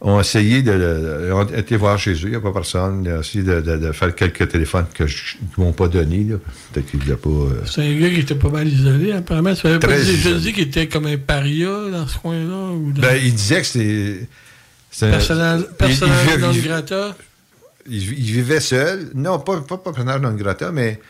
[0.01, 3.03] ont essayé de, de- ont été voir chez eux, il n'y a pas personne.
[3.05, 5.89] Ils ont essayé de, de- de faire quelques téléphones que je- qu'ils ne m'ont pas
[5.89, 6.25] donnés.
[6.25, 6.37] là.
[6.73, 7.29] Peut-être qu'il n'y a pas.
[7.29, 9.55] euh, C'est un gars qui était pas mal isolé, apparemment.
[9.55, 12.47] Ça avait pas dis qu'il était comme un paria dans ce coin-là.
[12.95, 14.29] dans- Ben, il disait que c'était.
[15.11, 17.17] personnage il- personnage il vivait- non il- grata.
[17.89, 19.11] il, il vivait seul.
[19.15, 21.01] Non, pas, pas, pas personnage non grata, mais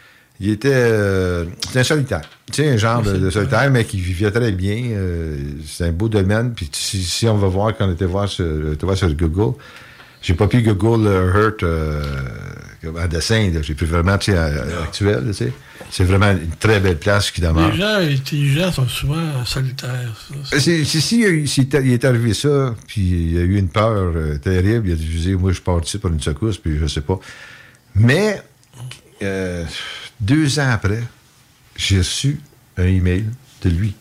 [0.40, 0.68] il était.
[0.72, 2.22] euh, c'était un solitaire.
[2.52, 4.76] Tu sais, un genre de, de solitaire, mais qui vivait très bien.
[4.92, 5.36] euh,
[5.66, 6.52] c'est un beau domaine.
[6.54, 9.56] Puis si, si on va voir, quand on était voir sur, était voir sur Google,
[10.22, 12.02] j'ai pas pu Google Earth euh,
[12.84, 13.50] en dessin.
[13.62, 15.52] J'ai pris vraiment, tu sais, à- actuel, tu sais.
[15.90, 17.70] C'est vraiment une très belle place qui demeure.
[17.72, 20.12] Les gens intelligents sont souvent solitaires.
[20.44, 20.56] ça.
[20.56, 24.12] Euh, c'est- Si il, est- arrivé ça, puis il y a eu une peur
[24.42, 27.18] terrible, il a dit, moi, je pars ici pour une secousse, puis je sais pas.
[27.94, 28.42] Mais,
[29.22, 29.64] euh,
[30.20, 31.02] deux ans après,
[31.76, 32.40] j'ai reçu
[32.76, 33.24] un email
[33.62, 33.94] de lui.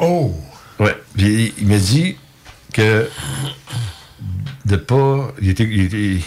[0.00, 0.34] Oh!
[0.78, 0.96] Ouais.
[1.16, 2.16] Puis il, m'a dit
[2.72, 3.08] que
[4.64, 5.32] de pas.
[5.40, 5.64] Il était.
[5.64, 6.20] il était-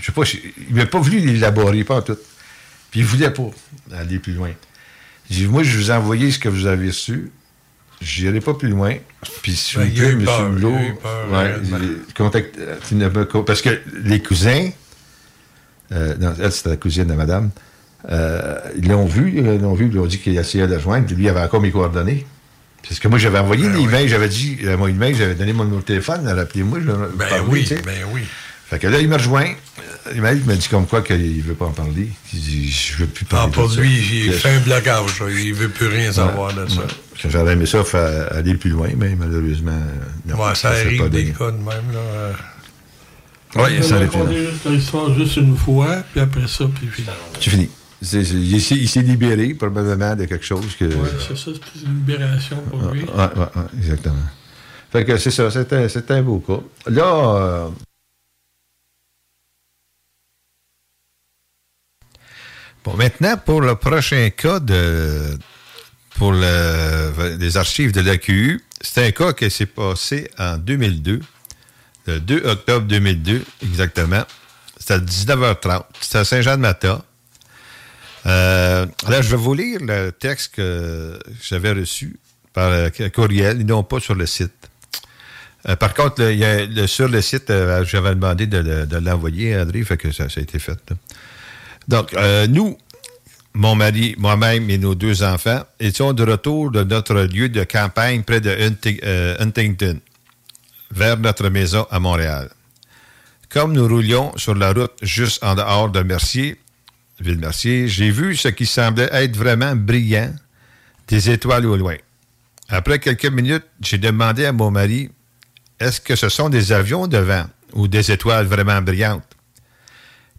[0.00, 0.22] je sais pas,
[0.68, 2.16] il m'a pas voulu l'élaborer, pas en tout.
[2.90, 3.50] Puis il voulait pas
[3.94, 4.50] aller plus loin.
[5.30, 7.30] J'ai dit, moi, je vous ai envoyé ce que vous avez reçu.
[8.00, 8.94] J'irai pas plus loin.
[9.42, 10.96] Puis si Ben, vous peur, M.
[11.02, 11.54] peur, ouais,
[12.08, 14.70] il- contacte- euh, parce que les cousins,
[15.92, 17.50] euh, non, elle, c'était la cousine de madame,
[18.10, 20.78] euh, ils l'ont vu, ils l'ont vu, ils lui ont dit qu'il essayait de la
[20.78, 22.26] joindre, puis lui, il avait encore mes coordonnées.
[22.86, 25.64] Parce que moi, j'avais envoyé Ben l'email, j'avais dit, euh, mon email, j'avais donné mon
[25.64, 27.82] numéro de téléphone, rappelez-moi, je Ben parlais, oui, tu sais.
[27.84, 28.22] ben oui.
[28.70, 29.46] Fait que là, il m'a rejoint.
[29.46, 32.08] Euh, Il m'a dit comme quoi qu'il ne veut pas en parler.
[32.32, 33.80] Il dit, je veux plus Ah, parler pour de ça.
[33.80, 33.90] lui,
[34.24, 35.22] il Que- fait un blocage.
[35.30, 36.80] Il veut plus rien savoir de ça.
[36.80, 37.30] Ouais.
[37.30, 41.08] J'aurais aimé ça faire aller plus loin, mais malheureusement, euh, non, Ouais, ça arrive pas
[41.08, 41.34] des donné.
[41.36, 41.92] cas de même.
[41.92, 41.98] Là.
[41.98, 42.32] euh.
[43.56, 44.10] Oui, ça On a arrive.
[44.12, 47.08] raconté juste l'histoire juste une fois, puis après ça, puis fini.
[47.40, 47.68] C'est fini.
[48.00, 50.84] C'est- c'est- il s'est- il s'est libéré probablement de quelque chose que.
[50.84, 53.02] Ouais, c'est ça, c'est une libération pour Ouais, lui.
[53.02, 54.14] ouais, ouais, ouais, exactement.
[54.92, 56.60] Fait que c'est ça, c'était c'était un beau cas.
[56.90, 57.04] Là,
[57.36, 57.68] euh,
[62.84, 65.36] bon, maintenant, pour le prochain cas de
[66.16, 71.20] pour le- les archives de l'AQU, c'est un cas qui s'est passé en 2002,
[72.06, 74.24] le 2 octobre 2002, exactement.
[74.78, 75.84] C'était à 19h30.
[76.00, 77.04] C'était à Saint-Jean-de-Mata.
[78.28, 82.16] Euh, là, je vais vous lire le texte que j'avais reçu
[82.52, 84.52] par euh, courriel, non pas sur le site.
[85.68, 86.22] Euh, par contre,
[86.86, 90.40] sur le site, euh, j'avais demandé de, le- de l'envoyer, André, fait que ça, a
[90.40, 90.78] été fait.
[91.88, 92.14] Donc,
[92.50, 92.76] nous,
[93.54, 98.22] mon mari, moi-même et nos deux enfants, étions de retour de notre lieu de campagne
[98.22, 99.00] près de Hunting-
[99.40, 99.98] Huntington,
[100.90, 102.50] vers notre maison à Montréal.
[103.48, 106.58] Comme nous roulions sur la route juste en dehors de Mercier,
[107.20, 110.32] Ville-Mercier, j'ai vu ce qui semblait être vraiment brillant,
[111.08, 111.96] des étoiles au loin.
[112.68, 115.10] Après quelques minutes, j'ai demandé à mon mari,
[115.80, 119.24] est-ce que ce sont des avions devant ou des étoiles vraiment brillantes?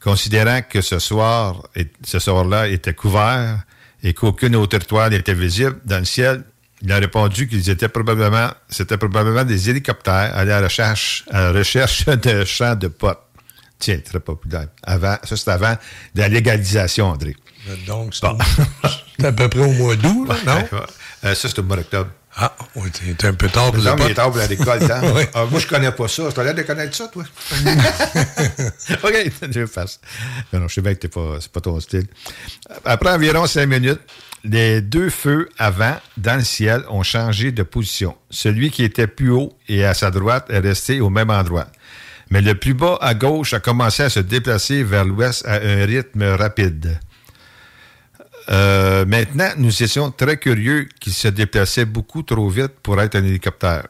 [0.02, 1.68] Considérant que ce soir,
[2.04, 3.64] ce soir-là était couvert
[4.04, 6.44] et qu'aucune autre étoile n'était visible dans le ciel,
[6.82, 8.54] il a répondu qu'ils étaient probablement,
[9.44, 13.20] des hélicoptères à la recherche, à la recherche de champs de potes.
[13.80, 14.68] Tiens, très populaire.
[14.84, 15.76] Avant, ça, c'est avant
[16.16, 17.36] de la légalisation, André.
[17.88, 18.14] Donc,
[19.20, 20.68] c'est à peu près au mois d'août, là, non?
[21.26, 22.10] Euh, ça, c'est au mois d'octobre.
[22.36, 24.10] Ah, oui, t'es un peu tard pour Non, mais il pot.
[24.12, 25.02] est tard pour la récolte, hein?
[25.16, 25.24] Oui.
[25.34, 26.32] Ah, moi, je connais pas ça.
[26.32, 27.24] Tu as l'air de connaître ça, toi?
[29.04, 30.00] OK, je fasse.
[30.54, 32.06] Non, non, je sais bien que t'es pas, c'est pas ton style.
[32.86, 34.00] Après environ cinq minutes,
[34.44, 38.16] les deux feux avant, dans le ciel, ont changé de position.
[38.30, 41.68] Celui qui était plus haut et à sa droite est resté au même endroit.
[42.30, 45.86] Mais le plus bas à gauche a commencé à se déplacer vers l'ouest à un
[45.86, 47.00] rythme rapide.
[48.50, 53.24] Euh, maintenant, nous étions très curieux qu'il se déplaçait beaucoup trop vite pour être un
[53.24, 53.88] hélicoptère.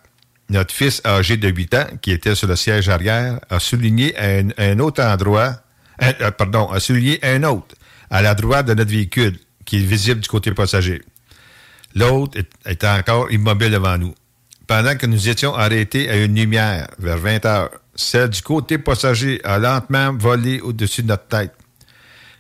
[0.50, 4.80] Notre fils âgé de 8 ans, qui était sur le siège arrière, a souligné un,
[4.80, 5.56] autre endroit,
[6.02, 7.76] euh, pardon, a souligné un autre,
[8.10, 11.02] à la droite de notre véhicule, qui est visible du côté passager.
[11.96, 14.14] L'autre était encore immobile devant nous.
[14.70, 19.42] Pendant que nous étions arrêtés à une lumière, vers 20 heures, celle du côté passager
[19.44, 21.56] a lentement volé au-dessus de notre tête.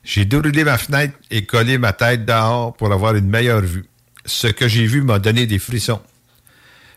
[0.03, 3.85] J'ai déroulé ma fenêtre et collé ma tête dehors pour avoir une meilleure vue.
[4.25, 6.01] ce que j'ai vu m'a donné des frissons.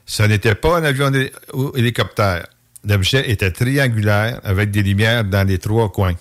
[0.04, 1.10] Ce n'était pas un avion
[1.54, 2.46] ou hélicoptère.
[2.86, 6.16] L'objet était triangulaire avec des lumières dans les trois coins.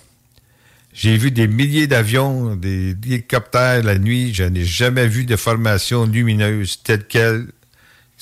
[0.94, 4.32] J'ai vu des milliers d'avions, des hélicoptères la nuit.
[4.32, 7.48] Je n'ai jamais vu de formation lumineuse telle qu'elle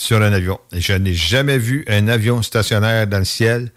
[0.01, 0.59] sur un avion.
[0.73, 3.71] Je n'ai jamais vu un avion stationnaire dans le ciel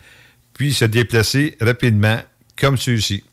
[0.54, 2.18] puis se déplacer rapidement
[2.56, 3.24] comme celui-ci.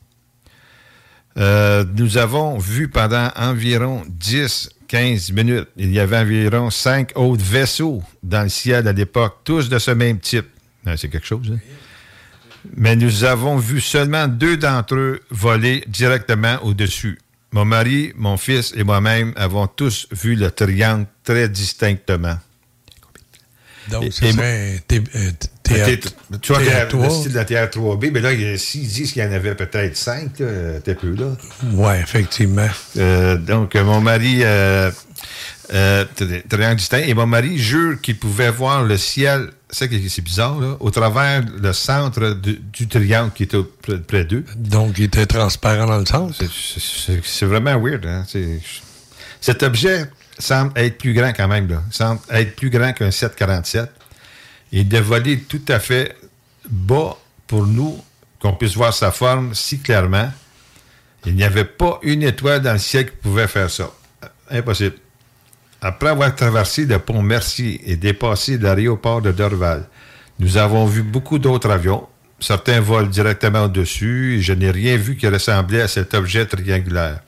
[1.37, 8.03] Euh, nous avons vu pendant environ 10-15 minutes, il y avait environ cinq autres vaisseaux
[8.25, 10.47] dans le ciel à l'époque, tous de ce même type.
[10.85, 11.59] Ouais, C'est quelque chose, hein?
[12.77, 17.19] Mais nous avons vu seulement deux d'entre eux voler directement au-dessus.
[17.53, 22.35] Mon mari, mon fils et moi-même avons tous vu le triangle très distinctement.
[22.35, 23.69] Donc, Et- ce et- serait un T- euh, Le
[25.62, 26.62] théâtre- T- Tu vois,
[26.93, 29.27] le style de la théâtre 3B, mais là, il y a- s'ils disent qu'il y
[29.27, 31.36] en avait peut-être cinq, là, t'es peu là.
[31.73, 32.69] Oui, effectivement.
[32.97, 34.90] Euh, donc, euh, mon mari, euh,
[35.73, 36.05] euh,
[36.48, 40.77] triangle distinct, et mon mari jure qu'il pouvait voir le ciel, c'est c'est bizarre, là,
[40.81, 44.44] au travers le centre du, du triangle qui était près, près d'eux.
[44.57, 46.36] Donc, il était transparent dans le sens.
[46.39, 48.05] C'est- C'est c'est vraiment weird.
[48.07, 48.24] Hein?
[48.28, 48.61] C'est-
[49.40, 50.05] Cet objet
[50.41, 51.69] semble être plus grand quand même.
[51.91, 53.91] Semble être plus grand qu'un 747.
[54.73, 56.17] Et de voler tout à fait
[56.69, 58.03] bas pour nous,
[58.41, 60.31] qu'on puisse voir sa forme si clairement.
[61.27, 63.91] Il n'y avait pas une étoile dans le ciel qui pouvait faire ça.
[64.51, 64.97] Impossible.
[65.83, 69.87] Après avoir traversé le pont Mercier et dépassé l'aéroport de Dorval,
[70.39, 72.07] nous avons vu beaucoup d'autres avions.
[72.39, 77.21] Certains volent directement au-dessus et je n'ai rien vu qui ressemblait à cet objet triangulaire.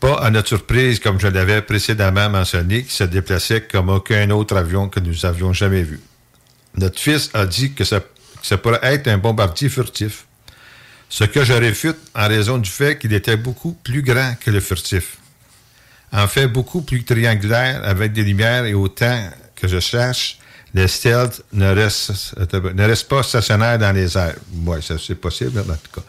[0.00, 4.56] Pas à notre surprise, comme je l'avais précédemment mentionné, qui se déplaçait comme aucun autre
[4.56, 6.00] avion que nous avions jamais vu.
[6.76, 8.00] Notre fils a dit que ça,
[8.62, 10.26] pourrait être un bombardier furtif.
[11.08, 14.60] Ce que je réfute en raison du fait qu'il était beaucoup plus grand que le
[14.60, 15.16] furtif.
[16.12, 20.38] En fait, beaucoup plus triangulaire avec des lumières et autant que je cherche,
[20.74, 24.36] les stealth ne restent, pas stationnaires dans les airs.
[24.64, 26.06] Oui, c'est possible, en tout cas.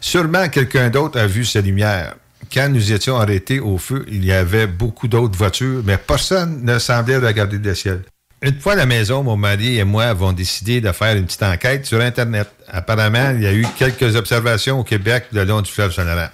[0.00, 2.14] Sûrement quelqu'un d'autre a vu ces lumières.
[2.52, 6.78] Quand nous étions arrêtés au feu, il y avait beaucoup d'autres voitures, mais personne ne
[6.78, 8.02] semblait regarder le ciel.
[8.42, 11.42] Une fois à la maison, mon mari et moi avons décidé de faire une petite
[11.42, 12.48] enquête sur Internet.
[12.68, 16.28] Apparemment, il y a eu quelques observations au Québec le long du fleuve Saint-Laurent.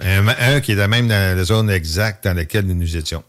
[0.00, 3.22] Un, qui est même dans la zone exacte dans laquelle nous nous étions.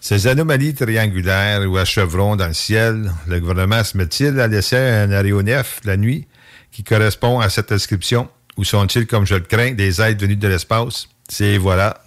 [0.00, 4.76] Ces anomalies triangulaires ou à chevrons dans le ciel, le gouvernement se met-il à laisser
[4.76, 6.26] un aéronef la nuit
[6.72, 10.48] qui correspond à cette description ou sont-ils, comme je le crains, des êtres venus de
[10.48, 11.08] l'espace?
[11.30, 12.02] C'est voilà.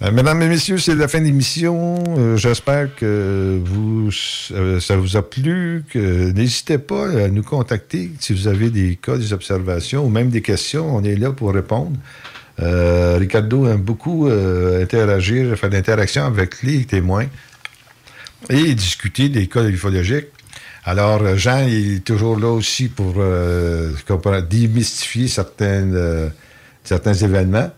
[0.00, 2.02] Euh, mesdames et messieurs, c'est la fin de l'émission.
[2.16, 4.10] Euh, J'espère que vous,
[4.52, 5.84] euh, ça vous a plu.
[5.94, 10.40] N'hésitez pas à nous contacter si vous avez des cas, des observations ou même des
[10.40, 10.96] questions.
[10.96, 11.96] On est là pour répondre.
[12.58, 17.26] Ricardo aime beaucoup interagir, faire d'interactions avec les témoins
[18.50, 20.26] et discuter des cas ufologiques.
[20.84, 23.22] Alors, Jean est toujours là aussi pour
[24.50, 27.70] démystifier certains événements.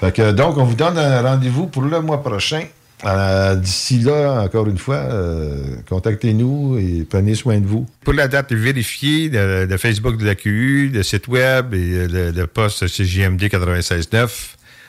[0.00, 2.62] Fait que, donc, on vous donne un rendez-vous pour le mois prochain.
[3.04, 7.86] Euh, D'ici là, encore une fois, euh, contactez-nous et prenez soin de vous.
[8.04, 12.08] Pour la date vérifiée, le, le Facebook de la QU, le site web et euh,
[12.08, 14.28] le, le poste CJMD 96.9.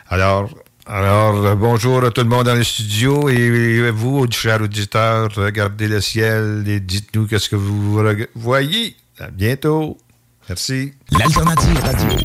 [0.09, 0.49] Alors,
[0.85, 5.88] alors euh, bonjour à tout le monde dans le studio et vous, chers auditeurs, regardez
[5.88, 8.01] le ciel et dites-nous qu'est-ce que vous
[8.35, 8.95] voyez.
[9.19, 9.97] À bientôt.
[10.49, 10.93] Merci.
[11.11, 12.17] L'alternative radio.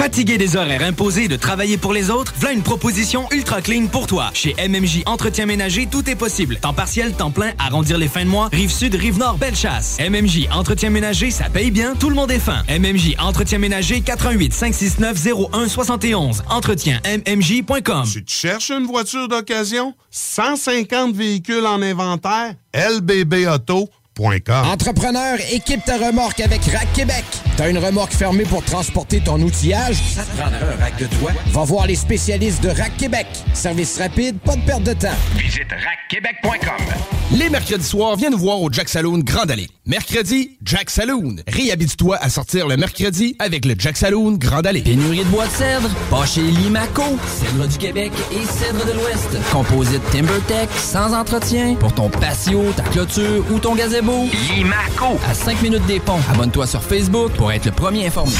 [0.00, 4.06] Fatigué des horaires imposés de travailler pour les autres, voilà une proposition ultra clean pour
[4.06, 4.30] toi.
[4.32, 6.56] Chez MMJ Entretien Ménager, tout est possible.
[6.56, 9.98] Temps partiel, temps plein, arrondir les fins de mois, rive sud, rive nord, belle chasse.
[10.00, 12.62] MMJ Entretien Ménager, ça paye bien, tout le monde est fin.
[12.70, 15.18] MMJ Entretien Ménager, 88 569
[15.52, 16.44] 0171.
[16.48, 18.04] Entretien MMJ.com.
[18.10, 19.92] Tu te cherches une voiture d'occasion?
[20.10, 22.54] 150 véhicules en inventaire?
[22.72, 23.99] lbbauto.com.
[24.18, 27.24] Entrepreneur, équipe ta remorque avec Rack Québec.
[27.56, 29.96] T'as une remorque fermée pour transporter ton outillage?
[30.14, 31.30] Ça te prendra un rack de toi?
[31.52, 33.26] Va voir les spécialistes de Rack Québec.
[33.54, 35.08] Service rapide, pas de perte de temps.
[35.36, 36.84] Visite rackquebec.com.
[37.32, 39.68] Les mercredis soirs, viens nous voir au Jack Saloon Grande Allée.
[39.86, 41.36] Mercredi, Jack Saloon.
[41.46, 44.82] Réhabite-toi à sortir le mercredi avec le Jack Saloon Grande Allée.
[44.82, 47.04] Pénurie de bois de cèdre, pas chez Limaco.
[47.26, 49.50] Cèdre du Québec et cèdre de l'Ouest.
[49.52, 51.76] Composite TimberTech, sans entretien.
[51.76, 53.99] Pour ton patio, ta clôture ou ton gazebo.
[54.00, 55.18] Limaco.
[55.28, 56.20] À 5 minutes des ponts.
[56.32, 58.32] Abonne-toi sur Facebook pour être le premier informé.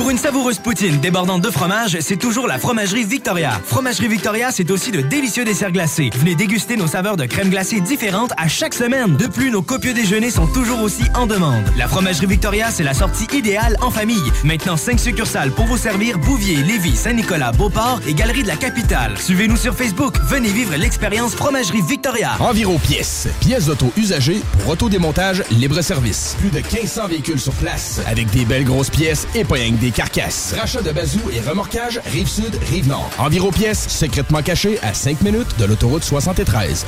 [0.00, 3.60] Pour une savoureuse poutine débordante de fromage, c'est toujours la Fromagerie Victoria.
[3.66, 6.08] Fromagerie Victoria, c'est aussi de délicieux desserts glacés.
[6.16, 9.18] Venez déguster nos saveurs de crème glacée différentes à chaque semaine.
[9.18, 11.64] De plus, nos copieux déjeuners sont toujours aussi en demande.
[11.76, 14.32] La Fromagerie Victoria, c'est la sortie idéale en famille.
[14.42, 19.18] Maintenant, 5 succursales pour vous servir Bouvier, Lévis, Saint-Nicolas, Beauport et Galerie de la Capitale.
[19.18, 20.14] Suivez-nous sur Facebook.
[20.30, 22.30] Venez vivre l'expérience Fromagerie Victoria.
[22.40, 23.28] Environ pièces.
[23.40, 26.36] Pièces d'auto usagées pour autodémontage libre-service.
[26.38, 29.89] Plus de 1500 véhicules sur place avec des belles grosses pièces et pas rien des
[29.90, 30.54] carcasses.
[30.58, 33.10] Rachat de bazou et remorquage Rive-Sud, Rive-Nord.
[33.18, 36.86] Environ pièces secrètement cachées à 5 minutes de l'autoroute 73.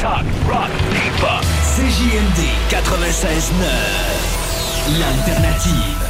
[0.00, 1.44] Talk, rock, hip-hop.
[1.76, 4.98] CJMD 96.9.
[4.98, 6.05] L'alternative.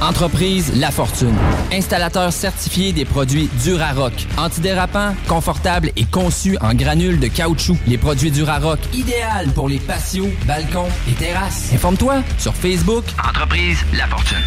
[0.00, 1.34] Entreprise La Fortune.
[1.72, 4.12] Installateur certifié des produits Durarock.
[4.36, 7.76] Antidérapant, confortable et conçu en granules de caoutchouc.
[7.86, 11.72] Les produits Durarock, idéal pour les patios, balcons et terrasses.
[11.74, 13.04] Informe-toi sur Facebook.
[13.28, 14.38] Entreprise La Fortune.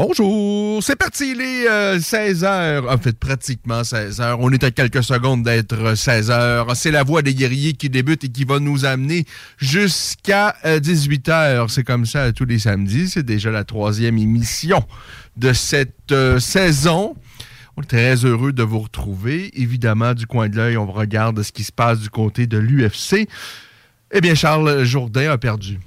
[0.00, 5.42] Bonjour, c'est parti, il est 16h, en fait pratiquement 16h, on est à quelques secondes
[5.42, 9.24] d'être 16h, c'est la voix des guerriers qui débute et qui va nous amener
[9.56, 14.84] jusqu'à 18h, c'est comme ça tous les samedis, c'est déjà la troisième émission
[15.36, 17.16] de cette euh, saison.
[17.76, 21.50] On est très heureux de vous retrouver, évidemment du coin de l'œil, on regarde ce
[21.50, 23.28] qui se passe du côté de l'UFC.
[24.12, 25.80] Eh bien, Charles Jourdain a perdu.